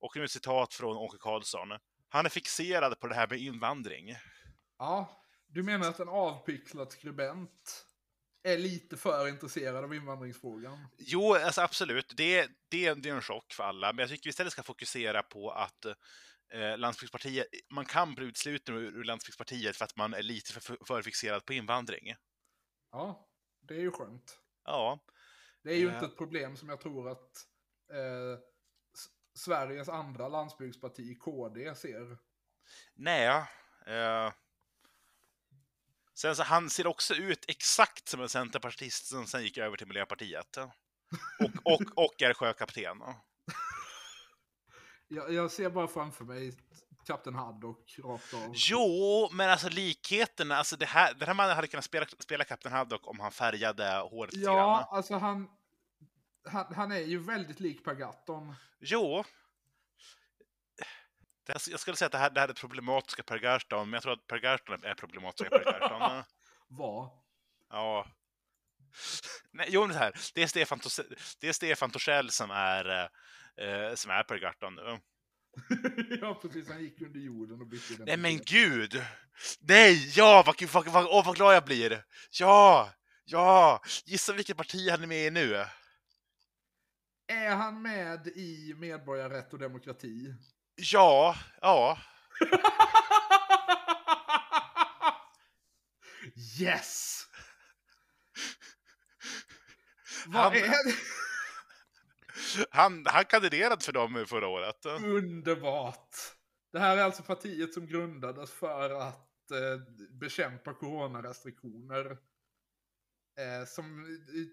Och 0.00 0.16
nu 0.16 0.24
ett 0.24 0.30
citat 0.30 0.74
från 0.74 0.96
Åke 0.96 1.18
Karlsson. 1.20 1.68
Han 2.08 2.26
är 2.26 2.30
fixerad 2.30 3.00
på 3.00 3.06
det 3.06 3.14
här 3.14 3.28
med 3.28 3.38
invandring. 3.38 4.16
Ja, 4.78 5.24
du 5.46 5.62
menar 5.62 5.88
att 5.88 6.00
en 6.00 6.08
avpixlad 6.08 6.92
skribent 6.92 7.86
är 8.42 8.58
lite 8.58 8.96
för 8.96 9.28
intresserad 9.28 9.84
av 9.84 9.94
invandringsfrågan? 9.94 10.86
Jo, 10.98 11.34
alltså 11.34 11.60
absolut. 11.60 12.12
Det, 12.16 12.50
det, 12.68 12.94
det 12.94 13.08
är 13.08 13.14
en 13.14 13.22
chock 13.22 13.52
för 13.52 13.64
alla. 13.64 13.92
Men 13.92 13.98
jag 13.98 14.08
tycker 14.08 14.24
vi 14.24 14.30
istället 14.30 14.52
ska 14.52 14.62
fokusera 14.62 15.22
på 15.22 15.50
att 15.50 15.86
eh, 16.52 16.78
Landsbygdspartiet, 16.78 17.46
man 17.70 17.84
kan 17.84 18.14
bli 18.14 18.24
utsluten 18.26 18.74
ur, 18.74 18.82
ur 18.98 19.04
Landsbygdspartiet 19.04 19.76
för 19.76 19.84
att 19.84 19.96
man 19.96 20.14
är 20.14 20.22
lite 20.22 20.52
för, 20.52 20.78
för 20.86 21.02
fixerad 21.02 21.44
på 21.46 21.52
invandring. 21.52 22.14
Ja, 22.90 23.28
det 23.60 23.74
är 23.74 23.80
ju 23.80 23.90
skönt. 23.90 24.40
Ja, 24.64 24.98
Det 25.62 25.70
är 25.70 25.76
ju 25.76 25.86
Ja. 25.86 25.94
inte 25.94 26.06
ett 26.06 26.16
problem 26.16 26.56
som 26.56 26.68
jag 26.68 26.80
tror 26.80 27.08
att 27.08 27.46
eh, 27.92 28.38
Sveriges 29.34 29.88
andra 29.88 30.28
landsbygdsparti, 30.28 31.18
KD, 31.20 31.74
ser. 31.74 32.18
nej. 32.94 33.26
Eh, 33.86 34.32
sen 36.14 36.36
så 36.36 36.42
han 36.42 36.70
ser 36.70 36.86
också 36.86 37.14
ut 37.14 37.44
exakt 37.48 38.08
som 38.08 38.20
en 38.20 38.28
centerpartist 38.28 39.06
som 39.06 39.26
sen 39.26 39.42
gick 39.42 39.58
över 39.58 39.76
till 39.76 39.86
Miljöpartiet. 39.86 40.56
Och, 40.56 41.72
och, 41.72 42.04
och 42.04 42.22
är 42.22 42.34
sjökapten. 42.34 42.98
Jag, 45.12 45.32
jag 45.32 45.50
ser 45.50 45.70
bara 45.70 45.88
framför 45.88 46.24
mig 46.24 46.52
Kapten 47.06 47.34
Haddock 47.34 47.94
rakt 48.04 48.34
av. 48.34 48.52
Jo, 48.54 49.28
men 49.32 49.50
alltså 49.50 49.68
likheterna, 49.68 50.56
alltså 50.56 50.76
det 50.76 50.86
här, 50.86 51.14
den 51.14 51.28
här 51.28 51.34
mannen 51.34 51.56
hade 51.56 51.66
kunnat 51.68 51.84
spela, 51.84 52.06
spela 52.18 52.44
Kapten 52.44 52.72
Haddock 52.72 53.06
om 53.08 53.20
han 53.20 53.32
färgade 53.32 53.98
håret. 54.10 54.34
Ja, 54.34 54.88
alltså 54.92 55.14
han, 55.14 55.48
han, 56.48 56.74
han 56.74 56.92
är 56.92 56.98
ju 57.00 57.18
väldigt 57.18 57.60
lik 57.60 57.84
Per 57.84 57.94
Gahrton. 57.94 58.54
Jo. 58.80 59.24
Det 61.46 61.52
här- 61.52 61.70
Jag 61.70 61.80
skulle 61.80 61.96
säga 61.96 62.06
att 62.06 62.12
det 62.12 62.18
här, 62.18 62.30
det 62.30 62.40
här 62.40 62.48
är 62.48 62.52
problematiska 62.52 63.22
Per 63.22 63.38
Gahrton, 63.38 63.90
men 63.90 63.92
jag 63.94 64.02
tror 64.02 64.12
att 64.12 64.26
Per 64.26 64.38
Gahrton 64.38 64.84
är 64.84 64.94
problematiska 64.94 65.50
Per 65.50 65.64
Gahrton. 65.64 66.22
Var. 66.68 67.10
Ja. 67.70 68.06
Nej, 69.50 69.66
jo, 69.70 69.80
men 69.86 69.92
så 69.92 69.98
här. 69.98 70.14
Det 70.34 70.42
är 70.42 70.46
Stefan, 70.46 70.80
det 71.40 71.48
är 71.48 71.52
Stefan 71.52 71.90
Torssell 71.90 72.30
som 72.30 72.50
är, 72.50 73.10
eh, 73.56 73.94
som 73.94 74.10
är 74.10 74.22
Per 74.22 74.38
Gahrton 74.38 74.74
nu. 74.74 75.00
ja, 76.20 76.34
precis. 76.42 76.68
Han 76.68 76.82
gick 76.82 77.00
under 77.00 77.20
jorden 77.20 77.60
och 77.60 77.66
bytte 77.66 78.04
Nej 78.04 78.16
men 78.16 78.38
gud! 78.38 79.04
Nej, 79.60 80.12
ja, 80.16 80.42
vad, 80.46 80.62
vad, 80.62 80.86
vad, 80.86 81.06
åh, 81.06 81.26
vad 81.26 81.36
glad 81.36 81.54
jag 81.54 81.64
blir! 81.64 82.04
Ja! 82.30 82.92
Ja! 83.24 83.82
Gissa 84.04 84.32
vilket 84.32 84.56
parti 84.56 84.90
han 84.90 85.02
är 85.02 85.06
med 85.06 85.26
i 85.26 85.30
nu? 85.30 85.54
Är 87.26 87.56
han 87.56 87.82
med 87.82 88.26
i 88.26 88.74
Medborgarrätt 88.76 89.52
och 89.52 89.58
demokrati? 89.58 90.34
Ja, 90.74 91.36
ja. 91.60 91.98
yes! 96.60 97.22
Vad 100.26 100.42
Han- 100.42 100.52
är 100.52 100.60
det? 100.60 100.94
Han, 102.70 103.06
han 103.06 103.24
kandiderade 103.24 103.84
för 103.84 103.92
dem 103.92 104.24
förra 104.28 104.48
året. 104.48 104.86
Underbart! 104.86 106.16
Det 106.72 106.78
här 106.78 106.96
är 106.96 107.02
alltså 107.02 107.22
partiet 107.22 107.74
som 107.74 107.86
grundades 107.86 108.50
för 108.50 108.90
att 108.90 109.50
eh, 109.50 109.80
bekämpa 110.20 110.74
coronarestriktioner. 110.74 112.16
Eh, 113.38 113.66
som, 113.66 114.06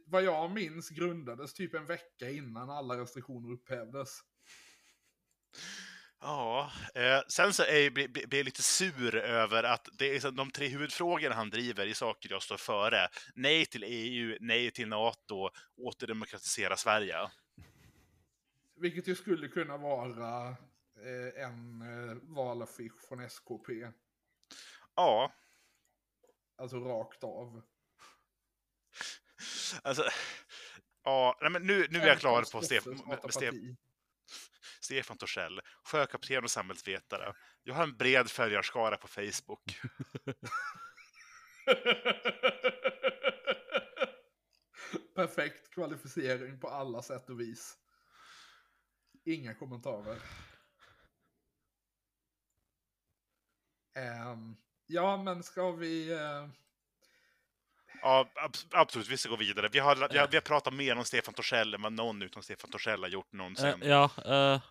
vad 0.06 0.24
jag 0.24 0.52
minns, 0.52 0.90
grundades 0.90 1.54
typ 1.54 1.74
en 1.74 1.86
vecka 1.86 2.30
innan 2.30 2.70
alla 2.70 3.02
restriktioner 3.02 3.54
upphävdes. 3.54 4.20
Ja, 6.20 6.72
eh, 6.96 7.22
sen 7.28 7.54
så 7.54 7.64
är 7.64 7.84
jag, 7.84 7.94
blir, 7.94 8.36
jag 8.36 8.46
lite 8.46 8.64
sur 8.64 9.16
över 9.16 9.64
att 9.64 9.88
det 9.98 10.16
är 10.16 10.32
de 10.32 10.52
tre 10.52 10.68
huvudfrågorna 10.68 11.36
han 11.36 11.50
driver 11.50 11.86
i 11.86 11.94
saker 11.94 12.32
jag 12.32 12.44
står 12.44 12.58
före. 12.58 13.08
Nej 13.36 13.66
till 13.66 13.84
EU, 13.84 14.38
nej 14.40 14.72
till 14.72 14.88
NATO, 14.88 15.50
återdemokratisera 15.78 16.78
Sverige. 16.78 17.18
Vilket 18.78 19.08
ju 19.08 19.16
skulle 19.16 19.48
kunna 19.48 19.78
vara 19.78 20.48
eh, 20.50 21.44
en 21.44 21.82
eh, 21.82 22.18
valaffisch 22.22 23.08
från 23.08 23.20
SKP. 23.20 23.70
Ja, 24.96 25.32
Alltså 26.58 26.78
rakt 26.78 27.24
av. 27.24 27.62
alltså... 29.84 30.04
Ja, 31.04 31.38
nej, 31.42 31.52
men 31.52 31.68
nu, 31.68 31.88
nu 31.90 32.00
är 32.00 32.08
jag 32.08 32.20
klar 32.20 32.42
på 32.52 32.62
Stefan, 32.62 32.98
Stefan. 33.30 33.78
Stefan 34.80 35.18
Torssell, 35.18 35.62
sjökapten 35.84 36.44
och 36.44 36.52
samhällsvetare. 36.52 37.34
Jag 37.64 37.76
har 37.76 37.84
en 37.84 37.98
bred 37.98 38.30
följarskara 38.30 38.98
på 38.98 39.08
Facebook. 39.08 39.80
Perfekt 45.16 45.70
kvalificering 45.70 46.60
på 46.60 46.68
alla 46.68 47.02
sätt 47.02 47.30
och 47.30 47.40
vis. 47.40 47.78
Inga 49.28 49.54
kommentarer. 49.54 50.18
Ehm, 53.96 54.56
ja, 54.88 55.18
men 55.24 55.44
ska 55.44 55.72
vi... 55.72 56.12
eh, 56.14 56.48
Ja, 58.02 58.30
ab- 58.36 58.56
absolut, 58.72 59.10
vi 59.10 59.18
ska 59.18 59.30
gå 59.30 59.36
vidare. 59.36 59.70
Vi 59.72 59.80
har, 59.80 59.96
vi 59.96 60.18
har, 60.18 60.28
vi 60.28 60.38
har 60.38 60.42
pratat 60.42 60.74
mer 60.74 60.96
om 60.96 61.06
Stefan 61.06 61.34
Torssell 61.34 61.74
än 61.74 61.82
vad 61.82 61.94
någon 61.94 62.22
utom 62.22 62.44
Stefan 62.44 62.70
Torssell 62.72 63.02
har 63.04 63.10
gjort 63.10 63.32
någonsin. 63.34 63.82
Eh, 63.82 63.90
ja, 63.90 64.10
eh, 64.26 64.62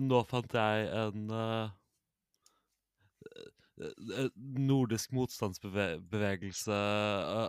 nå 0.00 0.24
fant 0.24 0.54
jeg 0.54 0.88
en 0.88 1.26
nordisk 4.66 5.10
motstandsbevegelse, 5.12 6.74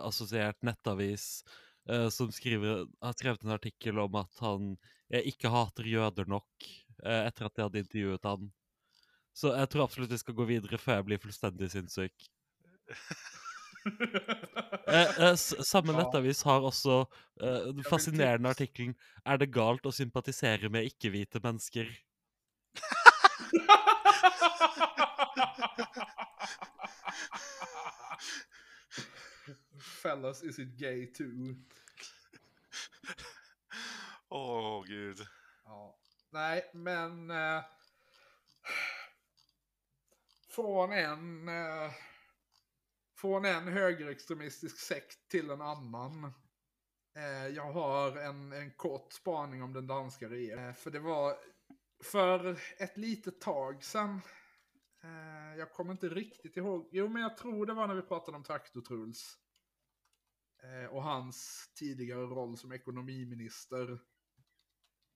assosiert 0.02 0.62
nettavis, 0.62 1.44
eh, 1.88 2.08
som 2.14 2.32
skriver, 2.34 2.86
har 3.02 3.16
skrevet 3.16 3.44
en 3.44 3.56
artikkel 3.56 3.98
om 4.02 4.18
at 4.20 4.44
han 4.44 4.74
ikke 5.06 5.50
hater 5.52 5.86
jøder 5.86 6.26
nok, 6.28 6.48
eh, 7.04 7.26
etter 7.26 7.46
at 7.46 7.54
de 7.54 7.62
hadde 7.62 7.82
intervjuet 7.84 8.24
han. 8.26 8.50
Så 9.36 9.52
jeg 9.52 9.68
tror 9.70 9.84
absolutt 9.84 10.14
vi 10.14 10.18
skal 10.18 10.36
gå 10.38 10.46
videre 10.48 10.78
før 10.80 11.00
jeg 11.00 11.08
blir 11.10 11.22
fullstendig 11.22 11.70
sinnssyk. 11.74 12.30
Eh, 14.86 15.20
eh, 15.22 15.34
samme 15.36 15.92
nettavis 15.94 16.42
har 16.46 16.64
også 16.66 17.06
eh, 17.42 17.68
den 17.74 17.84
fascinerende 17.86 18.50
artikkelen 18.50 18.94
'Er 19.24 19.36
det 19.38 19.54
galt 19.54 19.86
å 19.86 19.92
sympatisere 19.94 20.68
med 20.70 20.86
ikke-hvite 20.90 21.40
mennesker'? 21.42 21.90
Fellas, 29.86 30.42
is 30.42 30.58
it 30.58 30.78
gay 30.78 31.06
too? 31.06 31.54
Åh, 34.28 34.84
gud. 34.86 35.18
Ja. 35.64 35.98
Nej, 36.30 36.70
men... 36.74 37.30
Eh, 37.30 37.64
från 40.48 40.92
en... 40.92 41.48
Eh, 41.48 41.90
från 43.16 43.44
en 43.44 43.68
högerextremistisk 43.68 44.78
sekt 44.78 45.28
till 45.28 45.50
en 45.50 45.60
annan. 45.60 46.32
Eh, 47.16 47.46
jag 47.46 47.72
har 47.72 48.16
en, 48.16 48.52
en 48.52 48.70
kort 48.70 49.12
spaning 49.12 49.62
om 49.62 49.72
den 49.72 49.86
danska 49.86 50.28
regeringen. 50.28 50.68
Eh, 50.68 50.74
för 50.74 50.90
det 50.90 50.98
var 50.98 51.36
för 52.04 52.60
ett 52.78 52.96
litet 52.96 53.40
tag 53.40 53.84
sedan. 53.84 54.20
Eh, 55.02 55.58
jag 55.58 55.72
kommer 55.72 55.92
inte 55.92 56.08
riktigt 56.08 56.56
ihåg. 56.56 56.88
Jo, 56.92 57.08
men 57.08 57.22
jag 57.22 57.36
tror 57.36 57.66
det 57.66 57.74
var 57.74 57.86
när 57.86 57.94
vi 57.94 58.02
pratade 58.02 58.36
om 58.36 58.44
Traktor-Truls. 58.44 59.36
Eh, 60.66 60.86
och 60.86 61.02
hans 61.02 61.70
tidigare 61.74 62.20
roll 62.26 62.56
som 62.56 62.72
ekonomiminister 62.72 63.92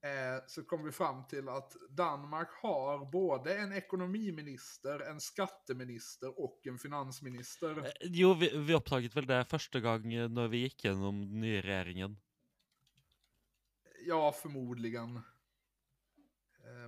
eh, 0.04 0.44
så 0.46 0.64
kom 0.64 0.84
vi 0.84 0.92
fram 0.92 1.26
till 1.26 1.48
att 1.48 1.76
Danmark 1.90 2.48
har 2.62 3.10
både 3.10 3.58
en 3.58 3.72
ekonomiminister, 3.72 5.00
en 5.00 5.20
skatteminister 5.20 6.40
och 6.40 6.60
en 6.66 6.78
finansminister. 6.78 7.78
Eh, 7.78 7.92
Jo, 8.00 8.34
vi, 8.34 8.56
vi 8.56 8.74
oppdaget 8.74 9.16
vel 9.16 9.26
det 9.26 9.44
første 9.50 9.80
gang 9.80 10.14
eh, 10.14 10.28
når 10.30 10.52
vi 10.54 10.64
gikk 10.66 10.84
gjennom 10.84 11.24
den 11.26 11.40
nye 11.40 11.62
regjeringen. 11.66 12.16
Ja, 14.06 14.32
förmodligen. 14.32 15.20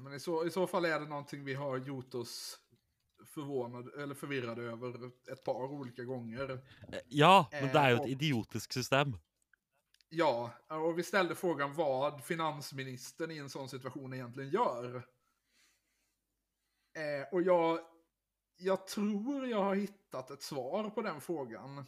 Men 0.00 0.14
i 0.14 0.20
så, 0.20 0.46
i 0.46 0.50
så 0.50 0.66
fall 0.66 0.84
är 0.84 1.00
det 1.00 1.06
någonting 1.06 1.44
vi 1.44 1.54
har 1.54 1.78
gjort 1.78 2.14
oss 2.14 2.61
förvånade 3.26 4.02
eller 4.02 4.14
förvirrade 4.14 4.62
över 4.62 5.10
ett 5.32 5.44
par 5.44 5.64
olika 5.72 6.04
gånger. 6.04 6.50
Eh, 6.92 6.98
Ja, 7.08 7.48
men 7.52 7.68
det 7.72 7.78
er 7.80 7.90
jo 7.90 7.96
Eh, 7.96 8.00
et 8.00 8.00
og- 8.00 8.08
idiotisk 8.08 8.72
system. 8.72 9.16
Ja, 10.08 10.50
och 10.68 10.98
vi 10.98 11.02
ställde 11.02 11.34
frågan 11.34 11.74
vad 11.74 12.24
finansministern 12.24 13.30
i 13.30 13.38
en 13.38 13.50
sån 13.50 13.68
situation 13.68 14.14
egentligen 14.14 14.50
gör. 14.50 14.96
Eh, 16.94 17.28
och 17.32 17.42
jag, 17.42 17.78
jag 18.56 18.86
tror 18.86 19.46
jag 19.46 19.62
har 19.62 19.74
hittat 19.74 20.30
ett 20.30 20.42
svar 20.42 20.90
på 20.90 21.02
den 21.02 21.20
frågan. 21.20 21.78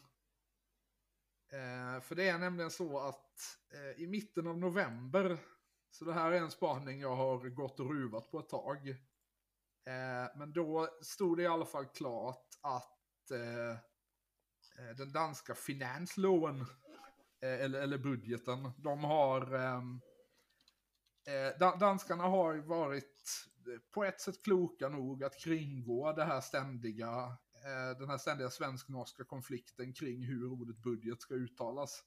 Eh, 1.53 2.01
för 2.03 2.15
det 2.15 2.29
är 2.29 2.39
nämligen 2.39 2.71
så 2.71 2.99
att 2.99 3.59
eh, 3.75 4.03
i 4.03 4.07
mitten 4.07 4.47
av 4.47 4.59
november, 4.59 5.39
så 5.91 6.05
det 6.05 6.13
här 6.13 6.33
är 6.33 6.41
en 6.41 6.51
spaning 6.51 7.01
jag 7.01 7.17
har 7.17 7.49
gått 7.49 7.81
och 7.81 7.91
ruvat 7.95 8.31
på 8.31 8.39
ett 8.39 8.49
tag. 8.49 8.97
Eh, 9.87 10.39
men 10.39 10.53
då 10.53 10.89
stod 11.03 11.37
det 11.37 11.43
i 11.43 11.47
alla 11.47 11.67
fall 11.67 11.87
klart 11.87 12.49
att 12.61 13.31
eh, 13.31 13.71
eh 13.71 14.97
den 14.97 15.13
danska 15.13 15.55
finansloven 15.55 16.61
eh, 17.41 17.65
eller, 17.65 17.81
eller 17.81 17.99
budgeten. 17.99 18.73
De 18.77 19.05
har... 19.05 19.55
Ehm, 19.55 20.01
eh, 21.27 21.79
danskarna 21.79 22.25
har 22.25 22.55
varit 22.55 23.49
eh, 23.67 23.81
på 23.95 24.05
ett 24.05 24.21
sätt 24.21 24.43
kloka 24.45 24.89
nog 24.89 25.25
att 25.25 25.39
kringgå 25.39 26.13
det 26.13 26.25
här 26.25 26.41
ständiga, 26.41 27.37
eh, 27.65 27.99
den 27.99 28.11
här 28.11 28.19
ständiga 28.19 28.51
svensk-norska 28.51 29.25
konflikten 29.25 29.93
kring 29.93 30.23
hur 30.23 30.53
ordet 30.53 30.77
budget 30.77 31.21
ska 31.21 31.35
uttalas. 31.35 32.05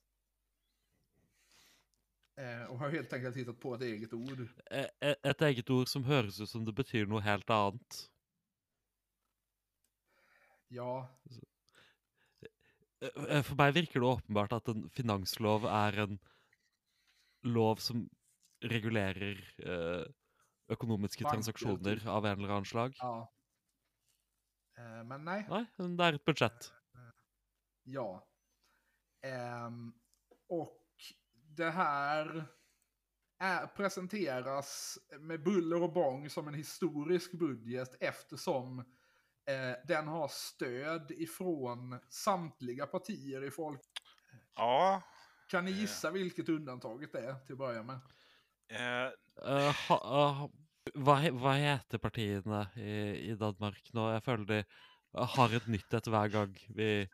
Eh, 2.38 2.64
och 2.66 2.80
har 2.80 2.90
helt 2.90 3.14
enkelt 3.14 3.36
hittat 3.36 3.60
på 3.60 3.76
ett 3.76 3.82
eget 3.82 4.14
ord. 4.14 4.48
Eh, 4.72 4.86
eh, 5.02 5.16
Et 5.24 5.42
eget 5.42 5.70
ord 5.70 5.88
som 5.88 6.04
høres 6.06 6.40
ut 6.40 6.50
som 6.50 6.66
det 6.66 6.74
betyr 6.78 7.08
noe 7.10 7.22
helt 7.26 7.50
annet. 7.50 8.04
Ja, 10.70 11.08
For 13.46 13.56
meg 13.56 13.76
virker 13.76 14.02
det 14.02 14.10
åpenbart 14.10 14.54
at 14.58 14.70
en 14.72 14.88
finanslov 14.90 15.66
er 15.70 16.00
en 16.04 16.16
lov 17.46 17.78
som 17.80 18.08
regulerer 18.66 19.38
økonomiske 20.68 21.24
Banker, 21.24 21.38
transaksjoner 21.38 22.02
typ. 22.02 22.08
av 22.10 22.26
en 22.26 22.40
eller 22.40 22.56
annen 22.56 22.66
slag. 22.66 22.98
ja. 23.00 23.28
Men 25.06 25.24
nej. 25.26 25.46
Men 25.78 25.96
det 25.98 26.06
er 26.06 26.18
et 26.18 26.26
budsjett. 26.26 26.72
Ja. 27.86 28.10
Ehm, 29.24 29.94
och 30.50 30.77
det 31.58 31.70
här 31.72 32.46
är, 33.40 33.68
presenteras 33.68 34.98
med 35.20 35.44
buller 35.44 35.84
och 35.84 35.94
bång 35.94 36.30
som 36.30 36.48
en 36.48 36.54
historisk 36.54 37.32
budget 37.32 37.96
eftersom 38.00 38.80
eh, 39.50 39.76
den 39.88 40.08
har 40.08 40.28
stöd 40.28 41.12
ifrån 41.12 42.00
samtliga 42.10 42.86
partier 42.88 43.44
i 43.44 43.52
folk. 43.52 43.82
Ja. 44.56 45.02
Kan 45.50 45.66
ni 45.66 45.72
gissa 45.72 46.12
vilket 46.12 46.50
undantaget 46.50 47.16
är 47.16 47.34
till 47.46 47.54
att 47.54 47.60
börja 47.60 47.84
med? 47.84 48.00
Hva, 50.96 51.16
he- 51.20 51.32
hva 51.36 51.54
heter 51.54 51.98
partiene 52.00 52.68
i, 52.76 53.32
i 53.32 53.36
Danmark 53.36 53.90
nå? 53.94 54.10
Jeg 54.12 54.24
føler 54.24 54.46
de 54.48 54.64
har 55.36 55.56
et 55.56 55.68
nytt 55.68 55.94
et 55.94 56.08
hver 56.12 56.32
gang 56.32 56.54
vi 56.76 57.08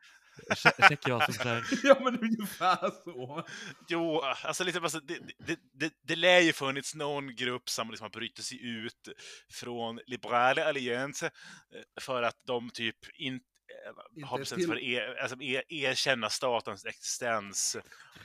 som 1.25 1.33
skjer. 1.33 1.63
ja, 1.83 1.99
men 2.03 2.19
ungefär 2.19 2.91
så. 3.03 3.47
jo, 3.87 4.21
alltså 4.21 4.63
lite, 4.63 4.79
alltså, 4.79 4.99
det, 4.99 5.19
det, 5.37 5.59
det, 5.73 5.93
det 6.03 6.15
lär 6.15 6.39
ju 6.39 6.53
funnits 6.53 6.95
någon 6.95 7.35
grupp 7.35 7.69
som 7.69 7.89
liksom 7.89 8.05
har 8.05 8.09
brutit 8.09 8.45
sig 8.45 8.67
ut 8.67 9.09
från 9.51 9.99
Liberala 10.05 10.69
Alliance 10.69 11.25
eh, 11.25 11.31
för 12.01 12.23
att 12.23 12.37
de 12.45 12.69
typ 12.69 12.97
Inte 13.13 13.45
har 14.23 14.39
bestämt 14.39 14.65
för 14.65 14.75
att 14.75 14.81
er, 14.81 15.17
alltså, 15.21 15.41
er, 15.41 15.63
erkänna 15.69 16.29
statens 16.29 16.85
existens 16.85 17.77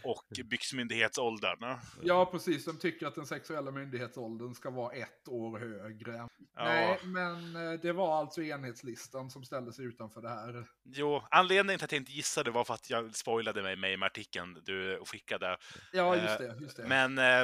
och 0.04 0.24
byxmyndighetsåldern. 0.44 1.78
Ja, 2.02 2.26
precis. 2.26 2.64
De 2.64 2.78
tycker 2.78 3.06
att 3.06 3.14
den 3.14 3.26
sexuella 3.26 3.70
myndighetsåldern 3.70 4.54
ska 4.54 4.70
vara 4.70 4.92
ett 4.92 5.28
år 5.28 5.58
högre. 5.58 6.12
Ja. 6.12 6.28
Nej, 6.64 6.98
men 7.04 7.56
eh, 7.56 7.80
det 7.80 7.92
var 7.92 8.18
alltså 8.18 8.42
enhetslistan 8.42 9.30
som 9.30 9.44
ställde 9.44 9.72
sig 9.72 9.84
utanför 9.84 10.20
det 10.20 10.28
här. 10.28 10.66
Jo, 10.84 11.22
anledningen 11.30 11.78
till 11.78 11.84
att 11.84 11.92
jag 11.92 12.00
inte 12.00 12.12
gissade 12.12 12.50
var 12.50 12.64
för 12.64 12.74
att 12.74 12.90
jag 12.90 13.16
spoilade 13.16 13.62
mig 13.62 13.76
med 13.76 14.02
artikeln 14.02 14.62
du 14.64 15.00
skickade. 15.04 15.56
Ja, 15.92 16.16
Eh, 16.16 16.22
just 16.24 16.38
det. 16.38 16.56
Just 16.60 16.76
det. 16.76 16.86
Men 16.86 17.18
eh, 17.18 17.40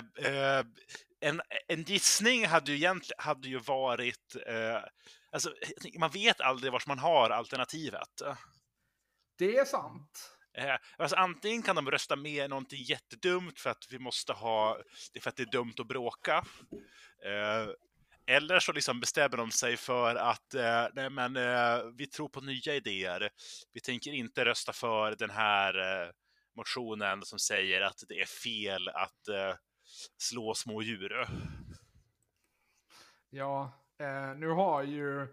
eh, 0.58 0.64
en, 1.20 1.40
en 1.68 1.82
gissning 1.82 2.46
hade 2.46 2.70
ju 2.70 2.76
egentligen 2.76 3.18
hade 3.18 3.48
ju 3.48 3.58
varit... 3.58 4.36
Eh, 4.46 4.78
alltså, 5.34 5.54
tänker, 5.80 5.98
man 5.98 6.10
vet 6.10 6.40
aldrig 6.40 6.72
vart 6.72 6.86
man 6.86 6.98
har 6.98 7.30
alternativet. 7.30 8.22
Det 9.38 9.56
är 9.56 9.64
sant. 9.64 10.30
Eh, 10.58 10.76
alltså, 10.98 11.16
antingen 11.16 11.62
kan 11.62 11.76
de 11.76 11.90
rösta 11.90 12.16
med 12.16 12.50
någonting 12.50 12.82
jättedumt 12.82 13.60
för 13.60 13.70
att 13.70 13.86
vi 13.90 13.98
måste 13.98 14.32
ha... 14.32 14.78
För 15.20 15.30
att 15.30 15.36
det 15.36 15.42
är 15.42 15.50
dumt 15.50 15.74
att 15.78 15.88
bråka. 15.88 16.44
Eh, 17.24 17.68
eller 18.26 18.60
så 18.60 18.72
liksom 18.72 19.00
bestämmer 19.00 19.36
de 19.36 19.50
sig 19.50 19.76
för 19.76 20.16
att 20.16 20.54
eh, 20.54 20.86
nej, 20.92 21.10
men, 21.10 21.36
eh, 21.36 21.84
vi 21.96 22.06
tror 22.06 22.28
på 22.28 22.40
nya 22.40 22.74
idéer. 22.74 23.30
Vi 23.72 23.80
tänker 23.80 24.12
inte 24.12 24.44
rösta 24.44 24.72
för 24.72 25.16
den 25.16 25.30
här 25.30 25.78
eh, 25.78 26.10
motionen 26.56 27.22
som 27.24 27.38
säger 27.38 27.80
att 27.80 28.02
det 28.08 28.20
är 28.20 28.26
fel 28.26 28.88
att 28.88 29.28
eh, 29.28 29.56
slå 30.18 30.54
små 30.54 30.82
djur. 30.82 31.26
Ja, 33.30 33.83
eh, 33.98 34.34
nu 34.36 34.48
har 34.48 34.82
ju 34.82 35.26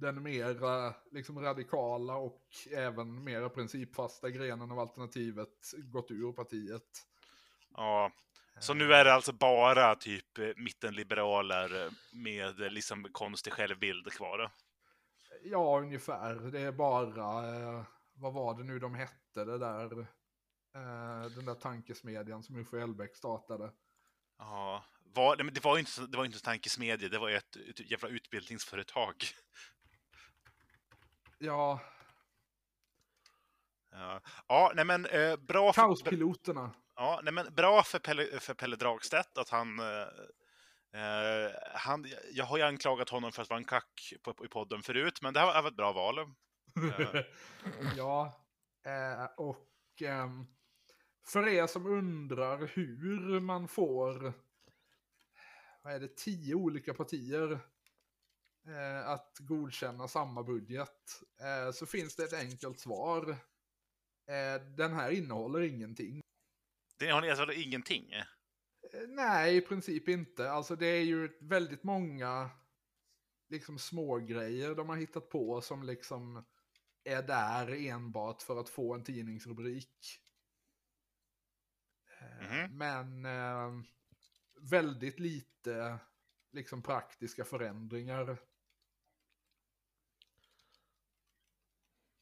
den 0.00 0.22
mer 0.22 1.14
liksom 1.14 1.40
radikala 1.40 2.16
och 2.16 2.46
även 2.70 3.24
mer 3.24 3.48
principfasta 3.48 4.30
grenen 4.30 4.70
av 4.70 4.78
alternativet 4.78 5.74
gått 5.92 6.10
ur 6.10 6.32
partiet. 6.32 7.06
Ja. 7.74 8.12
Så 8.58 8.74
nu 8.74 8.92
är 8.94 9.04
det 9.04 9.14
alltså 9.14 9.32
bara 9.32 9.94
typ 9.94 10.38
eh, 10.38 10.48
mittenliberaler 10.56 11.84
eh, 11.84 11.92
med 12.12 12.60
eh, 12.60 12.70
liksom 12.70 13.04
konstig 13.12 13.52
självbild 13.52 14.12
kvar. 14.12 14.50
ja, 15.42 15.80
ungefär. 15.80 16.34
Det 16.34 16.60
är 16.60 16.72
bara, 16.72 17.56
eh, 17.56 17.84
vad 18.14 18.32
var 18.32 18.54
det 18.54 18.64
nu 18.64 18.78
de 18.78 18.94
hette, 18.94 19.44
det 19.44 19.58
där, 19.58 19.98
eh, 20.74 21.30
den 21.36 21.44
där 21.44 21.54
tankesmedjan 21.54 22.42
som 22.42 22.56
Uffe 22.56 22.80
Elbäck 22.80 23.16
startade. 23.16 23.72
Ja, 24.38 24.84
var, 25.14 25.36
nej, 25.36 25.44
men 25.44 25.54
det 25.54 25.64
var 25.64 25.78
inte, 25.78 26.06
det 26.06 26.16
var 26.16 26.24
inte 26.24 26.36
en 26.36 26.40
tankesmedja, 26.40 27.08
det 27.08 27.18
var 27.18 27.30
ett, 27.30 27.56
ett 27.56 27.90
jävla 27.90 28.08
utbildningsföretag. 28.08 29.14
Ja, 31.38 31.80
Ja, 33.92 34.20
ja 34.48 34.72
nej 34.74 34.84
men 34.84 35.06
eh, 35.06 35.36
bra 35.36 35.72
för, 35.72 35.82
Kaospiloterna. 35.82 36.70
ja, 36.96 37.20
nej, 37.22 37.32
men 37.32 37.54
bra 37.54 37.82
för 37.82 37.98
Pelle, 37.98 38.40
för 38.40 38.54
Pelle 38.54 38.76
Dragstedt 38.76 39.38
att 39.38 39.48
han... 39.48 39.78
Eh, 39.78 40.06
eh, 41.00 41.50
han 41.74 42.06
jag 42.32 42.44
har 42.44 42.56
ju 42.56 42.62
anklagat 42.62 43.08
honom 43.08 43.32
för 43.32 43.42
att 43.42 43.50
vara 43.50 43.58
en 43.58 43.64
kack 43.64 44.12
på, 44.22 44.34
på, 44.34 44.44
i 44.44 44.48
podden 44.48 44.82
förut, 44.82 45.22
men 45.22 45.34
det 45.34 45.40
här 45.40 45.62
var 45.62 45.68
ett 45.68 45.76
bra 45.76 45.92
val. 45.92 46.16
Ja. 46.98 47.22
ja, 47.96 48.46
eh, 48.86 49.24
och 49.36 50.02
ehm, 50.02 50.46
för 51.26 51.48
er 51.48 51.66
som 51.66 51.86
undrar 51.86 52.66
hur 52.66 53.40
man 53.40 53.68
får, 53.68 54.32
vad 55.82 55.94
är 55.94 56.00
det, 56.00 56.16
tio 56.16 56.54
olika 56.54 56.94
partier 56.94 57.52
eh, 58.66 59.08
att 59.08 59.36
godkänna 59.40 60.08
samma 60.08 60.42
budget, 60.42 61.22
eh, 61.40 61.72
så 61.72 61.86
finns 61.86 62.16
det 62.16 62.24
ett 62.24 62.32
enkelt 62.32 62.80
svar. 62.80 63.30
Eh, 64.28 64.62
den 64.76 64.92
här 64.92 65.10
innehåller 65.10 65.60
ingenting. 65.60 66.20
Har 67.00 67.20
ni 67.20 67.30
alltså 67.30 67.52
ingenting. 67.52 68.12
Eh, 68.12 68.24
Nej, 69.08 69.56
i 69.56 69.60
princip 69.60 70.08
inte. 70.08 70.50
Alltså 70.50 70.76
det 70.76 70.86
är 70.86 71.02
ju 71.02 71.38
väldigt 71.40 71.82
många 71.82 72.50
liksom 73.48 73.78
små 73.78 74.18
grejer 74.18 74.74
de 74.74 74.88
har 74.88 74.96
hittat 74.96 75.28
på 75.28 75.60
som 75.60 75.82
liksom 75.82 76.44
är 77.04 77.22
där 77.22 77.86
enbart 77.86 78.42
för 78.42 78.60
att 78.60 78.68
få 78.68 78.94
en 78.94 79.04
tidningsrubrik. 79.04 80.18
Eh, 82.20 82.62
Mhm. 82.62 82.78
Men 82.78 83.24
eh, 83.24 83.84
väldigt 84.70 85.20
lite 85.20 85.98
liksom 86.52 86.82
praktiska 86.82 87.44
förändringar. 87.44 88.38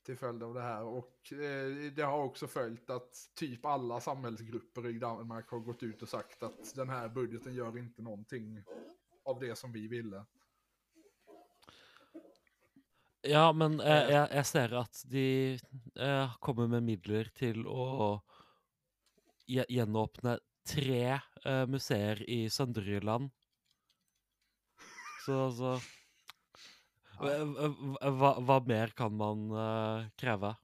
Till 0.02 0.16
följd 0.16 0.42
av 0.42 0.54
det 0.54 0.60
här. 0.62 0.82
Och 0.82 1.32
eh, 1.32 1.92
det 1.92 2.02
har 2.02 2.18
också 2.24 2.46
följt 2.46 2.90
att 2.90 3.30
typ 3.34 3.64
alla 3.64 4.00
samhällsgrupper 4.00 4.86
i 4.88 4.98
Danmark 4.98 5.48
har 5.50 5.58
gått 5.58 5.82
ut 5.82 6.02
och 6.02 6.08
sagt 6.08 6.42
att 6.42 6.74
den 6.74 6.88
här 6.88 7.08
budgeten 7.08 7.54
gör 7.54 7.78
inte 7.78 8.02
någonting 8.02 8.62
av 9.24 9.40
det 9.40 9.56
som 9.56 9.72
vi 9.72 9.88
ville. 9.88 10.24
Ja, 13.22 13.52
men 13.52 13.80
eh, 13.80 13.86
Eh. 14.02 14.10
jeg, 14.10 14.28
jeg 14.32 14.46
ser 14.46 14.72
at 14.80 15.02
de 15.06 15.58
eh, 15.96 16.36
kommer 16.40 16.66
med 16.66 16.82
midler 16.82 17.28
til 17.36 17.66
å 17.66 18.20
gje- 19.46 19.66
gjenåpne 19.68 20.38
tre 20.66 21.20
eh, 21.44 21.66
museer 21.66 22.22
i 22.30 22.50
Sønderjylland. 22.50 23.30
Så 25.26 25.46
altså 25.46 25.80
Ja. 27.20 27.44
hva, 27.44 28.10
hva, 28.16 28.28
hva 28.40 28.54
mer 28.64 28.92
kan 28.96 29.12
man 29.12 29.50
eh, 29.52 30.08
kreve? 30.16 30.54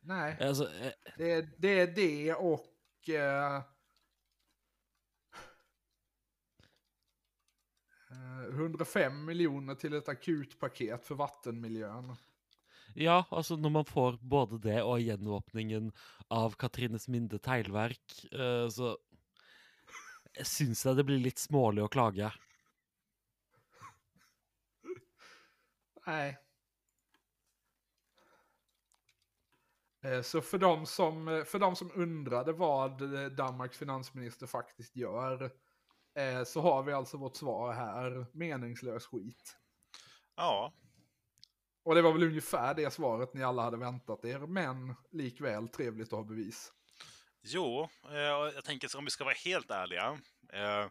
Nej, 0.00 0.36
Altså, 0.40 0.64
eh, 0.64 0.92
det 1.18 1.30
är 1.32 1.48
det, 1.58 1.80
är 1.80 1.86
det 1.86 2.34
och... 2.34 3.08
Eh, 3.08 3.56
eh, 8.10 8.44
105 8.54 9.24
miljoner 9.24 9.74
till 9.74 9.94
ett 9.94 10.08
akutpaket 10.08 11.06
för 11.06 11.14
vattenmiljön. 11.14 12.16
Ja, 12.94 13.24
altså 13.30 13.56
når 13.56 13.70
man 13.70 13.84
får 13.84 14.18
både 14.22 14.58
det 14.62 14.82
og 14.82 15.00
gjenåpningen 15.00 15.90
av 16.30 16.54
Katrines 16.60 17.08
Minde 17.08 17.38
teglverk, 17.42 18.14
eh, 18.32 18.66
så 18.70 18.96
syns 20.46 20.84
jeg 20.86 20.98
det 20.98 21.06
blir 21.08 21.22
litt 21.22 21.42
smålig 21.42 21.84
å 21.84 21.90
klage. 21.90 22.30
Nej. 26.06 26.38
Eh, 30.04 30.22
Så 30.22 30.40
för 30.40 30.58
de, 30.58 30.86
som, 30.86 31.28
eh, 31.28 31.44
för 31.44 31.58
de 31.58 31.76
som 31.76 31.90
undrade 31.94 32.52
vad 32.52 33.02
Danmarks 33.36 33.78
finansminister 33.78 34.46
faktiskt 34.46 34.96
gör 34.96 35.50
så 36.46 36.60
har 36.60 36.82
vi 36.82 36.92
alltså 36.92 37.16
vårt 37.16 37.36
svar 37.36 37.72
här. 37.72 38.26
Meningslös 38.32 39.06
skit. 39.06 39.56
Ja, 40.36 40.72
Och 41.90 41.96
det 41.96 42.02
var 42.02 42.12
väl 42.12 42.22
ungefär 42.22 42.74
det 42.74 42.90
svaret 42.92 43.34
ni 43.34 43.42
alla 43.42 43.62
hade 43.62 43.76
väntat 43.76 44.24
er, 44.24 44.38
men 44.38 44.94
likväl 45.10 45.68
trevligt 45.68 46.12
att 46.12 46.18
ha 46.18 46.24
bevis. 46.24 46.72
jo, 47.42 47.88
eh, 48.10 48.18
jag 48.18 48.64
tänker 48.64 48.88
så 48.88 48.98
om 48.98 49.04
vi 49.04 49.10
ska 49.10 49.24
vara 49.24 49.34
helt 49.44 49.70
ärliga. 49.70 50.18
Eh, 50.52 50.86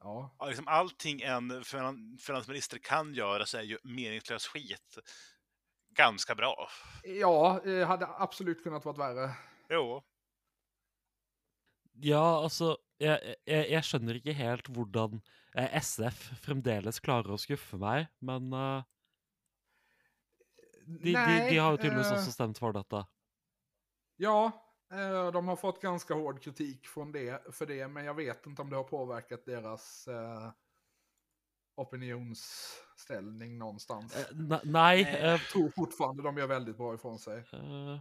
Ja, 0.00 0.36
liksom 0.46 0.68
allting 0.68 1.20
en 1.22 1.64
finan- 1.64 2.18
finansminister 2.20 2.78
kan 2.78 3.14
göra 3.14 3.46
så 3.46 3.58
är 3.58 3.62
ju 3.62 3.78
meningslös 3.84 4.46
skit 4.46 4.98
ganska 5.96 6.34
bra. 6.34 6.68
ja 7.04 7.60
eh, 7.64 7.86
hade 7.86 8.06
absolut 8.06 8.62
kunnat 8.62 8.84
varit 8.84 8.98
värre. 8.98 9.30
Jo, 9.70 10.02
Ja, 11.92 12.42
altså 12.42 12.76
Jeg, 13.00 13.34
jeg, 13.46 13.66
jeg 13.70 13.84
skjønner 13.84 14.16
ikke 14.16 14.32
helt 14.32 14.68
hvordan 14.72 15.18
eh, 15.54 15.74
SF 15.82 16.30
fremdeles 16.40 17.00
klarer 17.00 17.34
å 17.34 17.40
skuffe 17.40 17.76
meg, 17.76 18.06
men 18.24 18.52
eh, 18.56 18.82
de, 20.86 21.12
de, 21.12 21.48
de 21.50 21.58
har 21.58 21.70
jo 21.70 21.76
tydeligvis 21.76 22.06
eh, 22.12 22.18
også 22.18 22.32
stemt 22.32 22.58
for 22.58 22.72
dette. 22.72 23.04
Ja, 24.16 24.50
eh, 24.92 25.32
de 25.32 25.48
har 25.48 25.56
fått 25.56 25.80
ganska 25.82 26.14
hård 26.14 26.42
kritik 26.42 26.86
från 26.88 27.12
det, 27.12 27.42
för 27.54 27.66
det, 27.66 27.88
men 27.88 28.04
jag 28.04 28.14
vet 28.14 28.46
inte 28.46 28.62
om 28.62 28.70
det 28.70 28.76
har 28.76 28.84
påverkat 28.84 29.44
deras 29.44 30.08
eh, 30.08 30.50
opinionsställning 31.76 33.58
någonstans. 33.58 34.16
Eh, 34.16 34.36
ne- 34.36 34.60
nei, 34.64 35.02
Eh, 35.02 35.24
Jag 35.26 35.40
tror 35.40 35.70
fortfarande 35.70 36.22
de 36.22 36.36
gör 36.36 36.46
väldigt 36.46 36.76
bra 36.76 36.94
ifrån 36.94 37.18
sig. 37.18 37.38
eh, 37.52 38.00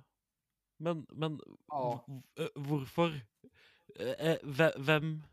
men, 0.77 1.05
men 1.09 1.39
Ja. 1.67 2.05
eh, 2.39 2.47
hvorfor 2.55 3.21
hve- 4.43 4.77
Hvem 4.77 5.23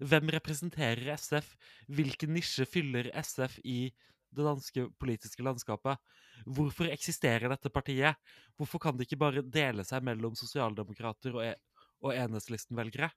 Hvem 0.00 0.30
representerer 0.30 1.06
SF? 1.14 1.56
Hvilken 1.88 2.32
nisje 2.32 2.64
fyller 2.66 3.10
SF 3.14 3.58
i 3.64 3.92
det 4.32 4.46
danske 4.46 4.86
politiske 5.00 5.44
landskapet? 5.44 6.00
Hvorfor 6.46 6.90
eksisterer 6.90 7.52
dette 7.52 7.72
partiet? 7.72 8.16
Hvorfor 8.56 8.82
kan 8.82 8.96
det 8.96 9.08
ikke 9.08 9.20
bare 9.20 9.44
dele 9.44 9.84
seg 9.86 10.04
mellom 10.04 10.36
sosialdemokrater 10.38 11.36
og, 11.36 11.44
e 11.46 11.54
og 12.02 12.16
enhetslistenvelgere? 12.16 13.12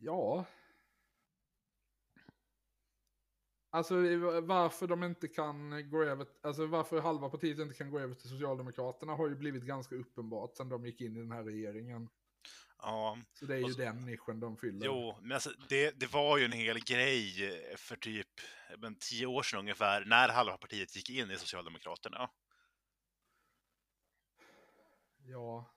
Ja. 0.00 0.44
Alltså 3.70 3.94
varför 4.40 4.86
de 4.86 5.04
inte 5.04 5.28
kan 5.28 5.90
gå 5.90 6.02
över, 6.02 6.26
alltså 6.42 6.66
varför 6.66 7.00
halva 7.00 7.28
partiet 7.28 7.58
inte 7.58 7.74
kan 7.74 7.90
gå 7.90 7.98
över 7.98 8.14
till 8.14 8.28
Socialdemokraterna 8.28 9.14
har 9.14 9.28
ju 9.28 9.34
blivit 9.34 9.62
ganska 9.62 9.94
uppenbart 9.94 10.56
sedan 10.56 10.68
de 10.68 10.86
gick 10.86 11.00
in 11.00 11.16
i 11.16 11.20
den 11.20 11.32
här 11.32 11.44
regeringen 11.44 12.08
ja. 12.82 13.18
Så 13.34 13.44
det 13.44 13.54
är 13.54 13.58
ju 13.58 13.72
så- 13.72 13.78
den 13.78 14.04
nischen 14.06 14.40
de 14.40 14.56
fyller. 14.56 14.86
Jo, 14.86 15.18
men 15.22 15.32
alltså, 15.32 15.50
det, 15.68 16.00
det 16.00 16.12
var 16.12 16.38
ju 16.38 16.44
en 16.44 16.52
hel 16.52 16.80
grej 16.84 17.32
för 17.76 17.96
typ 17.96 18.28
men, 18.78 18.96
tio 18.98 19.26
år 19.26 19.42
sedan 19.42 19.58
ungefär, 19.60 20.04
när 20.04 20.28
halva 20.28 20.56
partiet 20.56 20.96
gick 20.96 21.10
in 21.10 21.30
i 21.30 21.36
Socialdemokraterna. 21.38 22.30
Ja. 25.26 25.70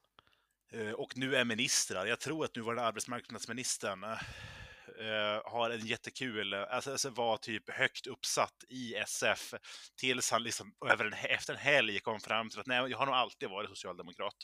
Eh, 0.71 0.91
Och 0.91 1.17
nu 1.17 1.35
är 1.35 1.45
ministrar. 1.45 2.05
Jag 2.05 2.19
tror 2.19 2.45
att 2.45 2.55
nuvarande 2.55 2.83
arbetsmarknadsministern 2.83 4.03
eh, 4.03 5.41
har 5.51 5.69
en 5.69 5.85
jättekul, 5.85 6.53
alltså, 6.53 6.91
alltså 6.91 7.09
var 7.09 7.37
typ 7.37 7.69
högt 7.69 8.07
uppsatt 8.07 8.63
i 8.69 8.95
SF 8.95 9.53
tills 9.95 10.31
han 10.31 10.43
liksom 10.43 10.73
över 10.85 11.05
en, 11.05 11.13
efter 11.13 11.53
en 11.53 11.59
helg 11.59 11.99
kom 11.99 12.19
fram 12.19 12.49
till 12.49 12.59
att 12.59 12.67
nej, 12.67 12.89
jag 12.91 12.97
har 12.97 13.05
nog 13.05 13.15
alltid 13.15 13.49
varit 13.49 13.69
socialdemokrat. 13.69 14.35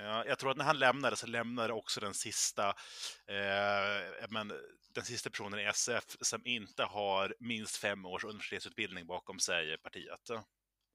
Ja, 0.00 0.24
jag 0.26 0.38
tror 0.38 0.50
att 0.50 0.56
när 0.56 0.64
han 0.64 0.78
lämnade 0.78 1.16
så 1.16 1.26
lämnade 1.26 1.72
också 1.72 2.00
den 2.00 2.14
sista, 2.14 2.68
eh, 3.26 4.26
men, 4.30 4.52
den 4.94 5.04
sista 5.04 5.30
personen 5.30 5.60
i 5.60 5.62
SF 5.64 6.04
som 6.20 6.46
inte 6.46 6.84
har 6.84 7.34
minst 7.40 7.76
fem 7.76 8.06
års 8.06 8.24
universitetsutbildning 8.24 9.06
bakom 9.06 9.38
sig 9.38 9.74
i 9.74 9.78
partiet. 9.78 10.30
Um, 10.30 10.42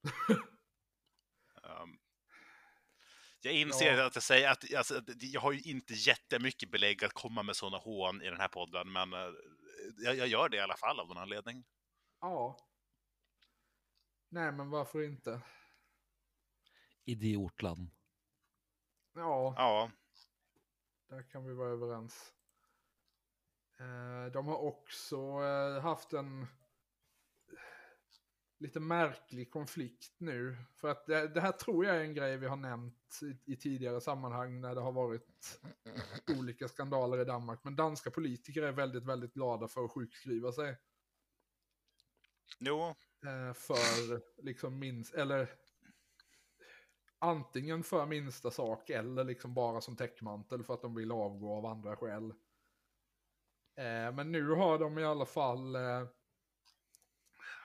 jag 3.41 3.53
inser 3.53 3.97
Ja. 3.97 4.05
att 4.05 4.15
jag 4.15 4.23
säger 4.23 4.49
att 4.51 4.73
alltså, 4.73 5.01
jag 5.19 5.41
har 5.41 5.51
ju 5.51 5.61
inte 5.61 5.93
jättemycket 5.93 6.71
belägg 6.71 7.03
att 7.03 7.13
komma 7.13 7.43
med 7.43 7.55
sådana 7.55 7.77
hån 7.77 8.21
i 8.21 8.25
den 8.25 8.39
här 8.39 8.47
podden, 8.47 8.91
men 8.91 9.13
eh, 9.13 9.29
jag, 9.97 10.15
jag 10.15 10.27
gör 10.27 10.49
det 10.49 10.57
i 10.57 10.61
alla 10.61 10.77
fall 10.77 10.99
av 10.99 11.07
någon 11.07 11.17
anledning. 11.17 11.63
Ja. 12.21 12.57
Nej, 14.29 14.51
men 14.51 14.69
varför 14.69 15.03
inte? 15.03 15.41
Idiotland. 17.05 17.91
Ja, 19.13 19.53
Ja, 19.57 19.91
där 21.09 21.23
kan 21.23 21.45
vi 21.45 21.53
vara 21.53 21.69
överens. 21.69 22.33
Eh, 23.79 24.31
de 24.31 24.47
har 24.47 24.57
också 24.57 25.17
eh, 25.17 25.81
haft 25.81 26.13
en 26.13 26.47
lite 28.57 28.79
märklig 28.79 29.51
konflikt 29.51 30.15
nu. 30.17 30.57
För 30.75 30.87
att 30.87 31.05
det, 31.05 31.27
det 31.27 31.41
här 31.41 31.51
tror 31.51 31.85
jag 31.85 31.95
är 31.95 32.01
en 32.01 32.13
grej 32.13 32.37
vi 32.37 32.47
har 32.47 32.55
nämnt 32.55 33.19
i, 33.21 33.53
i 33.53 33.55
tidigare 33.55 34.01
sammanhang 34.01 34.61
när 34.61 34.75
det 34.75 34.81
har 34.81 34.91
varit 34.91 35.61
olika 36.37 36.67
skandaler 36.67 37.21
i 37.21 37.25
Danmark. 37.25 37.59
Men 37.63 37.75
danska 37.75 38.11
politiker 38.11 38.61
är 38.61 38.71
väldigt, 38.71 39.03
väldigt 39.03 39.33
glada 39.33 39.67
för 39.67 39.85
att 39.85 39.91
sjukskriva 39.91 40.51
sig. 40.51 40.77
Jo, 42.59 42.95
Eh, 43.25 43.53
för 43.53 44.41
liksom 44.43 44.79
minst, 44.79 45.13
eller 45.13 45.49
antingen 47.23 47.83
för 47.83 48.05
minsta 48.05 48.51
sak 48.51 48.89
eller 48.89 49.23
liksom 49.23 49.53
bara 49.53 49.81
som 49.81 49.95
täckmantel 49.95 50.63
för 50.63 50.73
att 50.73 50.81
de 50.81 50.95
vill 50.95 51.11
avgå 51.11 51.57
av 51.57 51.65
andra 51.65 51.95
skäl. 51.95 52.33
Eh, 53.75 54.11
men 54.13 54.31
nu 54.31 54.49
har 54.49 54.79
de 54.79 54.99
i 54.99 55.05
alla 55.05 55.25
fall 55.25 55.75
eh, 55.75 56.03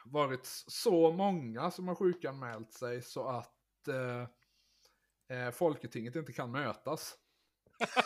varit 0.04 0.46
så 0.66 1.12
många 1.12 1.70
som 1.70 1.88
har 1.88 1.94
sjukanmält 1.94 2.72
sig 2.72 3.02
så 3.02 3.28
att 3.28 3.88
eh, 3.88 4.26
eh, 5.38 5.50
Folketinget 5.50 6.16
inte 6.16 6.32
kan 6.32 6.50
mötas. 6.50 7.18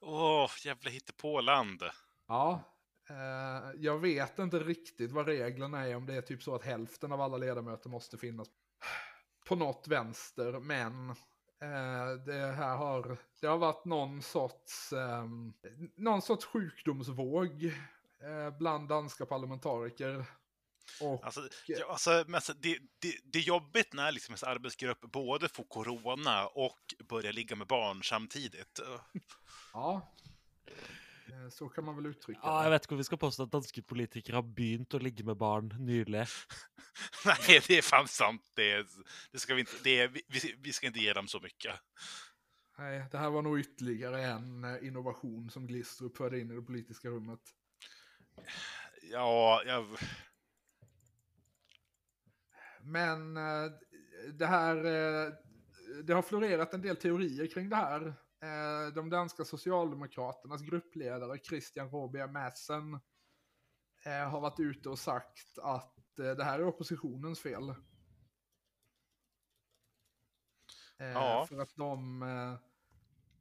åh, 0.00 0.50
jävla 0.64 0.90
hittepåland. 0.90 1.82
Ja, 2.28 2.71
eh, 3.10 3.80
jag 3.80 3.98
vet 3.98 4.38
inte 4.38 4.58
riktigt 4.58 5.12
vad 5.12 5.26
reglerna 5.26 5.86
är 5.86 5.96
om 5.96 6.06
det 6.06 6.14
är 6.14 6.22
typ 6.22 6.42
så 6.42 6.54
att 6.54 6.64
hälften 6.64 7.12
av 7.12 7.20
alla 7.20 7.36
ledamöter 7.36 7.90
måste 7.90 8.18
finnas 8.18 8.48
på 9.48 9.56
något 9.56 9.88
vänster, 9.88 10.52
men 10.52 11.10
eh, 11.60 12.24
det 12.26 12.52
här 12.52 12.76
har, 12.76 13.16
det 13.40 13.46
har 13.46 13.58
varit 13.58 13.84
någon 13.84 14.22
sorts, 14.22 14.92
eh, 14.92 15.24
någon 15.96 16.22
sorts 16.22 16.44
sjukdomsvåg 16.44 17.64
eh, 18.22 18.58
bland 18.58 18.88
danska 18.88 19.26
parlamentariker. 19.26 20.24
Och 21.00 21.24
Alltså, 21.24 21.48
ja, 21.66 21.86
alltså, 21.88 22.10
men 22.26 22.34
alltså, 22.34 22.52
det, 22.52 22.78
det, 22.98 23.14
det 23.24 23.38
är 23.38 23.42
jobbigt 23.42 23.92
när 23.92 24.12
liksom 24.12 24.32
ens 24.32 24.42
arbetsgrupp 24.42 25.00
både 25.00 25.48
får 25.48 25.64
corona 25.64 26.46
och 26.46 26.94
börjar 27.08 27.32
ligga 27.32 27.56
med 27.56 27.66
barn 27.66 28.02
samtidigt. 28.02 28.80
ja, 29.72 30.14
så 31.50 31.68
kan 31.68 31.84
man 31.84 31.96
väl 31.96 32.06
uttrycka 32.06 32.40
Ja, 32.42 32.58
det. 32.58 32.64
jeg 32.64 32.70
vet 32.70 32.84
ikke 32.86 32.94
om 32.94 32.98
vi 33.02 33.04
skal 33.04 33.18
påstå 33.18 33.42
at 33.46 33.52
danske 33.52 33.82
politikere 33.82 34.40
har 34.40 34.42
begynt 34.46 34.94
å 34.94 35.00
ligge 35.02 35.24
med 35.24 35.36
barn 35.36 35.72
nylig. 35.78 36.26
Nej, 37.26 37.60
det 37.66 37.78
är 37.78 37.82
fan 37.82 38.08
sant. 38.08 38.50
Det, 38.56 38.86
det 39.32 39.38
ska 39.38 39.54
vi, 39.54 39.60
inte, 39.60 39.78
det, 39.84 40.06
vi, 40.08 40.54
vi 40.58 40.72
ska 40.72 40.86
inte 40.86 41.00
ge 41.00 41.12
dem 41.12 41.28
så 41.28 41.40
mycket. 41.40 41.74
Nej, 42.78 43.04
det 43.10 43.18
här 43.18 43.30
var 43.30 43.42
nog 43.42 43.58
ytterligare 43.60 44.22
en 44.24 44.64
eh, 44.64 44.86
innovation 44.86 45.50
som 45.50 45.66
Glistrup 45.66 46.16
förde 46.16 46.40
in 46.40 46.50
i 46.50 46.54
det 46.54 46.62
politiska 46.62 47.08
rummet. 47.08 47.40
Ja, 49.10 49.62
jag, 49.66 49.86
Men 52.82 53.36
eh, 53.36 53.70
det 54.32 54.46
här, 54.46 54.76
eh, 54.76 55.32
det 56.04 56.12
har 56.12 56.22
florerat 56.22 56.74
en 56.74 56.82
del 56.82 56.96
teorier 56.96 57.46
kring 57.46 57.68
det 57.68 57.76
här. 57.76 58.14
Eh, 58.42 58.94
De 58.94 59.10
danska 59.10 59.44
socialdemokraternas 59.44 60.62
gruppledare 60.62 61.38
Christian 61.38 61.90
Robia 61.90 62.26
Madsen 62.26 62.94
eh, 64.04 64.28
har 64.30 64.40
varit 64.40 64.60
ute 64.60 64.88
och 64.88 64.98
sagt 64.98 65.58
att 65.58 66.18
eh, 66.18 66.30
det 66.30 66.44
här 66.44 66.58
är 66.58 66.64
oppositionens 66.66 67.40
fel. 67.40 67.68
Eh, 70.98 71.12
Ja. 71.12 71.46
För 71.48 71.58
att 71.58 71.76
de, 71.76 72.58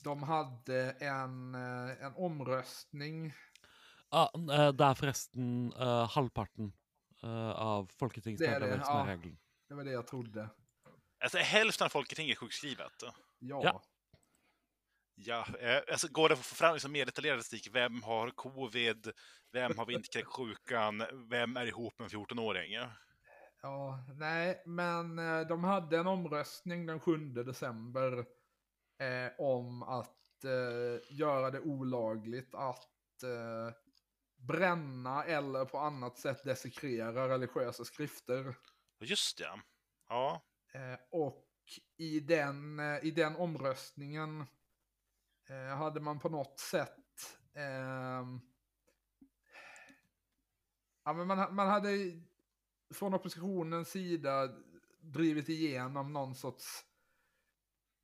de 0.03 0.23
hade 0.23 0.91
en, 0.91 1.55
en 1.55 2.13
omröstning 2.15 3.33
eh, 4.51 4.71
det 4.73 4.85
er 4.85 4.93
forresten 4.93 5.73
eh, 5.73 6.09
halvparten 6.09 6.73
eh, 7.23 7.51
av 7.51 7.85
Det 7.85 7.91
det, 7.93 7.97
folketingsmedlemmer 7.99 8.83
som 8.83 8.95
ja. 8.97 9.03
er 9.03 9.07
regelen. 9.17 9.37
Det 9.67 9.75
var 9.75 9.83
det 9.83 9.91
jag 9.91 10.07
trodde. 10.07 10.49
alltså, 11.23 11.37
hälften 11.37 11.85
av 11.85 11.89
Folketinget 11.89 12.35
är 12.35 12.39
sjukskrivet. 12.39 13.03
Ja. 13.39 13.61
Ja. 13.63 13.81
Ja, 15.15 15.45
eh, 15.59 15.81
alltså, 15.91 16.07
går 16.07 16.29
det 16.29 16.33
att 16.33 16.45
få 16.45 16.55
fram 16.55 16.73
liksom 16.73 16.91
mer 16.91 17.05
detaljerad 17.05 17.45
statistik? 17.45 17.75
Vem 17.75 18.03
har 18.03 18.29
covid? 18.29 19.11
Vem 19.51 19.77
har 19.77 19.85
vinterkräksjukan? 19.85 21.03
Vem 21.29 21.57
är 21.57 21.65
ihop 21.65 21.99
med 21.99 22.13
en 22.13 22.19
14-åring? 22.19 22.73
Ja, 23.61 24.05
nej, 24.15 24.63
men 24.65 25.19
eh, 25.19 25.47
de 25.47 25.63
hade 25.63 25.97
en 25.97 26.07
omröstning 26.07 26.85
den 26.85 26.99
7 26.99 27.17
december 27.17 28.17
eh, 28.99 29.31
om 29.37 29.83
att 29.83 30.43
eh, 30.43 31.17
göra 31.17 31.51
det 31.51 31.59
olagligt 31.59 32.55
att 32.55 33.23
eh, 33.23 33.75
bränna 34.35 35.23
eller 35.23 35.65
på 35.65 35.77
annat 35.77 36.17
sätt 36.17 36.43
desecrera 36.43 37.29
religiösa 37.29 37.85
skrifter. 37.85 38.55
Just 38.99 39.37
det. 39.37 39.61
Ja. 40.09 40.41
Eh, 40.73 40.99
och 41.11 41.47
i 41.97 42.19
den, 42.19 42.79
i 43.01 43.11
den 43.11 43.35
omröstningen 43.35 44.45
eh, 45.49 45.77
hade 45.77 45.99
man 45.99 46.19
på 46.19 46.29
något 46.29 46.59
sätt... 46.59 47.37
Eh, 47.53 48.25
ja, 51.03 51.13
men 51.13 51.27
man, 51.27 51.55
man 51.55 51.67
hade 51.67 52.21
från 52.93 53.13
oppositionens 53.13 53.89
sida 53.89 54.49
drivit 54.99 55.49
igenom 55.49 56.13
någon 56.13 56.35
sorts 56.35 56.85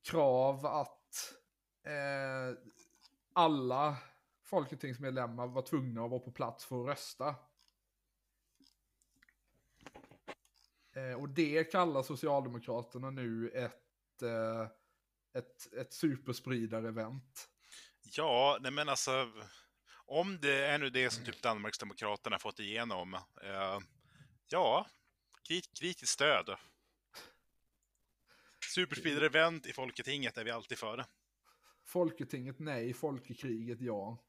krav 0.02 0.66
att 0.66 1.34
eh, 1.82 2.58
alla 3.32 3.96
folketingsmedlemmar 4.42 5.46
var 5.46 5.62
tvungna 5.62 6.04
att 6.04 6.10
vara 6.10 6.20
på 6.20 6.30
plats 6.30 6.64
för 6.64 6.80
att 6.80 6.86
rösta. 6.86 7.34
Eh, 10.92 11.20
och 11.20 11.28
det 11.28 11.64
kallar 11.64 12.02
Socialdemokraterna 12.02 13.10
nu 13.10 13.50
ett, 13.50 14.22
eh, 14.22 14.66
ett, 15.38 15.72
ett 15.72 15.92
superspridar-event. 15.92 17.48
Ja, 18.02 18.58
nej 18.60 18.72
men 18.72 18.88
alltså. 18.88 19.32
Om 20.10 20.38
det 20.40 20.64
är 20.64 20.78
nu 20.78 20.90
det 20.90 21.10
som 21.10 21.24
typ 21.24 21.42
Danmarksdemokraterna 21.42 22.38
fått 22.38 22.60
igenom. 22.60 23.14
Eh, 23.42 23.78
ja, 24.48 24.86
krit, 25.48 25.78
kritiskt 25.80 26.12
stöd. 26.12 26.56
Superspeeder-event 28.74 29.66
i 29.66 29.72
Folketinget 29.72 30.38
är 30.38 30.44
vi 30.44 30.50
alltid 30.50 30.78
för. 30.78 31.04
Folketinget 31.84 32.58
nej, 32.58 32.94
Folkekriget 32.94 33.80
ja. 33.80 34.24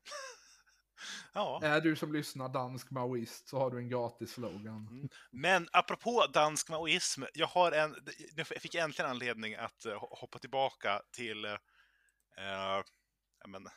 Ja, 1.33 1.59
Är 1.63 1.81
du 1.81 1.95
som 1.95 2.13
lyssnar 2.13 2.49
dansk 2.49 2.91
maoist 2.91 3.47
så 3.47 3.57
har 3.57 3.71
du 3.71 3.77
en 3.77 3.89
gratis 3.89 4.31
slogan. 4.31 5.09
men 5.31 5.67
apropå 5.71 6.25
dansk 6.33 6.69
maoism. 6.69 7.23
Jag 7.33 7.47
har 7.47 7.71
en, 7.71 7.95
jag 8.35 8.47
fick 8.47 8.75
äntligen 8.75 9.11
anledning 9.11 9.55
att 9.55 9.85
eh, 9.85 10.03
hoppa 10.11 10.39
tillbaka 10.39 11.01
till 11.11 11.57
ja, 12.35 12.83
men, 13.47 13.67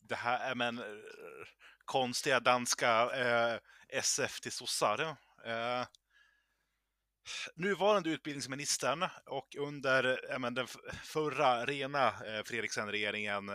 det 0.00 0.14
här 0.14 0.54
men, 0.54 0.82
konstiga 1.84 2.40
danska 2.40 3.10
eh, 3.10 3.58
SF 3.88 4.40
till 4.40 4.52
sossar. 4.52 5.16
Eh, 5.44 5.86
nuvarande 7.54 8.10
utbildningsministern 8.10 9.04
och 9.26 9.56
under 9.58 10.38
men, 10.38 10.54
den 10.54 10.66
förra 11.04 11.66
rena 11.66 12.12
Fredriksen-regeringen 12.44 13.50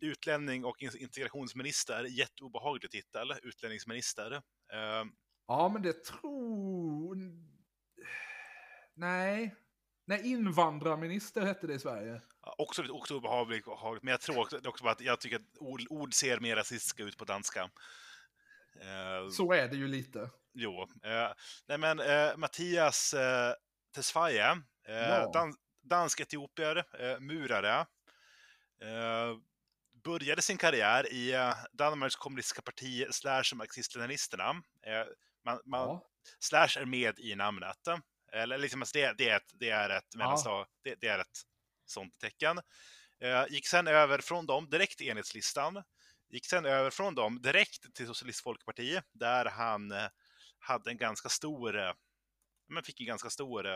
utlänning 0.00 0.64
och 0.64 0.82
in- 0.82 0.96
integrationsminister, 0.98 2.04
jätteobehaglig 2.04 2.90
titel, 2.90 3.34
utlänningsminister. 3.42 4.32
Eh, 4.72 5.04
Ja, 5.50 5.68
men 5.68 5.82
det 5.82 6.04
tror... 6.04 7.16
Nej. 8.94 9.54
Nej, 10.06 10.26
invandrarminister 10.30 11.40
hette 11.40 11.66
det 11.66 11.74
i 11.74 11.78
Sverige. 11.78 12.20
Ja, 12.42 12.54
Också 12.58 12.82
lite 12.82 12.92
också 12.92 13.16
obehagligt, 13.16 13.66
men 14.02 14.10
jag 14.10 14.20
tror 14.20 14.38
också, 14.40 14.60
också 14.64 14.86
att 14.86 15.00
jag 15.00 15.20
tycker 15.20 15.36
att 15.36 15.58
ord, 15.58 15.80
ord 15.90 16.14
ser 16.14 16.40
mer 16.40 16.56
rasistiska 16.56 17.02
ut 17.02 17.16
på 17.18 17.24
danska. 17.24 17.62
Eh, 18.80 19.28
Så 19.30 19.52
är 19.52 19.68
det 19.68 19.76
ju 19.76 19.88
lite. 19.88 20.30
jo. 20.52 20.82
Eh, 21.02 21.32
nej 21.68 21.78
men 21.78 22.00
eh, 22.00 22.36
Mattias 22.36 23.14
eh, 23.14 23.52
Tesfaye, 23.94 24.50
eh, 24.88 24.94
Ja. 24.94 25.30
dan, 25.32 25.54
dansk-etiopier, 25.82 26.76
eh, 26.76 27.20
murare. 27.20 27.86
Började 30.08 30.42
sin 30.42 30.58
karriär 30.58 31.12
i 31.12 31.32
eh, 31.32 31.54
Danmarks 31.72 32.16
kommunistiska 32.16 32.62
parti 32.62 33.06
slash 33.10 33.54
marxist-leninisterna. 33.54 34.50
Eh, 34.82 35.06
man, 35.44 35.60
man, 35.64 35.88
Ja. 35.88 36.08
Slash 36.38 36.78
är 36.78 36.84
med 36.84 37.18
i 37.18 37.34
namnet. 37.34 37.88
Eller 38.32 38.58
liksom, 38.58 38.82
alltså 38.82 38.98
det, 38.98 39.12
det, 39.18 39.28
är 39.28 39.36
ett, 39.36 39.50
det, 39.54 39.70
är 39.70 39.90
ett, 39.90 40.14
mellanstad, 40.14 40.66
det, 40.82 40.94
det 41.00 41.08
är 41.08 41.18
ett 41.18 41.38
sånt 41.86 42.18
tecken. 42.18 42.60
Eh, 43.20 43.44
gick 43.48 43.66
sen 43.66 43.86
över 43.86 44.18
från 44.18 44.46
dem 44.46 44.70
direkt 44.70 44.98
till 44.98 45.08
enhetslistan. 45.08 45.82
Gick 46.28 46.46
sen 46.46 46.66
över 46.66 46.90
från 46.90 47.14
dem 47.14 47.42
direkt 47.42 47.94
till 47.94 48.06
Socialist 48.06 48.42
Folkparti 48.42 49.00
där 49.12 49.44
han 49.44 49.92
hade 50.58 50.90
en 50.90 50.96
ganska 50.96 51.28
stor, 51.28 51.94
men 52.68 52.82
fick 52.82 53.00
en 53.00 53.06
ganska 53.06 53.30
stor, 53.30 53.66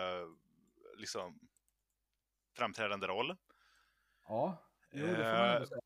liksom, 0.99 1.39
framträdande 2.57 3.07
roll. 3.07 3.37
Ja, 4.29 4.69
jo, 4.93 5.07
det 5.07 5.17
får 5.17 5.59
man 5.59 5.67
säga. 5.67 5.82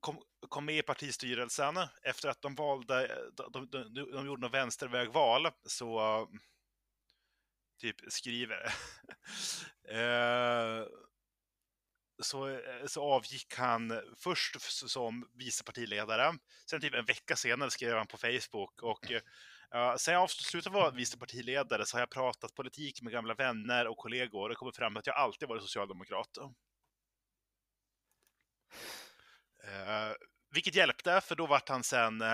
Kom, 0.00 0.22
kom 0.48 0.64
med 0.64 0.78
i 0.78 0.82
partistyrelsen 0.82 1.76
efter 2.02 2.28
att 2.28 2.42
de 2.42 2.54
valde, 2.54 3.30
de, 3.36 3.52
de, 3.52 3.70
de, 3.70 4.10
de 4.10 4.26
gjorde 4.26 4.42
något 4.42 4.54
vänstervägval, 4.54 5.48
så 5.64 6.28
typ 7.80 7.96
skriver 8.08 8.64
eh, 9.88 10.86
så, 12.22 12.60
så 12.86 13.02
avgick 13.02 13.54
han 13.54 14.02
först 14.16 14.60
som 14.90 15.28
vice 15.34 15.64
partiledare. 15.64 16.38
Sen 16.70 16.80
typ 16.80 16.94
en 16.94 17.04
vecka 17.04 17.36
senare 17.36 17.70
skrev 17.70 17.96
han 17.96 18.06
på 18.06 18.16
Facebook 18.16 18.82
och 18.82 19.10
uh, 19.10 19.96
sen 19.96 20.14
jag 20.14 20.30
slutade 20.30 20.74
vara 20.74 20.90
vice 20.90 21.18
partiledare 21.18 21.86
så 21.86 21.96
har 21.96 22.00
jag 22.00 22.10
pratat 22.10 22.54
politik 22.54 23.02
med 23.02 23.12
gamla 23.12 23.34
vänner 23.34 23.86
och 23.86 23.96
kollegor 23.96 24.42
och 24.42 24.48
det 24.48 24.54
kommer 24.54 24.72
fram 24.72 24.96
att 24.96 25.06
jag 25.06 25.16
alltid 25.16 25.48
varit 25.48 25.62
socialdemokrat. 25.62 26.38
Uh, 29.66 30.14
vilket 30.50 30.74
hjälpte, 30.74 31.20
för 31.20 31.36
då 31.36 31.46
vart 31.46 31.68
han 31.68 31.82
sen... 31.82 32.22
Uh, 32.22 32.28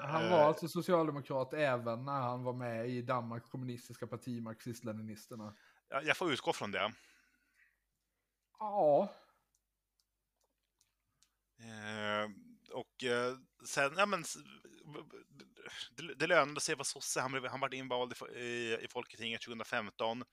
han 0.00 0.30
var 0.30 0.44
alltså 0.44 0.68
socialdemokrat 0.68 1.54
även 1.54 2.04
när 2.04 2.20
han 2.20 2.44
var 2.44 2.52
med 2.52 2.88
i 2.88 3.02
Danmarks 3.02 3.48
kommunistiska 3.48 4.06
parti, 4.06 4.42
marxist-leninisterna. 4.42 5.54
Jag 5.88 6.16
får 6.16 6.32
utgå 6.32 6.52
från 6.52 6.70
det. 6.70 6.92
Ja. 8.58 9.08
Eh, 11.58 12.30
och 12.72 13.04
eh, 13.04 13.36
sen, 13.66 13.94
ja 13.96 14.06
men, 14.06 14.24
det, 15.96 16.14
det 16.14 16.26
lönade 16.26 16.60
sig 16.60 16.72
att 16.72 16.78
vara 16.78 16.84
sosse. 16.84 17.20
Han, 17.20 17.44
han 17.44 17.60
var 17.60 17.74
invald 17.74 18.12
i, 18.12 18.38
i, 18.38 18.78
i 18.80 18.88
Folketinget 18.88 19.42
2015. 19.42 20.24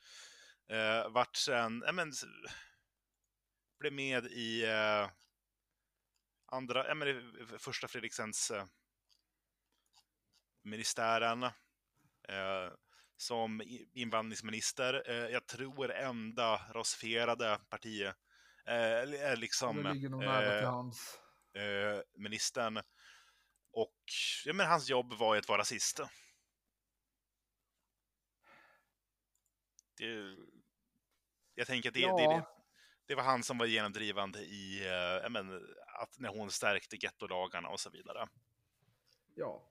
Eh, 0.68 1.10
vart 1.10 1.36
sen, 1.36 1.84
ja 1.86 1.91
men, 1.91 2.12
blev 3.80 3.93
med 3.93 4.26
i 4.26 4.66
eh, 4.66 5.10
andra, 6.52 6.88
ja 6.88 6.95
men 6.95 7.34
första 7.60 7.88
Fredriksens 7.88 8.52
eh, 8.52 8.66
ministären. 10.64 11.43
Eh, 11.43 12.72
som 13.22 13.62
invandringsminister. 13.93 15.10
Eh, 15.10 15.16
jag 15.16 15.47
tror 15.47 15.91
enda 15.91 16.56
rasifierade 16.74 17.60
partiet 17.70 18.16
eh, 18.66 19.36
liksom, 19.38 19.84
det 19.84 19.93
ligger 19.93 20.10
nog 20.10 20.20
nära 20.20 20.60
till 20.60 20.68
hands. 20.68 21.20
Eh, 21.54 22.02
ministern. 22.18 22.78
Och 23.72 23.99
ja, 24.45 24.54
men 24.54 24.68
hans 24.68 24.89
jobb 24.89 25.14
var 25.14 25.36
ju 25.36 25.39
att 25.39 25.47
vara 25.47 25.62
rasist. 25.62 25.99
Det, 29.97 30.36
jag 31.56 31.68
tänker 31.68 31.89
att 31.89 31.93
det, 31.93 31.99
ja. 31.99 32.18
det, 32.18 32.45
det, 33.08 33.16
var 33.16 33.24
han 33.24 33.43
som 33.43 33.58
var 33.58 33.66
genomdrivande 33.66 34.39
i 34.39 34.88
eh, 34.88 35.30
men, 35.30 35.62
att 36.02 36.20
när 36.20 36.30
hon 36.30 36.52
stärkte 36.52 36.95
gettolagarna 36.95 37.70
och 37.70 37.80
så 37.80 37.89
vidare. 37.89 38.28
Ja. 39.36 39.64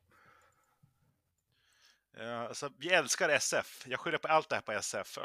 Uh, 2.19 2.41
alltså, 2.41 2.71
vi 2.79 2.89
älskar 2.93 3.29
SF. 3.29 3.87
Jag 3.87 4.01
skyller 4.01 4.19
på 4.19 4.29
allt 4.29 4.49
det 4.49 4.55
här 4.55 4.63
på 4.63 4.73
SF 4.73 5.19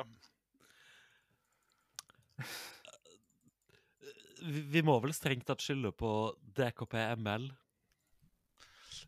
vi 4.46 4.84
må 4.84 5.00
väl 5.00 5.14
strängt 5.14 5.48
tatt 5.48 5.62
skylde 5.62 5.92
på 5.92 6.36
DKP-ML? 6.42 7.54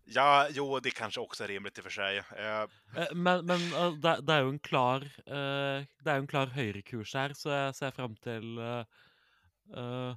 Ja, 0.03 0.47
jo, 0.49 0.79
det 0.79 0.91
kanske 0.91 1.19
också 1.19 1.43
är 1.43 1.47
rimligt 1.47 1.77
i 1.77 1.81
och 1.81 1.83
för 1.83 1.91
sig. 1.91 2.17
Uh... 2.17 2.67
Men, 3.13 3.45
men 3.45 3.59
det, 4.01 4.21
det, 4.21 4.33
är 4.33 4.41
ju 4.41 4.49
en 4.49 4.59
klar, 4.59 5.01
uh, 5.01 5.85
det 5.99 6.11
är 6.11 6.17
en 6.17 6.27
klar 6.27 6.47
högerkurs 6.47 7.13
här, 7.13 7.33
så 7.33 7.49
jag 7.49 7.75
ser 7.75 7.91
fram 7.91 8.15
till 8.15 8.59
uh, 8.59 10.15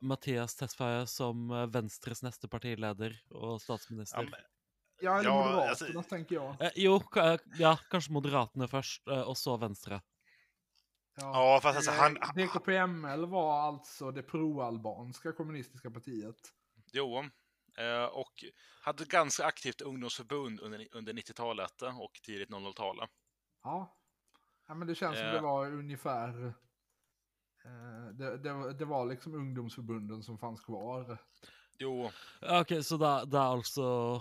Mattias 0.00 0.56
Tesfaye 0.56 1.06
som 1.06 1.70
Venstres 1.72 2.22
nästa 2.22 2.48
partiledare 2.48 3.16
och 3.30 3.62
statsminister. 3.62 4.22
Ja, 4.22 4.28
men... 4.30 4.40
Ja, 5.00 5.18
eller 5.18 5.30
ja, 5.30 5.44
Moderaterna 5.44 5.98
alltså... 5.98 6.02
tänker 6.02 6.34
jag. 6.34 6.56
jo, 6.74 7.02
ja, 7.58 7.78
kanske 7.90 8.12
Moderaterna 8.12 8.68
först 8.68 9.08
och 9.26 9.38
så 9.38 9.56
Vänstre. 9.56 10.00
Ja, 11.16 11.54
ja 11.54 11.60
fast 11.62 11.76
alltså 11.76 11.90
han... 11.90 12.14
DKPML 12.14 13.26
var 13.26 13.60
alltså 13.60 14.10
det 14.10 14.22
pro-albanska 14.22 15.32
kommunistiska 15.32 15.90
partiet. 15.90 16.36
Jo, 16.92 17.24
eh, 17.78 18.04
och 18.04 18.44
hade 18.82 19.04
ganska 19.04 19.44
aktivt 19.44 19.80
ungdomsförbund 19.80 20.60
under, 20.60 20.88
under 20.92 21.12
90-talet 21.12 21.82
och 21.82 22.20
tidigt 22.22 22.50
00-tal. 22.50 22.96
Ja. 23.62 23.96
ja, 24.68 24.74
men 24.74 24.88
det 24.88 24.94
känns 24.94 25.18
som 25.18 25.26
det 25.26 25.36
eh. 25.36 25.42
var 25.42 25.66
ungefär... 25.66 26.54
Eh, 27.66 28.12
det, 28.12 28.38
det, 28.38 28.72
det 28.72 28.84
var 28.84 29.06
liksom 29.06 29.34
ungdomsförbunden 29.34 30.22
som 30.22 30.38
fanns 30.38 30.60
kvar. 30.60 31.18
Jo. 31.78 32.10
Okej, 32.42 32.60
okay, 32.60 32.82
så 32.82 32.96
det, 32.96 33.24
det 33.26 33.38
är 33.38 33.42
alltså 33.42 34.14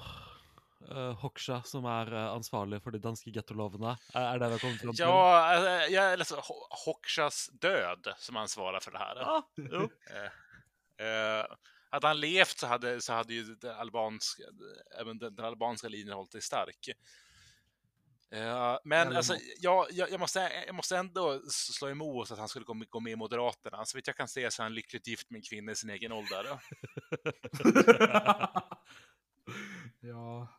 uh, 0.91 1.11
Hoxha 1.13 1.63
som 1.63 1.85
är 1.85 2.13
uh, 2.13 2.19
ansvarig 2.19 2.83
för 2.83 2.91
de 2.91 2.99
danska 2.99 3.29
gettolovene? 3.29 3.97
Är 4.13 4.39
det 4.39 4.49
vi 4.49 4.59
kommit 4.59 4.81
fram 4.81 4.93
till? 4.93 5.05
Ja, 5.05 5.57
uh, 5.59 5.93
jag 5.93 6.19
läser 6.19 6.37
Hoxhas 6.85 7.49
död 7.53 8.13
som 8.17 8.37
ansvarar 8.37 8.79
för 8.79 8.91
det 8.91 8.97
här. 8.97 9.15
Ja, 9.15 9.49
jo. 9.55 9.81
uh, 9.81 11.55
hade 11.89 12.07
han 12.07 12.19
levt 12.19 12.57
så 12.57 12.67
hade, 12.67 13.01
så 13.01 13.13
hade 13.13 13.33
ju 13.33 13.43
den 13.43 13.75
albanska, 13.75 14.43
även 14.99 15.17
den, 15.17 15.35
den 15.35 15.45
albanska 15.45 15.87
linjen 15.87 16.15
hållit 16.15 16.31
sig 16.31 16.41
stark. 16.41 16.89
Uh, 18.35 18.77
men 18.83 19.15
alltså, 19.15 19.35
jag, 19.59 19.87
jag, 19.91 20.11
jag, 20.11 20.19
måste, 20.19 20.51
jag 20.65 20.75
måste 20.75 20.97
ändå 20.97 21.41
slå 21.49 21.89
emot 21.89 22.31
att 22.31 22.39
han 22.39 22.47
skulle 22.47 22.65
gå 22.65 22.99
med, 22.99 23.11
i 23.11 23.15
Moderaterna. 23.15 23.85
Så 23.85 23.97
vitt 23.97 24.07
jag 24.07 24.15
kan 24.15 24.27
se 24.27 24.51
så 24.51 24.61
är 24.61 24.63
han 24.63 24.73
lyckligt 24.73 25.07
gift 25.07 25.29
med 25.29 25.37
en 25.37 25.41
kvinna 25.41 25.71
i 25.71 25.75
sin 25.75 25.89
egen 25.89 26.11
ålder. 26.11 26.59
ja. 29.99 30.47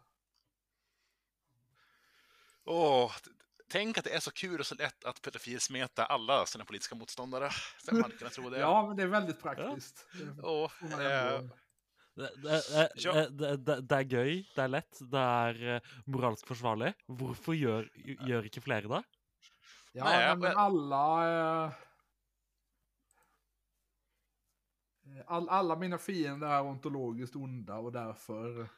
Åh, 2.65 3.13
tänk 3.69 3.99
att 3.99 4.05
det 4.05 4.15
är 4.15 4.21
så 4.21 4.31
kul 4.31 4.61
och 4.61 4.67
så 4.67 4.75
lätt 4.75 5.05
att 5.05 5.23
pedofilsmeta 5.23 6.05
alla 6.05 6.47
sina 6.47 6.65
politiska 6.65 6.95
motståndare. 6.95 7.51
Hade 7.87 8.17
kunnat 8.17 8.33
tro 8.33 8.51
det? 8.51 8.59
ja, 8.59 8.87
men 8.87 8.97
det 8.97 9.03
är 9.03 9.07
väldigt 9.07 9.43
praktiskt. 9.43 10.07
Ja. 10.43 10.71
Det, 10.81 11.49
det, 12.17 12.31
det, 13.31 13.57
det, 13.57 13.81
det, 13.81 13.95
är 13.95 14.03
gøy, 14.03 14.45
det 14.55 14.63
är 14.63 14.69
lätt, 14.69 14.99
det 15.01 15.19
är 15.19 15.75
eh, 15.75 15.81
moraliskt 16.05 16.49
försvarligt. 16.49 16.97
Varför 17.07 17.53
gör, 17.53 17.91
gör 18.29 18.45
inte 18.45 18.61
fler 18.61 18.83
det? 18.83 19.03
Ja, 19.93 20.37
men 20.37 20.57
alla... 20.57 21.29
Eh, 21.67 21.73
all, 25.27 25.49
alla 25.49 25.77
mina 25.77 25.99
fiender 25.99 26.47
är 26.47 26.63
ontologiskt 26.63 27.37
onda 27.37 27.75
och 27.75 27.93
därför 27.93 28.69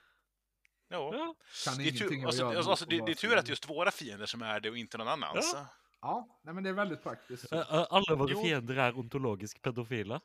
Jo. 0.91 1.11
Ja. 1.14 1.34
Kan 1.64 1.78
det, 1.78 1.89
är 1.89 1.93
tur, 1.93 2.26
alltså, 2.26 2.47
alltså, 2.47 2.70
alltså, 2.70 2.86
det, 2.86 3.07
det, 3.07 3.12
är 3.12 3.14
tur 3.14 3.36
att 3.36 3.49
just 3.49 3.70
våra 3.70 3.91
fiender 3.91 4.26
som 4.26 4.43
är 4.43 4.61
det 4.61 4.70
och 4.70 4.76
inte 4.76 4.99
någon 4.99 5.09
annans. 5.09 5.51
Ja, 5.55 5.66
ja 6.01 6.41
nej, 6.43 6.55
men 6.55 6.64
det 6.64 6.70
är 6.70 6.74
väldigt 6.74 7.03
praktiskt. 7.03 7.53
Alla 7.53 8.14
våra 8.16 8.43
fiender 8.43 8.76
är 8.76 8.99
ontologiskt 8.99 9.62
pedofila. 9.62 10.20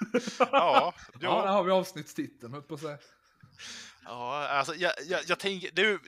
ja, 0.38 0.94
ja, 1.20 1.42
där 1.42 1.52
har 1.52 1.64
vi 1.64 1.72
avsnittstiteln, 1.72 2.62
på 2.62 2.76
säga. 2.76 2.98
Ja, 4.04 4.48
alltså 4.48 4.74
jag, 4.74 4.92
jag, 5.06 5.20
jag 5.26 5.38
tänker, 5.38 5.70
nu 5.76 5.98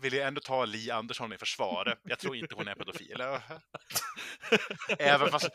vill 0.00 0.12
jag 0.12 0.28
ändå 0.28 0.40
ta 0.40 0.64
Li 0.64 0.90
Andersson 0.90 1.32
i 1.32 1.38
försvar. 1.38 1.98
Jag 2.02 2.18
tror 2.18 2.36
inte 2.36 2.54
hon 2.54 2.68
är 2.68 2.74
pedofil. 2.74 3.20
även 4.98 5.28
fast, 5.28 5.50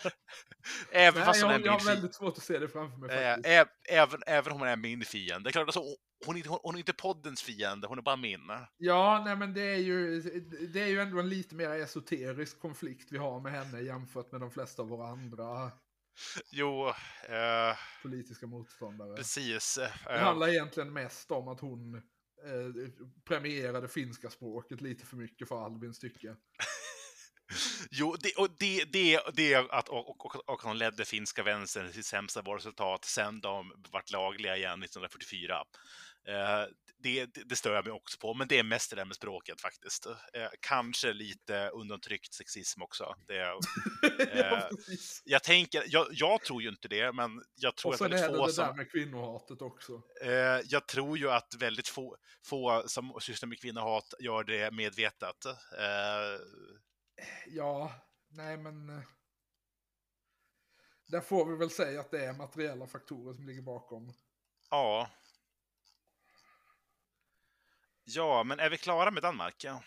även 0.91 1.19
Nej, 1.19 1.25
fast 1.25 1.41
hon 1.41 1.51
jag, 1.51 1.55
är 1.55 1.59
min 1.59 1.65
Jag 1.65 1.73
har 1.73 1.85
väldigt 1.85 2.15
svårt 2.15 2.37
att 2.37 2.43
se 2.43 2.59
det 2.59 2.67
framför 2.67 2.97
mig 2.97 3.09
faktiskt. 3.09 3.47
Ä, 3.47 3.65
även, 3.89 4.23
även 4.27 4.53
om 4.53 4.59
hon 4.59 4.67
är 4.67 4.75
min 4.75 5.05
fiende. 5.05 5.51
Klart, 5.51 5.67
alltså, 5.67 5.83
hon, 6.25 6.37
är, 6.37 6.43
hon 6.63 6.75
är 6.75 6.79
inte 6.79 6.93
poddens 6.93 7.41
fiende, 7.41 7.87
hon 7.87 7.97
är 7.97 8.01
bara 8.01 8.15
min. 8.15 8.51
Ja, 8.77 9.21
nej 9.25 9.35
men 9.35 9.53
det 9.53 9.61
är 9.73 9.77
ju, 9.77 10.21
det 10.73 10.81
är 10.81 10.87
ju 10.87 10.99
ändå 10.99 11.19
en 11.19 11.29
lite 11.29 11.55
mer 11.55 11.69
esoterisk 11.69 12.59
konflikt 12.59 13.07
vi 13.11 13.17
har 13.17 13.39
med 13.39 13.51
henne 13.51 13.81
jämfört 13.81 14.31
med 14.31 14.41
de 14.41 14.51
flesta 14.51 14.81
av 14.81 14.87
våra 14.87 15.07
andra 15.07 15.71
Jo, 16.51 16.87
eh, 17.29 17.77
politiska 18.01 18.47
motståndare. 18.47 19.15
Precis. 19.15 19.77
Eh, 19.77 19.91
det 20.05 20.19
handlar 20.19 20.47
egentligen 20.47 20.93
mest 20.93 21.31
om 21.31 21.47
att 21.47 21.59
hon 21.59 21.95
eh, 21.95 22.01
premierade 23.23 23.87
finska 23.87 24.29
språket 24.29 24.81
lite 24.81 25.05
för 25.05 25.17
mycket 25.17 25.47
för 25.47 25.65
Albins 25.65 25.99
tycke. 25.99 26.35
Jo, 27.91 28.15
det, 28.19 28.33
och 28.37 28.47
det, 28.59 28.85
det, 28.85 29.21
det 29.33 29.55
att 29.55 29.89
och, 29.89 30.25
och, 30.25 30.49
och 30.49 30.61
hon 30.61 30.77
ledde 30.77 31.05
finska 31.05 31.43
vänstern 31.43 31.91
till 31.91 32.03
sämsta 32.03 32.41
valresultat 32.41 33.05
sen 33.05 33.41
de 33.41 33.73
vart 33.91 34.11
lagliga 34.11 34.57
igen 34.57 34.83
1944. 34.83 35.63
Eh, 36.27 36.65
det, 37.03 37.25
det, 37.25 37.55
stör 37.55 37.75
jag 37.75 37.85
mig 37.85 37.93
också 37.93 38.17
på, 38.17 38.33
men 38.33 38.47
det 38.47 38.59
är 38.59 38.63
mest 38.63 38.89
det 38.89 38.95
där 38.95 39.05
med 39.05 39.15
språket 39.15 39.61
faktiskt. 39.61 40.05
Eh, 40.05 40.49
kanske 40.59 41.13
lite 41.13 41.69
undantryckt 41.69 42.33
sexism 42.33 42.81
också. 42.81 43.15
Det, 43.27 43.41
eh, 44.33 44.63
jag 45.23 45.43
tänker, 45.43 45.83
jag, 45.87 46.07
jag, 46.11 46.41
tror 46.41 46.61
ju 46.61 46.69
inte 46.69 46.87
det, 46.87 47.11
men 47.11 47.43
jag 47.55 47.75
tror 47.75 47.93
att 47.93 48.01
väldigt 48.01 48.19
få 48.19 48.27
det 48.27 48.33
som... 48.33 48.41
Och 48.41 48.47
det 48.47 48.55
där 48.55 48.73
med 48.73 48.91
kvinnohatet 48.91 49.61
också. 49.61 50.01
Eh, 50.21 50.59
jag 50.65 50.87
tror 50.87 51.17
ju 51.17 51.31
att 51.31 51.55
väldigt 51.59 51.87
få, 51.87 52.17
få 52.45 52.83
som 52.87 53.13
sysslar 53.21 53.47
med 53.47 53.59
kvinnohat 53.59 54.13
gör 54.19 54.43
det 54.43 54.71
medvetet. 54.71 55.45
Ja, 57.47 57.93
nej 58.29 58.57
men... 58.57 59.03
där 61.07 61.21
får 61.21 61.45
vi 61.45 61.55
väl 61.57 61.69
säga 61.69 61.99
att 61.99 62.11
det 62.11 62.25
är 62.25 62.33
materiella 62.33 62.87
faktorer 62.87 63.33
som 63.33 63.47
ligger 63.47 63.61
bakom. 63.61 64.13
Ja. 64.69 65.09
Ja, 68.03 68.43
men 68.43 68.59
är 68.59 68.69
vi 68.69 68.77
klara 68.77 69.11
med 69.11 69.23
Danmark? 69.23 69.63
Ja. 69.63 69.83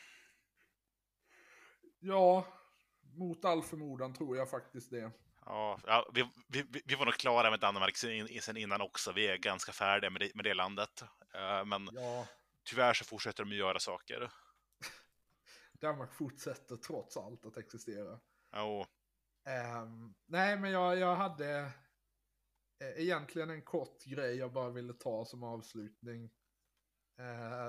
Ja, 2.01 2.47
mot 3.15 3.45
all 3.45 3.63
förmodan 3.63 4.15
tror 4.15 4.37
jag 4.37 4.51
faktiskt 4.51 4.91
det. 4.91 5.11
Ja, 5.47 5.81
ja 5.87 6.11
vi, 6.15 6.31
vi, 6.49 6.83
vi 6.85 6.95
var 6.95 7.05
nog 7.05 7.15
klara 7.15 7.51
med 7.51 7.61
Danmark 7.61 7.97
sen, 7.97 8.57
innan 8.57 8.81
också. 8.81 9.13
Vi 9.13 9.27
är 9.27 9.37
ganska 9.37 9.73
färdiga 9.73 10.11
med 10.11 10.21
det, 10.21 10.35
med 10.35 10.45
det 10.45 10.55
landet. 10.55 11.03
Uh, 11.35 11.65
men 11.65 11.91
Ja, 11.93 12.27
tyvärr 12.65 12.95
så 12.95 13.05
fortsätter 13.05 13.45
de 13.45 13.51
att 13.51 13.57
göra 13.57 13.79
saker. 13.79 14.31
Danmark 15.81 16.15
fortsätter 16.15 16.77
trots 16.77 17.17
allt 17.17 17.47
att 17.47 17.57
existera. 17.57 18.21
Ja, 18.53 18.87
Ehm, 19.47 20.15
nej, 20.27 20.59
men 20.59 20.71
jag, 20.71 20.99
jag 20.99 21.17
hade 21.17 21.59
eh, 22.81 23.03
egentligen 23.03 23.51
en 23.51 23.63
kort 23.63 24.05
grej 24.05 24.37
jag 24.37 24.53
bara 24.53 24.71
ville 24.71 24.93
ta 24.93 25.25
som 25.25 25.43
avslutning. 25.43 26.31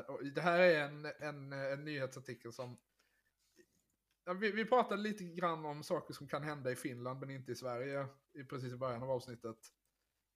Och 0.07 0.25
det 0.25 0.41
här 0.41 0.59
är 0.59 0.83
en, 0.83 1.05
en, 1.19 1.53
en 1.53 1.85
nyhetsartikel 1.85 2.53
som... 2.53 2.77
Ja, 4.25 4.33
vi, 4.33 4.51
vi 4.51 4.65
pratade 4.65 5.01
lite 5.01 5.23
grann 5.23 5.65
om 5.65 5.83
saker 5.83 6.13
som 6.13 6.27
kan 6.27 6.43
hända 6.43 6.71
i 6.71 6.75
Finland 6.75 7.19
men 7.19 7.29
inte 7.29 7.51
i 7.51 7.55
Sverige 7.55 8.07
i 8.33 8.43
precis 8.43 8.73
i 8.73 8.77
början 8.77 9.03
av 9.03 9.11
avsnittet. 9.11 9.57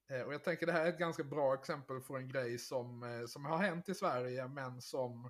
Eh, 0.10 0.22
och 0.22 0.34
jag 0.34 0.44
tänker 0.44 0.66
det 0.66 0.72
här 0.72 0.86
är 0.86 0.90
ett 0.90 1.00
ganska 1.00 1.24
bra 1.24 1.54
exempel 1.54 2.00
på 2.00 2.18
en 2.18 2.28
grej 2.28 2.58
som, 2.58 3.04
eh, 3.04 3.26
som 3.26 3.46
har 3.46 3.58
hänt 3.58 3.90
i 3.90 3.96
Sverige 3.96 4.48
men 4.48 4.82
som 4.82 5.30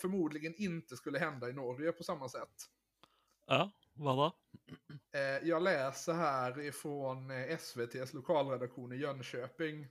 förmodligen 0.00 0.54
inte 0.54 0.96
skulle 0.96 1.18
hända 1.18 1.48
i 1.48 1.52
Norge 1.52 1.92
på 1.92 2.04
samma 2.04 2.28
sätt. 2.28 2.70
Ja, 3.46 3.70
vad 3.94 4.16
då? 4.16 4.32
Eh, 5.18 5.48
jag 5.48 5.62
läser 5.62 6.12
här 6.12 6.60
ifrån 6.60 7.30
SVTs 7.30 8.12
lokalredaktion 8.12 8.92
i 8.92 8.96
Jönköping. 8.96 9.88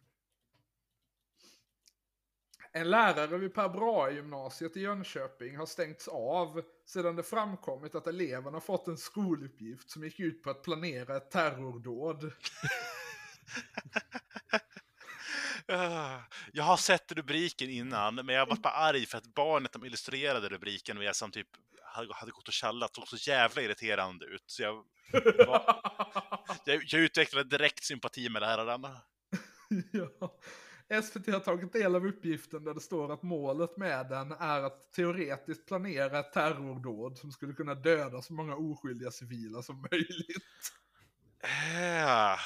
En 2.77 2.89
lärare 2.89 3.37
vid 3.37 3.53
Per 3.53 3.69
Brahe-gymnasiet 3.69 4.77
i 4.77 4.81
Jönköping 4.81 5.57
har 5.57 5.65
stängts 5.65 6.07
av 6.07 6.61
sedan 6.85 7.15
det 7.15 7.23
framkommit 7.23 7.95
att 7.95 8.07
eleverna 8.07 8.59
fått 8.59 8.87
en 8.87 8.97
skoluppgift 8.97 9.89
som 9.89 10.03
gick 10.03 10.19
ut 10.19 10.43
på 10.43 10.49
att 10.49 10.63
planera 10.63 11.17
ett 11.17 11.31
terrordåd. 11.31 12.31
Jag 16.53 16.63
har 16.63 16.77
sett 16.77 17.11
rubriken 17.11 17.69
innan, 17.69 18.15
men 18.15 18.29
jag 18.29 18.45
var 18.45 18.55
bara 18.55 18.73
arg 18.73 19.05
för 19.05 19.17
att 19.17 19.33
barnet 19.33 19.73
de 19.73 19.85
illustrerade 19.85 20.49
rubriken 20.49 20.97
med 20.97 21.15
som 21.15 21.31
typ 21.31 21.47
hade 22.11 22.31
gått 22.31 22.47
och 22.47 22.53
tjallat 22.53 22.95
såg 22.95 23.07
så 23.07 23.29
jävla 23.29 23.61
irriterande 23.61 24.25
ut. 24.25 24.43
Så 24.45 24.63
jag, 24.63 24.83
jag, 26.65 26.83
jag 26.87 27.01
utvecklade 27.01 27.49
direkt 27.49 27.83
sympati 27.83 28.29
med 28.29 28.41
läraren. 28.41 28.85
ja. 29.91 30.39
SVT 31.03 31.27
har 31.27 31.39
tagit 31.39 31.73
del 31.73 31.95
av 31.95 32.07
uppgiften 32.07 32.63
där 32.63 32.73
det 32.73 32.79
står 32.79 33.11
att 33.11 33.23
målet 33.23 33.77
med 33.77 34.09
den 34.09 34.31
är 34.31 34.61
att 34.61 34.93
teoretiskt 34.93 35.67
planera 35.67 36.19
ett 36.19 36.33
terrordåd 36.33 37.17
som 37.17 37.31
skulle 37.31 37.53
kunna 37.53 37.75
döda 37.75 38.21
så 38.21 38.33
många 38.33 38.55
oskyldiga 38.55 39.11
civila 39.11 39.61
som 39.61 39.87
möjligt. 39.91 40.71
Äh, 41.43 42.39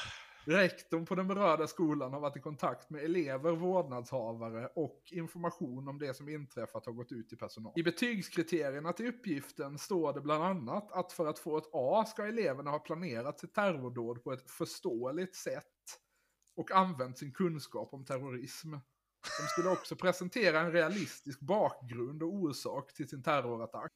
Rektorn 0.46 1.06
på 1.06 1.16
den 1.16 1.28
berörda 1.28 1.68
skolan 1.68 2.14
har 2.14 2.20
varit 2.20 2.38
i 2.38 2.40
kontakt 2.40 2.90
med 2.90 3.04
elever, 3.04 3.52
vårdnadshavare 3.52 4.68
och 4.76 5.04
information 5.12 5.88
om 5.88 6.00
det 6.00 6.14
som 6.14 6.30
inträffat 6.30 6.86
har 6.86 6.94
gått 6.94 7.12
ut 7.12 7.30
till 7.30 7.38
personal. 7.38 7.74
I 7.76 7.84
betygskriterierna 7.84 8.94
till 8.94 9.08
uppgiften 9.08 9.78
står 9.78 10.14
det 10.14 10.22
bland 10.22 10.44
annat 10.44 10.92
att 10.92 11.12
för 11.12 11.28
att 11.28 11.40
få 11.40 11.58
ett 11.58 11.70
A 11.74 12.06
ska 12.08 12.28
eleverna 12.28 12.72
ha 12.72 12.80
planerat 12.80 13.40
sitt 13.40 13.54
terrordåd 13.54 14.24
på 14.24 14.34
ett 14.34 14.52
förståeligt 14.52 15.36
sätt 15.36 15.68
och 16.60 16.72
använt 16.72 17.18
sin 17.18 17.32
kunskap 17.34 17.94
om 17.94 18.06
terrorism. 18.06 18.72
De 19.40 19.48
skulle 19.48 19.70
också 19.70 19.96
presentera 19.96 20.60
en 20.60 20.72
realistisk 20.72 21.40
bakgrund 21.40 22.24
och 22.24 22.34
orsak 22.34 22.94
till 22.94 23.10
sin 23.10 23.24
terrorattack. 23.24 23.92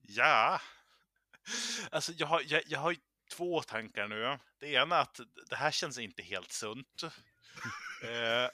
ja. 0.00 0.60
Alltså, 1.90 2.12
jag 2.12 2.26
har, 2.26 2.42
jag, 2.46 2.62
jag 2.66 2.78
har 2.78 2.90
ju 2.90 2.98
två 3.32 3.62
tankar 3.62 4.08
nu. 4.08 4.38
Det 4.58 4.66
ena 4.72 4.96
är 4.96 5.02
att 5.02 5.20
det 5.50 5.56
här 5.56 5.70
känns 5.70 5.98
inte 5.98 6.22
helt 6.22 6.52
sunt. 6.52 7.02
Eh, 8.02 8.50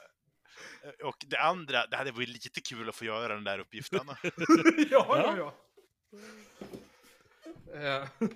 och 1.07 1.25
det 1.27 1.37
andra, 1.37 1.87
det 1.87 1.97
hade 1.97 2.11
varit 2.11 2.29
lite 2.29 2.61
kul 2.61 2.89
att 2.89 2.95
få 2.95 3.05
göra 3.05 3.33
den 3.33 3.43
där 3.43 3.59
uppgiften. 3.59 4.07
ja, 4.91 5.05
ja, 5.09 5.37
ja. 5.37 5.53
Eh, 7.73 8.29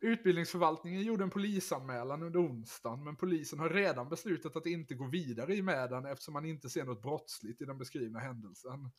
Utbildningsförvaltningen 0.00 1.02
gjorde 1.02 1.24
en 1.24 1.30
polisanmälan 1.30 2.22
under 2.22 2.40
onsdagen, 2.40 3.04
men 3.04 3.16
polisen 3.16 3.58
har 3.58 3.68
redan 3.68 4.08
beslutat 4.08 4.56
att 4.56 4.66
inte 4.66 4.94
gå 4.94 5.06
vidare 5.06 5.54
i 5.54 5.62
med 5.62 5.90
den 5.90 6.06
eftersom 6.06 6.34
man 6.34 6.44
inte 6.44 6.68
ser 6.68 6.84
något 6.84 7.02
brottsligt 7.02 7.62
i 7.62 7.64
den 7.64 7.78
beskrivna 7.78 8.18
händelsen. 8.18 8.90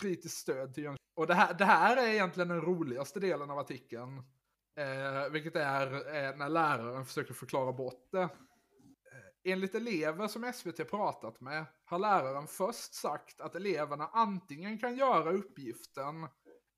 Kritiskt 0.00 0.36
stöd 0.36 0.74
till 0.74 0.84
Jönköping. 0.84 1.00
Och 1.14 1.26
det 1.26 1.34
här, 1.34 1.54
det 1.54 1.64
här 1.64 1.96
är 1.96 2.08
egentligen 2.08 2.48
den 2.48 2.60
roligaste 2.60 3.20
delen 3.20 3.50
av 3.50 3.58
artikeln. 3.58 4.16
Eh, 4.76 5.30
vilket 5.32 5.56
är 5.56 5.86
eh, 5.94 6.36
när 6.36 6.48
läraren 6.48 7.06
försöker 7.06 7.34
förklara 7.34 7.72
bort 7.72 8.08
det. 8.12 8.22
Eh, 8.22 8.30
enligt 9.52 9.74
elever 9.74 10.28
som 10.28 10.52
SVT 10.52 10.90
pratat 10.90 11.40
med 11.40 11.64
har 11.84 11.98
läraren 11.98 12.46
först 12.46 12.94
sagt 12.94 13.40
att 13.40 13.54
eleverna 13.54 14.10
antingen 14.12 14.78
kan 14.78 14.96
göra 14.96 15.32
uppgiften 15.32 16.28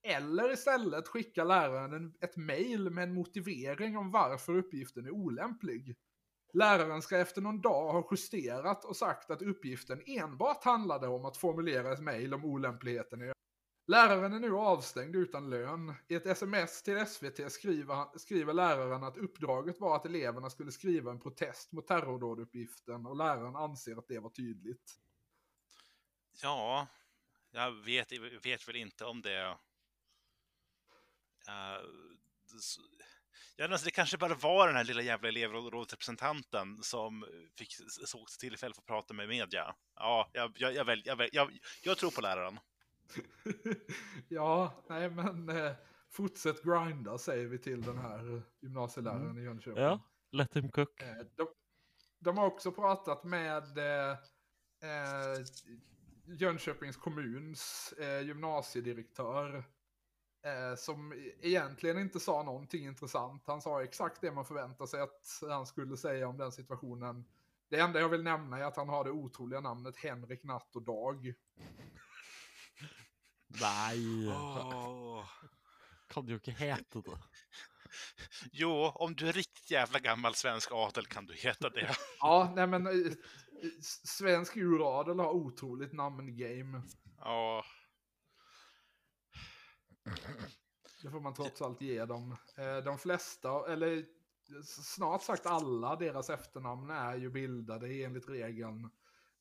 eller 0.03 0.53
istället 0.53 1.09
skicka 1.09 1.45
läraren 1.45 1.93
en, 1.93 2.15
ett 2.21 2.37
mejl 2.37 2.91
med 2.91 3.05
en 3.05 3.15
motivering 3.15 3.97
om 3.97 4.11
varför 4.11 4.57
uppgiften 4.57 5.07
är 5.07 5.11
olämplig. 5.11 5.97
Läraren 6.53 7.03
ska 7.03 7.19
efter 7.19 7.41
någon 7.41 7.61
dag 7.61 7.93
ha 7.93 8.09
justerat 8.11 8.85
och 8.85 8.97
sagt 8.97 9.31
att 9.31 9.43
uppgiften 9.43 10.03
enbart 10.07 10.65
handlade 10.65 11.09
om 11.09 11.25
att 11.25 11.37
formulera 11.37 11.93
ett 11.93 12.03
mejl 12.03 12.35
om 12.35 12.45
olämpligheten 12.45 13.23
i 13.23 13.33
Läraren 13.87 14.33
är 14.33 14.41
nu 14.41 14.57
avstängd 14.57 15.17
utan 15.17 15.51
lön. 15.51 15.95
I 16.09 16.15
ett 16.15 16.27
sms 16.27 16.83
till 16.83 17.07
SVT 17.07 17.53
skriver, 17.53 18.19
skriver 18.19 18.53
läraren 18.53 19.05
att 19.05 19.17
uppdraget 19.17 19.81
var 19.81 19.97
att 19.97 20.07
eleverna 20.07 20.51
skulle 20.51 20.73
skriva 20.73 21.11
en 21.11 21.21
protest 21.21 21.73
mot 21.73 21.87
terrordåduppgiften 21.87 23.07
och 23.07 23.17
läraren 23.17 23.57
anser 23.57 23.97
att 23.97 24.09
det 24.09 24.19
var 24.19 24.31
tydligt. 24.31 24.99
Ja, 26.43 26.87
jag 27.51 27.73
vet, 27.73 28.13
vet 28.45 28.69
väl 28.69 28.77
inte 28.77 29.05
om 29.05 29.23
det... 29.23 29.57
Uh, 31.49 31.89
ja, 33.57 33.69
alltså 33.73 33.85
det 33.85 33.91
kanske 33.91 34.19
bara 34.19 34.35
var 34.35 34.67
den 34.67 34.77
här 34.77 34.85
lilla 34.85 35.03
jävla 35.03 35.29
elevrådsrepresentanten 35.29 36.83
som 36.83 37.25
fick 37.59 37.69
såg 38.07 38.27
tillfälle 38.29 38.75
för 38.75 38.83
att 38.83 38.87
prata 38.87 39.15
med 39.15 39.29
media. 39.29 39.75
Ja, 39.95 40.31
jag, 40.33 40.53
jag, 40.57 40.75
jag, 40.75 40.85
väl, 40.85 41.03
jag, 41.05 41.17
väl, 41.17 41.29
jag, 41.33 41.59
jag 41.83 41.99
tror 41.99 42.11
på 42.11 42.21
läraren. 42.21 42.59
ja, 44.29 44.85
nej 44.89 45.11
men 45.11 45.49
eh, 45.49 45.73
fortsätt 46.11 46.63
grinda 46.63 47.19
säger 47.19 47.47
vi 47.47 47.59
till 47.59 47.83
den 47.83 47.99
här 47.99 48.43
gymnasieläraren 48.61 49.39
i 49.39 49.43
Jönköping. 49.43 49.83
Ja, 49.83 50.01
let 50.33 50.57
him 50.57 50.71
cook. 50.71 51.03
Eh, 51.03 51.27
De, 51.37 51.49
de 52.19 52.39
har 52.39 52.47
också 52.47 52.73
pratat 52.73 53.25
med 53.25 53.79
eh, 53.79 54.11
eh, 54.83 55.45
Jönköpings 56.39 56.97
kommuns 56.97 57.93
eh, 57.93 58.21
gymnasiedirektör. 58.27 59.65
Eh, 60.45 60.77
som 60.77 61.13
e- 61.13 61.17
egentligen 61.41 61.99
inte 61.99 62.21
sa 62.21 62.43
någonting 62.43 62.85
intressant. 62.87 63.43
Han 63.47 63.63
sa 63.63 63.83
exakt 63.83 64.21
det 64.21 64.33
man 64.33 64.45
förväntar 64.45 64.87
sig 64.87 65.01
att 65.01 65.39
han 65.49 65.67
skulle 65.67 65.97
säga 65.97 66.29
om 66.29 66.39
den 66.39 66.53
situationen. 66.53 67.25
Det 67.69 67.79
enda 67.81 68.01
jag 68.01 68.09
vill 68.09 68.23
nämna 68.23 68.59
är 68.59 68.65
att 68.65 68.77
han 68.77 68.89
har 68.89 69.05
det 69.05 69.11
otroliga 69.11 69.61
namnet 69.61 69.97
Henrik 69.97 70.45
Natt 70.45 70.77
och 70.77 70.83
Dag. 70.83 71.35
Nej, 73.61 74.29
Åh. 74.29 75.25
kan 76.09 76.27
ju 76.27 76.35
inte 76.35 76.51
heta 76.51 77.01
det. 77.01 77.19
Jo, 78.53 78.93
om 78.95 79.15
du 79.15 79.29
är 79.29 79.33
riktigt 79.33 79.71
jävla 79.71 79.99
gammal 79.99 80.35
svensk 80.35 80.69
adel 80.73 81.07
kan 81.07 81.27
du 81.27 81.35
heta 81.35 81.71
det. 81.71 81.97
Ja, 82.21 82.53
nej 82.57 82.67
men 82.67 82.87
eh, 82.87 83.13
svensk 84.05 84.57
uradel 84.57 85.19
har 85.19 85.31
otroligt 85.31 85.93
namn-game. 85.93 86.83
Ja, 87.19 87.65
Det 91.03 91.11
får 91.11 91.21
man 91.21 91.35
trots 91.35 91.63
allt 91.63 91.81
ge 91.81 92.05
dem. 92.05 92.37
Eh, 92.57 92.77
De 92.77 92.99
flesta, 92.99 93.73
eller 93.73 94.05
snart 94.65 95.23
sagt 95.23 95.47
alla 95.47 95.97
deras 95.97 96.31
efternamn 96.31 96.91
är 96.91 97.17
ju 97.17 97.31
bildade 97.31 98.03
enligt 98.05 98.29
regeln. 98.29 98.91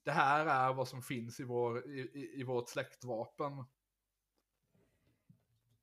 Det 0.03 0.11
här 0.11 0.45
är 0.45 0.73
vad 0.73 0.87
som 0.87 1.01
finns 1.01 1.39
i, 1.39 1.43
vår, 1.43 1.85
i, 1.85 2.31
i, 2.39 2.43
vårt 2.43 2.69
släktvapen. 2.69 3.65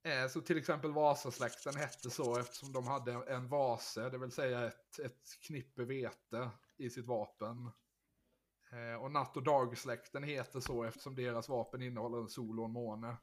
Eh, 0.03 0.29
Så 0.29 0.41
till 0.41 0.59
exempel 0.59 0.93
Vasasläkten 0.93 1.77
hette 1.77 2.11
så 2.11 2.39
eftersom 2.39 2.73
de 2.73 2.87
hade 2.87 3.13
en 3.13 3.49
vase, 3.49 4.11
det 4.11 4.19
vill 4.19 4.33
säga 4.33 4.67
ett, 4.67 4.99
ett 4.99 5.41
knippe 5.41 5.85
vete 5.85 6.51
i 6.77 6.91
sitt 6.91 7.07
vapen. 7.07 7.71
Eh, 8.73 9.03
Och 9.03 9.11
natt 9.11 9.37
och 9.37 9.43
dagsläkten 9.43 10.23
heter 10.23 10.61
så 10.61 10.85
eftersom 10.85 11.15
deras 11.15 11.49
vapen 11.49 11.83
innehåller 11.83 12.19
en 12.19 12.29
sol 12.29 12.59
och 12.61 12.65
en 12.65 12.73
måne. 12.73 13.17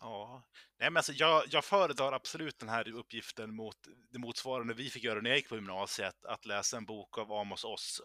Ja, 0.00 0.42
nej 0.78 0.90
men 0.90 0.96
alltså 0.96 1.12
jag, 1.12 1.44
jag 1.48 1.64
föredrar 1.64 2.12
absolut 2.12 2.58
den 2.58 2.68
här 2.68 2.88
uppgiften 2.92 3.56
mot 3.56 3.76
det 4.10 4.18
motsvarande 4.18 4.74
vi 4.74 4.90
fick 4.90 5.04
göra 5.04 5.20
när 5.20 5.30
jag 5.30 5.36
gick 5.36 5.48
på 5.48 5.54
gymnasiet, 5.54 6.24
att 6.24 6.46
läsa 6.46 6.76
en 6.76 6.84
bok 6.84 7.18
av 7.18 7.32
Amos 7.32 7.64
Oz. 7.64 8.02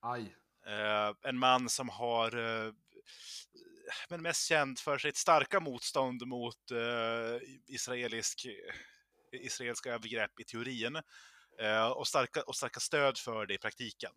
Aj. 0.00 0.36
Eh, 0.66 1.14
en 1.22 1.38
man 1.38 1.68
som 1.68 1.88
har 1.88 2.36
eh, 2.36 2.72
men 4.08 4.22
mest 4.22 4.48
känd 4.48 4.78
för 4.78 4.98
sitt 4.98 5.16
starka 5.16 5.60
motstånd 5.60 6.26
mot 6.26 6.70
eh, 6.70 7.48
israelisk, 7.66 8.46
israeliska 9.32 9.94
övergrepp 9.94 10.40
i 10.40 10.44
teorin 10.44 10.96
eh, 11.58 11.88
och, 11.88 12.08
starka, 12.08 12.42
och 12.42 12.56
starka 12.56 12.80
stöd 12.80 13.18
för 13.18 13.46
det 13.46 13.54
i 13.54 13.58
praktiken. 13.58 14.12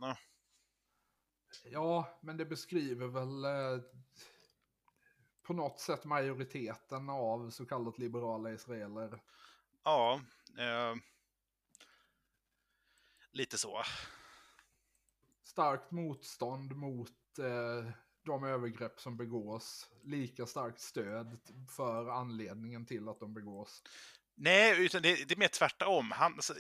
Ja, 1.64 2.20
men 2.22 2.38
det 2.38 2.46
beskriver 2.46 3.08
väl 3.08 3.46
eh, 3.46 3.84
på 5.44 5.54
något 5.54 5.80
sätt 5.80 6.06
majoriteten 6.06 7.10
av 7.10 7.50
så 7.50 7.66
kallat 7.66 7.98
liberala 7.98 8.52
israeler. 8.52 9.20
Ja, 9.84 10.22
eh, 10.58 10.96
lite 13.32 13.58
så. 13.58 13.84
Starkt 15.44 15.92
motstånd 15.92 16.76
mot 16.76 17.40
eh, 17.40 17.92
de 18.26 18.44
övergrepp 18.44 19.00
som 19.00 19.18
begås. 19.18 19.90
Lika 20.04 20.46
starkt 20.46 20.80
stöd 20.80 21.38
för 21.76 22.10
anledningen 22.10 22.86
till 22.86 23.10
att 23.10 23.20
de 23.20 23.34
begås. 23.34 23.84
Nej, 24.36 24.86
utan 24.86 25.02
det, 25.02 25.28
det 25.28 25.34
är 25.34 25.40
mer 25.40 25.48
tvärtom. 25.48 26.12
Han, 26.12 26.34
alltså, 26.34 26.54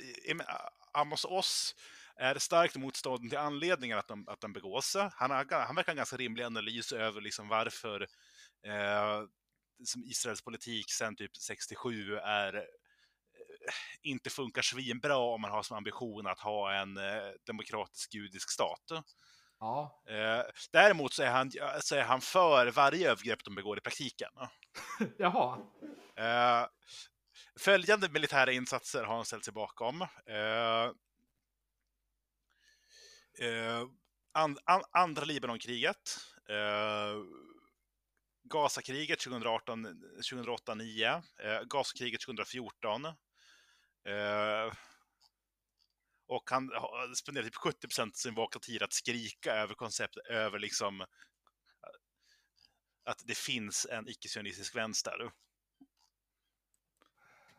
Amos 0.91 1.25
Oss 1.25 1.75
är 2.15 2.39
starkt 2.39 2.75
motståndande 2.75 3.29
till 3.29 3.37
anledningen 3.37 3.97
att 3.97 4.07
de, 4.07 4.27
att 4.27 4.41
de 4.41 4.53
begås. 4.53 4.95
Han, 4.95 5.31
har, 5.31 5.65
han 5.65 5.75
verkar 5.75 5.85
ha 5.85 5.91
en 5.91 5.97
ganska 5.97 6.17
rimlig 6.17 6.43
analys 6.43 6.91
över 6.91 7.21
liksom 7.21 7.47
varför 7.47 8.07
eh, 8.65 9.23
som 9.85 10.03
Israels 10.03 10.41
politik 10.41 10.91
sedan 10.91 11.15
typ 11.15 11.37
67 11.37 12.15
är 12.17 12.55
eh, 12.55 12.61
inte 14.01 14.29
funkar 14.29 14.61
svinbra 14.61 15.17
om 15.17 15.41
man 15.41 15.51
har 15.51 15.63
som 15.63 15.77
ambition 15.77 16.27
att 16.27 16.39
ha 16.39 16.73
en 16.73 16.97
eh, 16.97 17.31
demokratisk 17.45 18.13
judisk 18.13 18.51
stat. 18.51 18.91
Ja. 19.59 20.01
Eh, 20.07 20.41
däremot 20.71 21.13
så 21.13 21.23
är, 21.23 21.29
han, 21.29 21.51
så 21.79 21.95
är 21.95 22.03
han 22.03 22.21
för 22.21 22.71
varje 22.71 23.11
övergrepp 23.11 23.43
de 23.43 23.55
begår 23.55 23.77
i 23.77 23.81
praktiken. 23.81 24.29
Jaha. 25.17 25.59
Eh, 26.15 26.67
följande 27.59 28.09
militära 28.09 28.51
insatser 28.51 29.03
har 29.03 29.15
han 29.15 29.25
ställt 29.25 29.45
sig 29.45 29.53
bakom. 29.53 30.01
Eh, 30.25 30.83
eh 33.47 33.83
and, 34.31 34.59
an, 34.63 34.83
andra 34.91 35.25
Libanonkriget. 35.25 36.17
Gazakriget 38.53 39.19
2008-2009. 39.25 41.23
Eh, 41.39 41.61
Gazakriget 41.61 42.21
2014. 42.21 43.05
Eh, 43.05 44.73
och 46.27 46.49
han 46.49 46.71
spenderar 47.15 47.45
typ 47.45 47.55
70 47.55 48.01
av 48.01 48.11
sin 48.13 48.33
vakna 48.35 48.59
tid 48.59 48.83
att 48.83 48.93
skrika 48.93 49.53
över 49.53 49.73
konceptet, 49.73 50.25
över 50.25 50.59
liksom 50.59 51.01
eh, 51.01 51.07
att 53.05 53.21
det 53.25 53.37
finns 53.37 53.87
en 53.91 54.09
icke-sionistisk 54.09 54.75
vänster. 54.75 55.31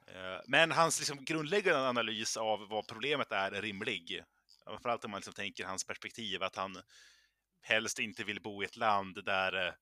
Eh, 0.07 0.41
men 0.47 0.71
hans 0.71 0.99
liksom 0.99 1.25
grundläggande 1.25 1.89
analys 1.89 2.37
av 2.37 2.69
vad 2.69 2.89
problemet 2.89 3.33
är 3.33 3.53
är 3.53 3.63
rimlig. 3.63 4.23
Framförallt 4.65 5.05
om 5.05 5.11
man 5.11 5.19
liksom 5.19 5.35
tänker 5.35 5.65
hans 5.65 5.85
perspektiv, 5.85 6.43
att 6.43 6.57
han 6.57 6.83
helst 7.61 7.99
inte 7.99 8.25
vill 8.25 8.43
bo 8.43 8.63
i 8.63 8.67
ett 8.67 8.77
land 8.77 9.25
där, 9.25 9.67
eh, 9.67 9.75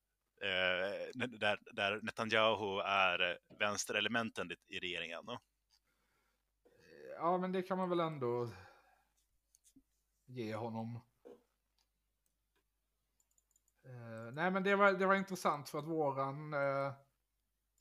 eh, 0.42 1.28
där, 1.28 1.58
där 1.72 2.00
Netanyahu 2.02 2.80
är 2.80 3.30
eh, 3.30 3.36
vänsterelementen 3.58 4.50
i 4.68 4.78
regeringen. 4.78 5.24
Ja, 7.16 7.38
men 7.38 7.52
det 7.52 7.62
kan 7.62 7.78
man 7.78 7.88
väl 7.88 8.00
ändå 8.00 8.50
ge 10.26 10.54
honom. 10.54 11.00
Uh, 13.86 14.32
nej 14.32 14.50
men 14.50 14.62
det 14.62 14.76
var, 14.76 14.92
det 14.92 15.06
var 15.06 15.14
intressant 15.14 15.68
för 15.68 15.78
att 15.78 15.86
våran, 15.86 16.54
uh, 16.54 16.92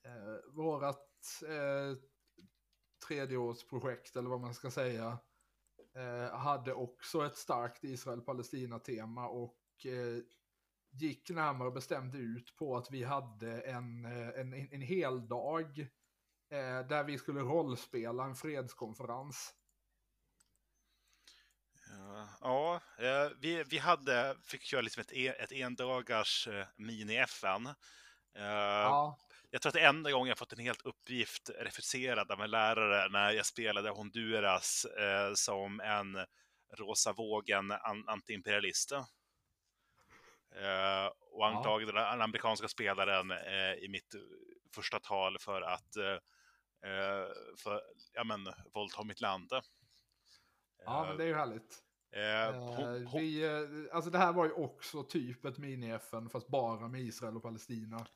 uh, 0.06 0.56
vårat 0.56 1.42
uh, 1.44 1.98
tredjeårsprojekt 3.08 4.16
eller 4.16 4.30
vad 4.30 4.42
man 4.42 4.54
ska 4.54 4.72
säga 4.72 5.20
hade 6.32 6.74
också 6.74 7.26
ett 7.26 7.38
starkt 7.38 7.84
Israel-Palestina-tema 7.84 9.28
och 9.28 9.86
gick 10.92 11.30
närmare 11.30 11.72
bestämt 11.72 12.16
ut 12.16 12.56
på 12.56 12.78
att 12.78 12.92
vi 12.92 13.04
hade 13.04 13.62
en, 13.62 14.06
en, 14.06 14.54
en 14.54 14.82
hel 14.82 15.28
dag 15.28 15.88
där 16.90 17.04
vi 17.04 17.18
skulle 17.18 17.42
rollspela 17.42 18.24
en 18.24 18.36
fredskonferens. 18.36 19.54
Ja, 22.42 22.82
eh, 22.98 23.30
vi, 23.40 23.64
vi 23.64 23.78
hade, 23.78 24.36
fick 24.44 24.64
köra 24.64 24.82
liksom 24.82 25.02
ett, 25.02 25.12
e, 25.14 25.28
ett 25.28 25.52
endagars 25.52 26.48
eh, 26.48 26.66
mini-FN. 26.76 27.66
Eh, 28.36 28.44
ja. 28.44 29.18
Jag 29.50 29.62
tror 29.62 29.70
att 29.70 29.74
det 29.74 29.82
är 29.82 29.90
enda 29.90 30.12
gången 30.12 30.28
jag 30.28 30.38
fått 30.38 30.54
en 30.54 30.60
helt 30.60 30.82
uppgift 30.82 31.50
refuserad 31.60 32.32
av 32.32 32.42
en 32.42 32.52
lärare 32.52 33.10
när 33.10 33.32
jag 33.32 33.46
spelade 33.46 33.90
Honduras 33.90 34.86
som 35.36 35.80
en 35.80 36.26
rosa 36.78 37.14
vågen 37.14 37.72
antiimperialist. 38.08 38.92
Och 41.32 41.48
anklagade 41.48 41.92
ja. 41.96 42.12
den 42.12 42.22
amerikanska 42.22 42.68
spelaren 42.68 43.32
i 43.82 43.88
mitt 43.90 44.16
första 44.76 45.00
tal 45.00 45.38
för 45.40 45.62
att 45.62 45.94
för, 47.58 47.82
ja 48.14 48.24
men, 48.24 48.40
våldta 48.74 49.04
mitt 49.04 49.22
land. 49.22 49.50
Ja, 50.86 51.06
men 51.08 51.18
det 51.18 51.24
är 51.24 51.28
ju 51.28 51.36
härligt. 51.36 51.84
Eh, 52.12 53.20
vi, 53.20 53.44
eh, 53.44 53.96
alltså 53.96 54.12
det 54.12 54.18
här 54.18 54.34
var 54.34 54.46
ju 54.46 54.52
också 54.52 55.04
typ 55.04 55.46
ett 55.46 55.58
mini-FN 55.58 56.30
fast 56.30 56.48
bara 56.48 56.88
med 56.88 57.02
Israel 57.02 57.38
och 57.38 57.44
Palestina. 57.44 58.08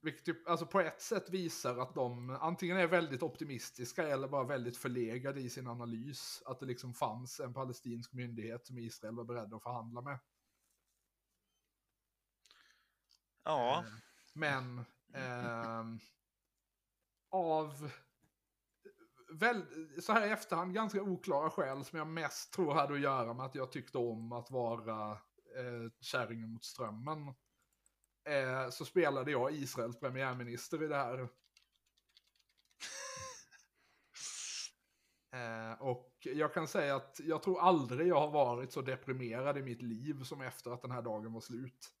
Vilket 0.00 0.24
typ, 0.24 0.48
alltså 0.48 0.66
på 0.66 0.80
ett 0.80 1.00
sätt 1.00 1.30
visar 1.30 1.78
att 1.78 1.94
de 1.94 2.30
antingen 2.30 2.76
är 2.76 2.86
väldigt 2.86 3.22
optimistiska 3.22 4.08
eller 4.08 4.28
bara 4.28 4.44
väldigt 4.44 4.76
förlegade 4.76 5.40
i 5.40 5.50
sin 5.50 5.66
analys. 5.66 6.42
Att 6.46 6.60
det 6.60 6.66
liksom 6.66 6.94
fanns 6.94 7.40
en 7.40 7.54
palestinsk 7.54 8.12
myndighet 8.12 8.66
som 8.66 8.78
Israel 8.78 9.14
var 9.14 9.24
beredd 9.24 9.54
att 9.54 9.62
förhandla 9.62 10.00
med. 10.00 10.18
Ja. 13.44 13.78
Eh, 13.78 13.92
men 14.34 14.78
eh, 15.14 15.84
av 17.30 17.90
väl, 19.32 19.62
så 20.02 20.12
här 20.12 20.26
i 20.26 20.30
efterhand 20.30 20.74
ganska 20.74 21.02
oklara 21.02 21.50
skäl 21.50 21.84
som 21.84 21.98
jag 21.98 22.06
mest 22.06 22.52
tror 22.52 22.74
hade 22.74 22.94
att 22.94 23.00
göra 23.00 23.34
med 23.34 23.46
att 23.46 23.54
jag 23.54 23.72
tyckte 23.72 23.98
om 23.98 24.32
att 24.32 24.50
vara 24.50 25.10
eh, 25.56 25.90
kärringen 26.00 26.52
mot 26.52 26.64
strömmen. 26.64 27.34
Eh, 28.28 28.70
så 28.70 28.84
spelade 28.84 29.30
jag 29.30 29.52
Israels 29.52 30.00
premiärminister 30.00 30.82
i 30.82 30.86
det 30.86 30.96
här. 30.96 31.28
Eh, 35.32 35.72
och 35.82 36.12
jag 36.20 36.54
kan 36.54 36.68
säga 36.68 36.96
att 36.96 37.20
jag 37.24 37.42
tror 37.42 37.60
aldrig 37.60 38.08
jag 38.08 38.20
har 38.20 38.30
varit 38.30 38.72
så 38.72 38.82
deprimerad 38.82 39.58
i 39.58 39.62
mitt 39.62 39.82
liv 39.82 40.22
som 40.22 40.40
efter 40.40 40.70
att 40.70 40.82
den 40.82 40.90
här 40.90 41.02
dagen 41.02 41.32
var 41.32 41.40
slut. 41.40 41.92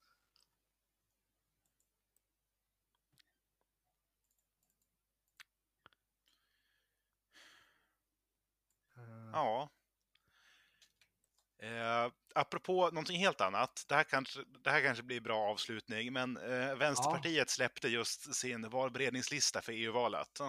Ja. 9.32 9.68
Eh, 11.58 12.12
apropå 12.34 12.90
någonting 12.92 13.18
helt 13.18 13.40
annat, 13.40 13.84
det 13.88 13.94
här 13.94 14.04
kanske, 14.04 14.40
det 14.64 14.70
här 14.70 14.82
kanske 14.82 15.02
blir 15.02 15.20
bra 15.20 15.50
avslutning, 15.50 16.12
men 16.12 16.36
eh, 16.36 16.74
Vänsterpartiet 16.74 17.36
ja. 17.36 17.46
släppte 17.46 17.88
just 17.88 18.34
sin 18.34 18.68
valberedningslista 18.68 19.60
för 19.60 19.72
EU-valet. 19.72 20.40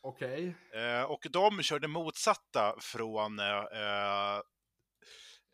Okej. 0.00 0.54
Okay. 0.70 0.82
Eh, 0.82 1.02
och 1.02 1.26
de 1.30 1.62
körde 1.62 1.88
motsatta 1.88 2.76
från, 2.80 3.38
eh, 3.38 3.46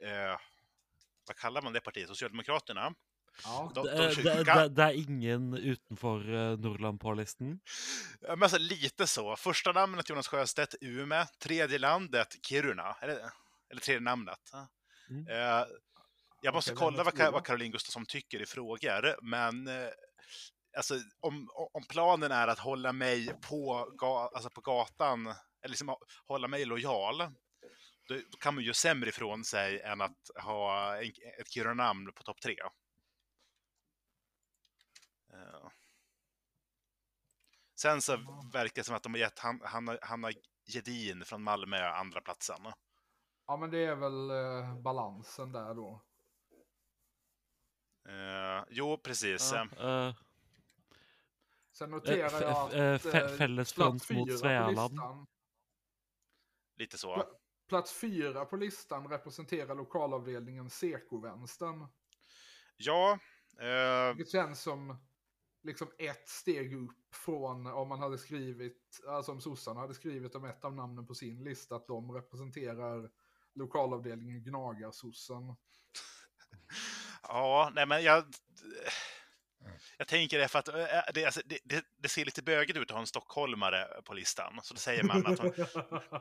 eh, 0.03 0.39
vad 1.27 1.37
kallar 1.37 1.63
man 1.63 1.73
det 1.73 1.81
partiet, 1.81 2.09
Socialdemokraterna. 2.09 2.95
Ja. 3.45 3.73
De, 3.75 3.87
de 3.87 4.69
det, 4.69 4.83
är 4.83 4.93
ingen 4.93 5.55
utanför 5.55 6.31
uh, 6.31 6.59
Norrland 6.59 7.01
på 7.01 7.15
listan? 7.15 7.61
Ja, 8.21 8.29
men 8.29 8.43
alltså, 8.43 8.59
lite 8.59 9.07
så. 9.07 9.37
Första 9.37 9.73
namnet 9.73 10.09
Jonas 10.09 10.29
Sjöstedt, 10.29 10.75
Ume. 10.81 11.27
Tredje 11.39 11.79
landet, 11.79 12.29
Kiruna. 12.43 12.97
Eller, 13.01 13.15
eller 13.71 13.81
tredje 13.81 14.01
namnet. 14.01 14.53
Eh, 15.29 15.67
jag 16.41 16.55
måste 16.55 16.73
okay, 16.73 16.85
kolla 16.85 17.05
vad, 17.05 17.33
vad 17.33 17.47
Caroline 17.47 17.73
Gustafsson 17.73 18.07
tycker 18.07 18.43
i 18.43 18.47
frågor, 18.47 19.17
men 19.23 19.69
eh, 19.69 19.89
alltså, 20.77 20.95
om, 21.21 21.49
om 21.73 21.85
planen 21.89 22.33
är 22.33 22.49
att 22.49 22.59
hålla 22.59 22.93
mig 22.93 23.35
på, 23.49 23.93
ga 23.99 24.31
alltså 24.35 24.51
på 24.51 24.61
gatan, 24.61 25.27
eller 25.27 25.69
liksom 25.69 25.97
hålla 26.27 26.49
mig 26.49 26.65
lojal, 26.65 27.19
då, 28.09 28.15
då 28.15 28.39
kan 28.39 28.55
man 28.55 28.65
ju 28.65 28.75
sämre 28.75 29.09
ifrån 29.09 29.45
sig 29.45 29.81
än 29.81 30.01
att 30.01 30.31
ha 30.43 30.97
en, 30.97 31.13
ett 31.41 31.49
Kiruna-namn 31.49 32.13
på 32.13 32.23
topp 32.23 32.41
tre. 32.41 32.57
Eh. 35.33 35.69
Sen 37.75 38.03
så 38.03 38.17
verkar 38.53 38.75
det 38.75 38.85
som 38.85 38.97
att 38.97 39.03
de 39.03 39.13
har 39.13 39.19
gett 39.19 39.39
Hanna, 40.03 40.33
Gedin 40.67 41.25
från 41.25 41.43
Malmö 41.43 41.89
andra 41.89 42.21
platsen. 42.21 42.57
Ja, 43.53 43.57
men 43.57 43.71
det 43.71 43.85
är 43.85 43.95
väl 43.97 44.31
eh, 44.31 44.77
balansen 44.81 45.53
där 45.53 45.75
då. 45.75 46.01
Eh, 48.09 48.65
jo, 48.71 48.99
precis. 48.99 49.53
Ja, 49.53 49.63
eh, 50.09 50.15
Sen 51.73 51.89
eh, 51.91 51.95
noterar 51.97 52.27
f- 52.27 52.39
jag 52.41 52.75
eh, 52.75 52.95
att 52.95 53.03
Fä- 53.03 53.23
eh, 53.31 53.37
Fälles 53.37 53.73
plats 53.73 54.07
front 54.07 54.19
mot 54.19 54.29
fyra 54.29 54.35
på 54.35 54.39
Svealand. 54.39 54.93
listan- 54.93 55.27
Lite 56.77 56.99
så. 56.99 57.15
Pla- 57.17 57.27
Plats 57.69 57.93
fyra 57.93 58.45
på 58.45 58.57
listan 58.57 59.09
representerar 59.09 59.75
lokalavdelningen 59.75 60.71
Seko-vänstern. 60.71 61.87
Ja, 62.77 63.19
eh, 63.59 64.17
Vilket 64.17 64.33
känns 64.33 64.63
som 64.63 64.97
liksom 65.63 65.91
ett 65.99 66.29
steg 66.29 66.75
upp 66.77 67.15
från 67.15 67.67
om 67.67 67.89
man 67.89 67.99
hade 67.99 68.19
skrivit, 68.19 69.01
alltså 69.09 69.33
om 69.33 69.41
sossarna 69.41 69.81
hade 69.81 69.95
skrivit 69.95 70.35
om 70.35 70.45
ett 70.45 70.65
av 70.65 70.75
namnen 70.75 71.07
på 71.07 71.15
sin 71.15 71.45
lista, 71.45 71.77
att 71.77 71.87
de 71.87 72.13
representerar 72.13 73.11
lokalavdelningen 73.55 74.43
Gnagarsossen. 74.43 75.43
ja, 77.23 77.71
nej 77.75 77.87
men 77.87 78.03
jag... 78.03 78.25
Jag 79.99 80.09
tänker 80.09 80.39
det 80.39 80.49
för 80.49 80.59
att 80.59 80.69
eh, 80.69 80.75
det, 81.15 81.25
alltså, 81.25 81.41
det, 81.45 81.85
det, 81.99 82.09
ser 82.09 82.25
lite 82.25 82.43
bögigt 82.43 82.79
ut 82.79 82.91
att 82.91 82.91
ha 82.91 83.01
en 83.01 83.07
stockholmare 83.07 84.03
på 84.05 84.15
listan. 84.15 84.61
Så 84.63 84.75
då 84.75 84.81
säger 84.81 85.03
man 85.03 85.27
att 85.27 85.39
hon, 85.39 85.53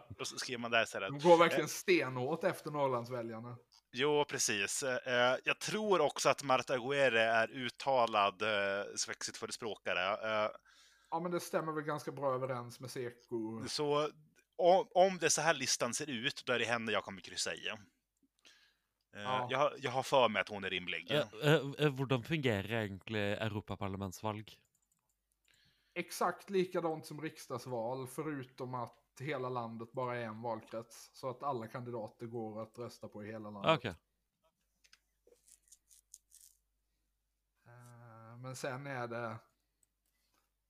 då 0.18 0.26
skriver 0.26 0.60
man 0.60 0.72
där 0.72 0.84
istället. 0.84 1.10
De 1.10 1.30
går 1.30 1.38
verkligen 1.38 1.68
stenhårt 1.68 2.44
efter 2.44 2.72
Norrlandsväljarna. 2.72 3.58
Jo, 3.91 4.26
precis. 4.26 4.84
Eh, 4.84 5.38
jag 5.44 5.60
tror 5.60 6.02
också 6.02 6.30
att 6.30 6.44
Marta 6.44 6.78
Guerre 6.78 7.22
är 7.22 7.52
uttalad 7.52 8.41
eh, 8.41 8.86
svexitförespråkare. 8.95 10.44
Eh, 10.44 10.52
Ja, 11.12 11.20
men 11.20 11.32
det 11.32 11.40
stämmer 11.40 11.72
väl 11.72 11.84
ganska 11.84 12.12
bra 12.12 12.34
överens 12.34 12.80
med 12.80 12.91
Seko. 12.91 13.64
så 13.68 14.10
om, 14.93 15.17
det 15.17 15.25
är 15.25 15.29
så 15.29 15.41
här 15.41 15.53
listan 15.53 15.93
ser 15.93 16.09
ut, 16.09 16.43
då 16.45 16.53
är 16.53 16.59
det 16.59 16.65
henne 16.65 16.91
jag 16.91 17.03
kommer 17.03 17.21
kryssa 17.21 17.53
i. 17.55 17.67
Eh, 17.67 17.75
Ja. 19.13 19.47
jag, 19.51 19.57
har- 19.59 19.75
jag 19.79 19.91
har 19.91 20.03
för 20.03 20.29
mig 20.29 20.41
att 20.41 20.49
hon 20.49 20.63
är 20.63 20.69
rimlig. 20.69 21.11
Eh, 21.11 21.27
eh, 21.43 21.53
eh, 21.79 21.91
Hvordan 21.93 22.23
fungerer 22.23 22.71
egentlig 22.71 23.31
Europaparlamentsvalg? 23.31 24.57
Exakt 25.93 26.49
likadant 26.49 27.05
som 27.05 27.21
riksdagsval, 27.21 28.07
förutom 28.07 28.73
att 28.73 28.97
hela 29.19 29.49
landet 29.49 29.91
bara 29.91 30.17
är 30.17 30.23
en 30.25 30.41
valkrets. 30.41 31.09
Så 31.13 31.29
att 31.29 31.43
alla 31.43 31.67
kandidater 31.67 32.25
går 32.25 32.61
att 32.61 32.77
rösta 32.79 33.07
på 33.07 33.23
i 33.23 33.27
hela 33.27 33.49
landet. 33.49 33.85
Ah. 33.85 33.89
Eh, 37.65 38.38
Men 38.38 38.55
sen 38.55 38.88
är 38.88 39.07
det 39.07 39.38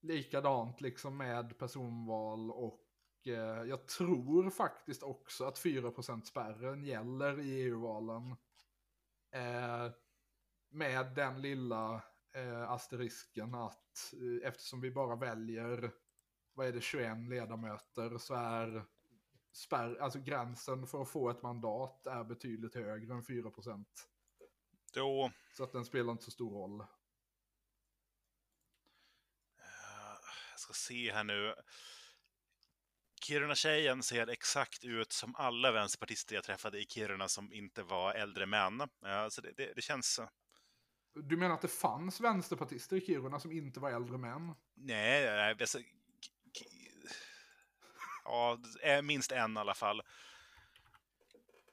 likadant 0.01 0.81
liksom 0.81 1.17
med 1.17 1.57
personval 1.57 2.51
och 2.51 2.79
eh, 3.27 3.63
jag 3.63 3.87
tror 3.87 4.49
faktiskt 4.49 5.03
också 5.03 5.45
att 5.45 5.59
4% 5.63 6.21
spärren 6.23 6.83
gäller 6.83 7.39
i 7.39 7.61
EU-valen. 7.61 8.35
Eh, 9.31 9.91
Med 10.69 11.15
den 11.15 11.41
lilla 11.41 12.03
eh, 12.33 12.71
asterisken 12.71 13.55
att 13.55 14.13
eh, 14.13 14.47
eftersom 14.47 14.81
vi 14.81 14.91
bara 14.91 15.15
väljer, 15.15 15.91
vad 16.53 16.67
är 16.67 16.71
det, 16.73 16.81
21 16.81 17.17
ledamöter 17.29 18.17
så 18.17 18.33
är 18.33 18.85
spärr, 19.51 19.95
alltså 19.95 20.19
gränsen 20.19 20.87
för 20.87 21.01
att 21.01 21.09
få 21.09 21.29
ett 21.29 21.41
mandat 21.41 22.07
är 22.07 22.23
betydligt 22.23 22.75
högre 22.75 23.13
än 23.13 23.23
4%. 23.23 23.85
Då, 24.93 25.31
Så 25.57 25.63
att 25.63 25.71
den 25.71 25.85
spelar 25.85 26.11
inte 26.11 26.23
så 26.23 26.31
stor 26.31 26.51
roll. 26.51 26.85
jag 30.51 30.59
ska 30.59 30.73
se 30.73 31.11
här 31.13 31.23
nu. 31.23 31.55
Kiruna-tjejen 33.21 34.03
ser 34.03 34.27
exakt 34.27 34.83
ut 34.83 35.11
som 35.11 35.35
alla 35.35 35.71
vänsterpartister 35.71 36.35
jag 36.35 36.43
träffade 36.43 36.79
i 36.79 36.85
Kiruna 36.85 37.27
som 37.27 37.53
inte 37.53 37.83
var 37.83 38.13
äldre 38.13 38.45
män. 38.45 38.81
Eh, 38.81 39.27
så 39.29 39.41
det, 39.41 39.51
det, 39.57 39.73
det 39.75 39.81
känns... 39.81 40.19
Du 41.13 41.37
menar 41.37 41.55
att 41.55 41.61
det 41.61 41.67
fanns 41.67 42.21
vänsterpartister 42.21 42.95
i 42.97 43.01
Kiruna 43.01 43.39
som 43.39 43.51
inte 43.51 43.79
var 43.79 43.91
äldre 43.91 44.17
män? 44.17 44.55
Nej, 44.75 45.25
nej 45.25 45.55
alltså, 45.59 45.79
Ja, 48.23 48.59
är 48.81 49.01
minst 49.01 49.31
en 49.31 49.57
i 49.57 49.59
alla 49.59 49.73
fall. 49.73 50.01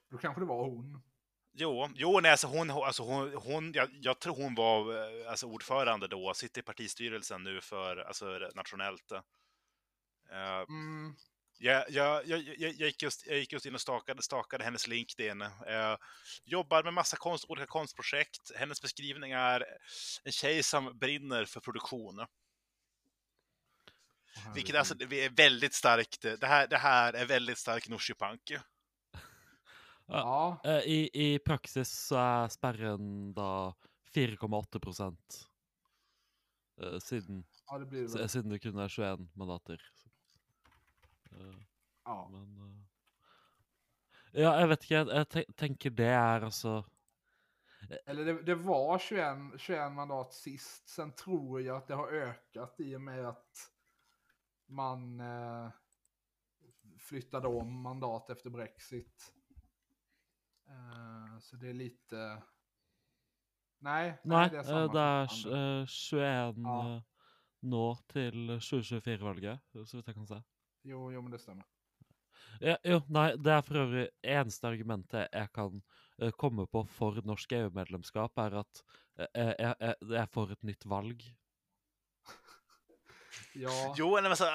Då 0.09 0.17
kanske 0.17 0.41
det 0.41 0.45
var 0.45 0.65
hon. 0.65 1.01
Jo, 1.53 1.89
jo 1.95 2.19
nej, 2.19 2.31
alltså 2.31 2.47
hon, 2.47 2.69
alltså 2.69 3.03
hon, 3.03 3.33
hon 3.33 3.71
jag, 3.73 3.89
jag 4.01 4.19
tror 4.19 4.35
hon 4.35 4.55
var 4.55 4.95
eh, 4.95 5.29
alltså 5.29 5.47
ordförande 5.47 6.07
då, 6.07 6.33
sitter 6.33 6.61
i 6.61 6.63
partistyrelsen 6.63 7.43
nu 7.43 7.61
för, 7.61 7.97
alltså 7.97 8.25
nationellt. 8.55 9.11
Eh, 9.11 9.21
Mm, 10.69 11.15
jag, 11.61 11.85
jag, 11.89 12.27
jag, 12.27 12.39
jag, 12.39 12.57
jag, 12.57 12.87
gick 12.87 13.01
just, 13.03 13.27
jag 13.27 13.37
gick 13.37 13.53
just 13.53 13.65
in 13.65 13.75
och 13.75 13.81
stakade, 13.81 14.21
stakade 14.21 14.63
hennes 14.63 14.87
LinkedIn. 14.87 15.41
Eh, 15.41 15.97
jobbar 16.43 16.83
med 16.83 16.93
massa 16.93 17.17
konst, 17.17 17.45
olika 17.49 17.67
konstprojekt. 17.67 18.51
Hennes 18.55 18.81
beskrivning 18.81 19.31
är 19.31 19.65
en 20.23 20.31
tjej 20.31 20.63
som 20.63 20.97
brinner 20.97 21.45
för 21.45 21.59
produktion. 21.59 22.25
Vilket 24.55 24.75
alltså 24.75 24.93
det 24.95 25.25
är 25.25 25.29
väldigt 25.29 25.73
starkt. 25.73 26.21
Det 26.21 26.47
här, 26.47 26.67
det 26.67 26.77
här 26.77 27.13
är 27.13 27.25
väldigt 27.25 27.57
stark 27.57 27.87
Norsipunk. 27.87 28.41
Ja, 30.11 30.61
Eh, 30.63 30.79
I, 30.79 31.09
I 31.13 31.39
praksis 31.39 31.89
så 31.89 32.15
er 32.17 32.47
sperren 32.49 33.33
da 33.33 33.75
4,8 34.15 34.79
prosent. 34.79 35.49
Eh, 36.81 36.97
siden, 36.99 37.43
ja, 37.67 37.77
det 37.77 38.07
det 38.07 38.29
siden 38.29 38.49
det 38.49 38.59
kun 38.59 38.79
er 38.79 38.89
21 38.89 39.19
mandater. 39.35 39.83
Ja. 42.05 42.29
men 42.31 42.57
eh, 42.57 42.85
Ja, 44.41 44.51
jeg 44.59 44.69
vet 44.69 44.83
ikke. 44.83 44.95
Jeg, 44.95 45.07
jeg 45.07 45.29
te- 45.29 45.53
tenker 45.57 45.89
det 45.89 46.05
er 46.05 46.43
altså 46.45 46.83
Eller 48.05 48.25
det, 48.25 48.45
det 48.45 48.55
var 48.65 48.97
21, 48.99 49.57
21 49.59 49.89
mandat 49.95 50.33
sist. 50.33 50.89
Sen 50.89 51.11
tror 51.15 51.61
jag 51.61 51.77
att 51.77 51.87
det 51.87 51.95
har 51.95 52.07
ökat 52.07 52.79
i 52.79 52.95
och 52.95 53.01
med 53.01 53.25
att 53.29 53.71
man 54.67 55.19
eh, 55.19 55.69
flyttade 56.99 57.47
om 57.47 57.81
mandat 57.81 58.29
efter 58.29 58.49
Brexit. 58.49 59.33
Eh, 60.67 61.39
så 61.39 61.55
det 61.55 61.69
är 61.69 61.73
lite... 61.73 62.41
Nej, 63.81 64.17
Nei, 64.23 64.49
det 64.49 64.55
är 64.57 64.59
eh, 64.59 64.63
samma 64.63 64.93
det 64.93 65.27
fortfarande. 65.29 65.81
eh, 65.81 65.85
21 65.85 66.55
Ja. 66.57 66.95
eh, 66.95 67.01
nå 67.61 67.95
til 68.07 68.49
2024-valget, 68.59 69.59
så 69.85 69.97
vidt 69.97 70.07
jeg 70.07 70.15
kan 70.15 70.27
se. 70.27 70.41
Jo, 70.81 71.11
jo, 71.11 71.21
men 71.21 71.31
det 71.31 71.39
stämmer. 71.39 71.65
Ja, 72.59 72.75
jo, 72.83 72.99
nei, 73.07 73.29
det 73.39 73.51
er 73.53 73.63
for 73.63 73.79
øvrig 73.79 74.05
eneste 74.25 74.67
argumentet 74.67 75.27
jeg 75.31 75.51
kan 75.55 75.81
eh, 76.19 76.31
komme 76.35 76.65
på 76.67 76.83
for 76.91 77.19
norsk 77.27 77.53
EU-medlemskap, 77.55 78.39
er 78.43 78.57
at 78.63 78.81
eh, 79.19 79.53
jeg, 79.59 79.75
jeg, 79.79 79.95
jeg, 80.11 80.31
får 80.33 80.55
et 80.55 80.71
nytt 80.71 80.89
valg. 80.89 81.23
Ja. 83.53 83.93
Jo, 83.97 84.11
men 84.21 84.35
så, 84.35 84.45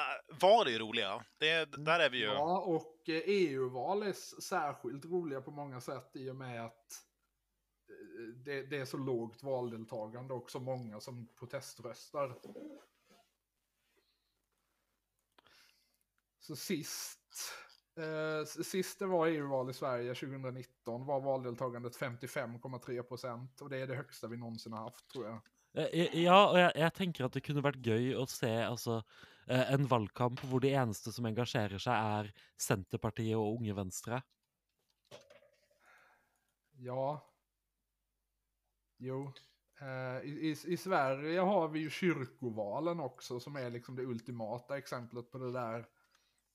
var 0.40 0.66
är 0.66 0.70
ju 0.70 0.78
roliga. 0.78 1.24
Det, 1.38 1.64
där 1.64 2.00
är 2.00 2.10
vi 2.10 2.18
ju. 2.18 2.24
Ja, 2.24 2.58
och 2.60 3.08
eh, 3.08 3.22
EU-val 3.26 4.02
är 4.02 4.12
särskilt 4.42 5.04
roliga 5.04 5.40
på 5.40 5.50
många 5.50 5.80
sätt 5.80 6.10
i 6.16 6.30
och 6.30 6.36
med 6.36 6.64
att 6.64 6.92
eh, 7.88 8.34
det, 8.44 8.62
det 8.62 8.78
är 8.78 8.84
så 8.84 8.96
lågt 8.96 9.42
valdeltagande 9.42 10.34
och 10.34 10.50
så 10.50 10.60
många 10.60 11.00
som 11.00 11.28
proteströstar. 11.38 12.34
Så 16.44 16.56
sist, 16.56 17.36
eh, 17.96 18.44
sist 18.44 18.98
det 18.98 19.06
var 19.06 19.26
EU-val 19.26 19.70
i 19.70 19.72
Sverige 19.72 20.14
2019 20.14 21.06
var 21.06 21.20
valdeltagandet 21.20 21.96
55,3 21.96 23.02
procent 23.02 23.60
och 23.60 23.70
det 23.70 23.78
är 23.78 23.86
det 23.86 23.94
högsta 23.94 24.28
vi 24.28 24.36
någonsin 24.36 24.72
har 24.72 24.82
haft 24.82 25.08
tror 25.08 25.26
jag. 25.26 25.40
Eh, 25.78 25.84
eh, 25.84 26.18
Ja, 26.22 26.50
og 26.50 26.58
jeg, 26.58 26.72
jeg 26.76 26.94
tenker 26.98 27.24
at 27.24 27.38
det 27.38 27.42
kunne 27.46 27.64
vært 27.64 27.80
gøy 27.80 28.12
å 28.20 28.26
se 28.28 28.50
altså, 28.66 28.98
eh, 29.48 29.72
en 29.72 29.88
valgkamp 29.88 30.44
hvor 30.44 30.60
de 30.60 30.74
eneste 30.76 31.14
som 31.16 31.30
engasjerer 31.30 31.80
seg, 31.80 32.12
er 32.18 32.28
Senterpartiet 32.60 33.40
og 33.40 33.62
Unge 33.62 33.78
Venstre. 33.80 34.20
Ja. 36.84 37.08
Jo. 39.00 39.24
I, 40.24 40.30
i, 40.50 40.52
I 40.52 40.76
Sverige 40.76 41.40
har 41.40 41.68
vi 41.68 41.80
ju 41.80 41.90
kyrkovalen 41.90 43.00
också 43.00 43.40
som 43.40 43.56
är 43.56 43.70
liksom 43.70 43.96
det 43.96 44.02
ultimata 44.02 44.78
exemplet 44.78 45.30
på 45.30 45.38
det 45.38 45.52
där. 45.52 45.86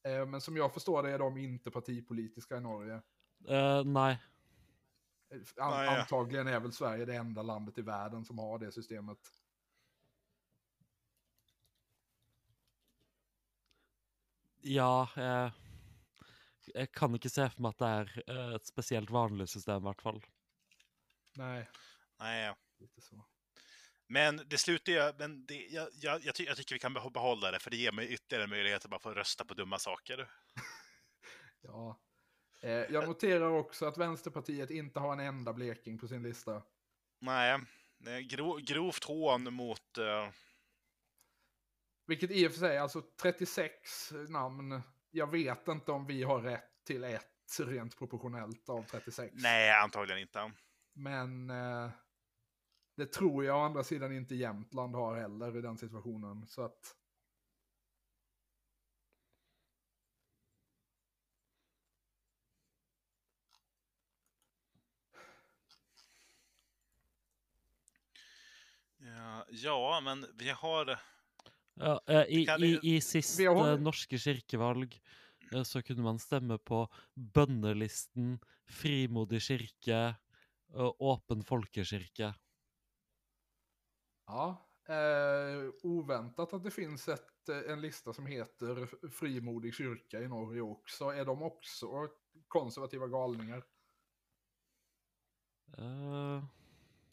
Eh, 0.03 0.25
men 0.25 0.41
som 0.41 0.57
jag 0.57 0.73
förstår 0.73 1.03
det 1.03 1.11
är 1.11 1.19
de 1.19 1.37
inte 1.37 1.71
partipolitiska 1.71 2.57
i 2.57 2.61
Norge. 2.61 3.01
Eh, 3.47 3.83
nei. 3.83 4.11
Eh, 5.31 5.39
An, 5.57 5.71
Nej. 5.71 5.99
Antagligen 5.99 6.47
är 6.47 6.59
väl 6.59 6.73
Sverige 6.73 7.05
det 7.05 7.15
enda 7.15 7.41
landet 7.41 7.77
i 7.77 7.81
världen 7.81 8.25
som 8.25 8.37
har 8.39 8.59
det 8.59 8.71
systemet. 8.71 9.19
Ja, 14.61 15.07
jeg, 15.15 15.51
jeg 16.75 16.91
kan 16.91 17.15
ikke 17.15 17.31
se 17.31 17.45
for 17.49 17.63
meg 17.63 17.77
at 17.77 17.79
det 17.79 17.89
er 17.89 18.33
eh, 18.35 18.55
et 18.57 18.67
spesielt 18.67 19.11
vanlig 19.11 19.47
system, 19.49 19.83
i 19.83 19.87
hvert 19.87 20.03
fall. 20.03 20.19
Nej, 21.39 21.63
Nej, 22.19 22.55
lite 22.79 23.01
så. 23.01 23.23
Men 24.11 24.41
det 24.47 24.57
slutar 24.57 24.91
ju, 24.91 25.13
men 25.17 25.45
det, 25.45 25.67
jag, 25.69 25.87
jag, 26.01 26.23
jag, 26.25 26.35
ty, 26.35 26.43
jag 26.43 26.57
tycker 26.57 26.75
vi 26.75 26.79
kan 26.79 26.97
beh- 26.97 27.11
behålla 27.13 27.51
det, 27.51 27.59
för 27.59 27.71
det 27.71 27.77
ger 27.77 27.91
mig 27.91 28.07
ytterligare 28.13 28.47
möjlighet 28.47 28.85
att 28.85 28.91
bara 28.91 28.99
få 28.99 29.13
rösta 29.13 29.45
på 29.45 29.53
dumma 29.53 29.79
saker. 29.79 30.29
Ja. 31.61 31.99
Eh, 32.61 32.69
jag 32.71 33.07
noterar 33.07 33.49
också 33.49 33.85
att 33.85 33.97
Vänsterpartiet 33.97 34.69
inte 34.71 34.99
har 34.99 35.13
en 35.13 35.19
enda 35.19 35.53
bleking 35.53 35.97
på 35.97 36.07
sin 36.07 36.23
lista. 36.23 36.63
Nej, 37.97 38.23
gro, 38.23 38.55
grovt 38.55 39.03
hån 39.03 39.53
mot... 39.53 39.97
eh, 39.97 40.29
Vilket 42.07 42.31
i 42.31 42.47
och 42.47 42.51
för 42.51 42.59
sig, 42.59 42.77
alltså 42.77 43.01
36 43.21 43.73
namn. 44.29 44.81
Jag 45.11 45.31
vet 45.31 45.67
inte 45.67 45.91
om 45.91 46.05
vi 46.05 46.23
har 46.23 46.41
rätt 46.41 46.83
till 46.85 47.03
ett 47.03 47.59
rent 47.59 47.97
proportionellt 47.97 48.69
av 48.69 48.83
36. 48.83 49.31
nej, 49.35 49.71
antagligen 49.71 50.21
inte. 50.21 50.51
Men 50.93 51.49
eh, 51.49 51.89
det 52.99 53.05
tror 53.15 53.45
jag 53.45 53.57
å 53.57 53.65
andra 53.65 53.83
sidan 53.83 54.11
inte 54.15 54.35
Jämtland 54.35 54.95
har 54.95 55.15
heller 55.15 55.57
i 55.57 55.61
den 55.61 55.77
situationen. 55.77 56.47
Så 56.47 56.61
att... 56.61 56.95
Ja, 68.97 69.45
ja, 69.49 70.01
men 70.03 70.25
vi 70.37 70.49
har... 70.49 70.99
Ja, 71.73 72.01
eh, 72.07 72.21
i, 72.21 72.47
i, 72.59 72.95
I 72.95 73.01
siste 73.01 73.41
Vi 73.41 73.47
har- 73.47 73.77
norske 73.77 74.17
kirkevalg 74.19 75.01
eh, 75.53 75.63
så 75.63 75.81
kunne 75.81 76.03
man 76.03 76.19
stemme 76.19 76.57
på 76.57 76.83
bønnelisten, 77.15 78.39
frimodig 78.67 79.41
kirke 79.41 80.15
åpen 80.99 81.41
folkekirke. 81.43 82.33
Ja, 84.29 84.69
eh, 84.89 85.69
oväntat 85.83 86.53
att 86.53 86.63
det 86.63 86.71
finns 86.71 87.07
ett, 87.07 87.49
eh, 87.49 87.71
en 87.71 87.81
lista 87.81 88.13
som 88.13 88.25
heter 88.25 88.89
Frimodig 89.09 89.73
kyrka 89.73 90.21
i 90.21 90.27
Norge 90.27 90.61
också. 90.61 91.05
Är 91.05 91.25
de 91.25 91.41
också 91.43 91.87
konservativa 92.47 93.07
galningar? 93.07 93.63
Eh, 95.77 96.43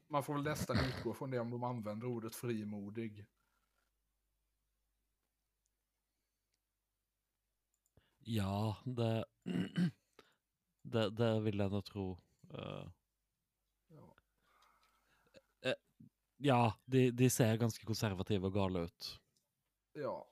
Man 0.08 0.22
får 0.22 0.34
väl 0.34 0.42
nästan 0.42 0.76
utgå 0.88 1.14
från 1.14 1.30
det 1.30 1.38
om 1.40 1.50
de 1.50 1.64
använder 1.64 2.06
ordet 2.06 2.34
frimodig. 2.34 3.26
ja, 8.18 8.76
det, 8.84 9.24
det 10.82 11.10
Det 11.10 11.40
vil 11.40 11.58
jeg 11.58 11.70
nå 11.70 11.80
tro. 11.82 12.06
eh. 12.50 12.88
Ja. 13.88 14.16
Eh, 15.62 15.74
ja, 16.36 16.74
de, 16.84 17.10
de 17.10 17.30
ser 17.30 17.56
ganske 17.56 17.86
konservative 17.86 18.46
og 18.46 18.52
gale 18.54 18.78
ut. 18.88 19.20
Ja. 19.92 20.28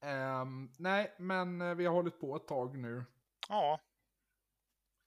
Ehm, 0.00 0.72
nej, 0.78 1.14
men 1.18 1.60
eh, 1.60 1.74
vi 1.74 1.86
har 1.86 1.92
hållit 1.94 2.20
på 2.20 2.36
ett 2.36 2.46
tag 2.48 2.78
nu. 2.78 3.04
Ja. 3.48 3.80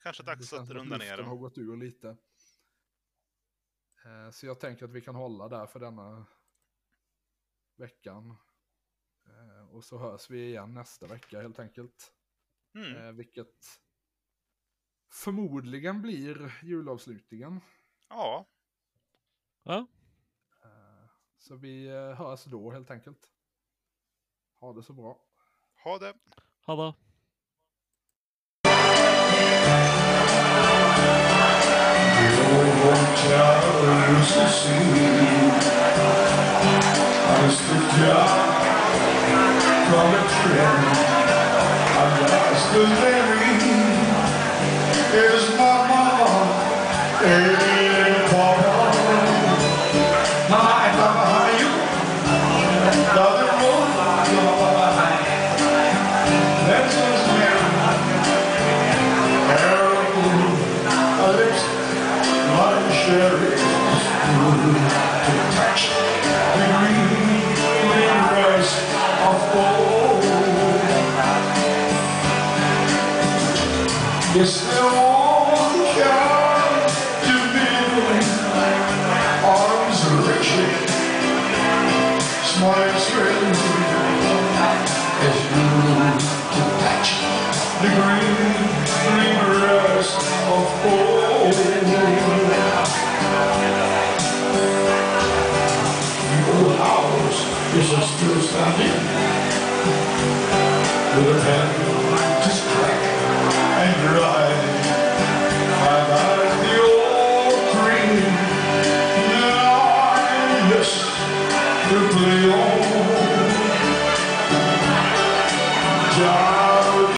Kanske 0.04 0.24
Det 0.24 0.32
dags 0.32 0.54
att 0.54 0.70
runda 0.70 0.98
ner 0.98 1.06
luften 1.06 1.26
har 1.26 1.32
dem. 1.34 1.42
gått 1.42 1.58
ur 1.58 1.78
lite. 1.78 2.18
Eh, 4.06 4.30
Så 4.32 4.46
jag 4.46 4.60
tänker 4.60 4.86
att 4.86 4.92
vi 4.92 5.02
kan 5.02 5.16
hålla 5.16 5.48
där 5.48 5.66
för 5.68 5.80
denna 5.80 6.26
veckan. 7.76 8.36
Eh, 9.28 9.70
Och 9.76 9.84
så 9.84 9.98
hörs 9.98 10.30
vi 10.30 10.48
igen 10.48 10.74
nästa 10.74 11.08
vecka 11.08 11.42
helt 11.42 11.60
enkelt. 11.60 12.14
Mm. 12.76 12.96
Eh, 12.96 13.12
Vilket 13.12 13.66
förmodligen 15.12 16.02
blir 16.02 16.60
julavslutningen. 16.64 17.62
Ja, 18.10 18.48
Ja, 19.64 19.88
Så 21.42 21.56
vi 21.56 21.88
eh, 21.88 21.96
hörs 21.96 22.46
då 22.46 22.72
helt 22.72 22.92
enkelt. 22.92 23.20
Ha 24.60 24.74
det 24.74 24.84
så 24.84 24.94
bra. 24.94 25.18
ha 25.84 25.98
det. 25.98 26.14
ha 26.66 26.76
det. 26.76 26.94
Yes, 34.22 34.62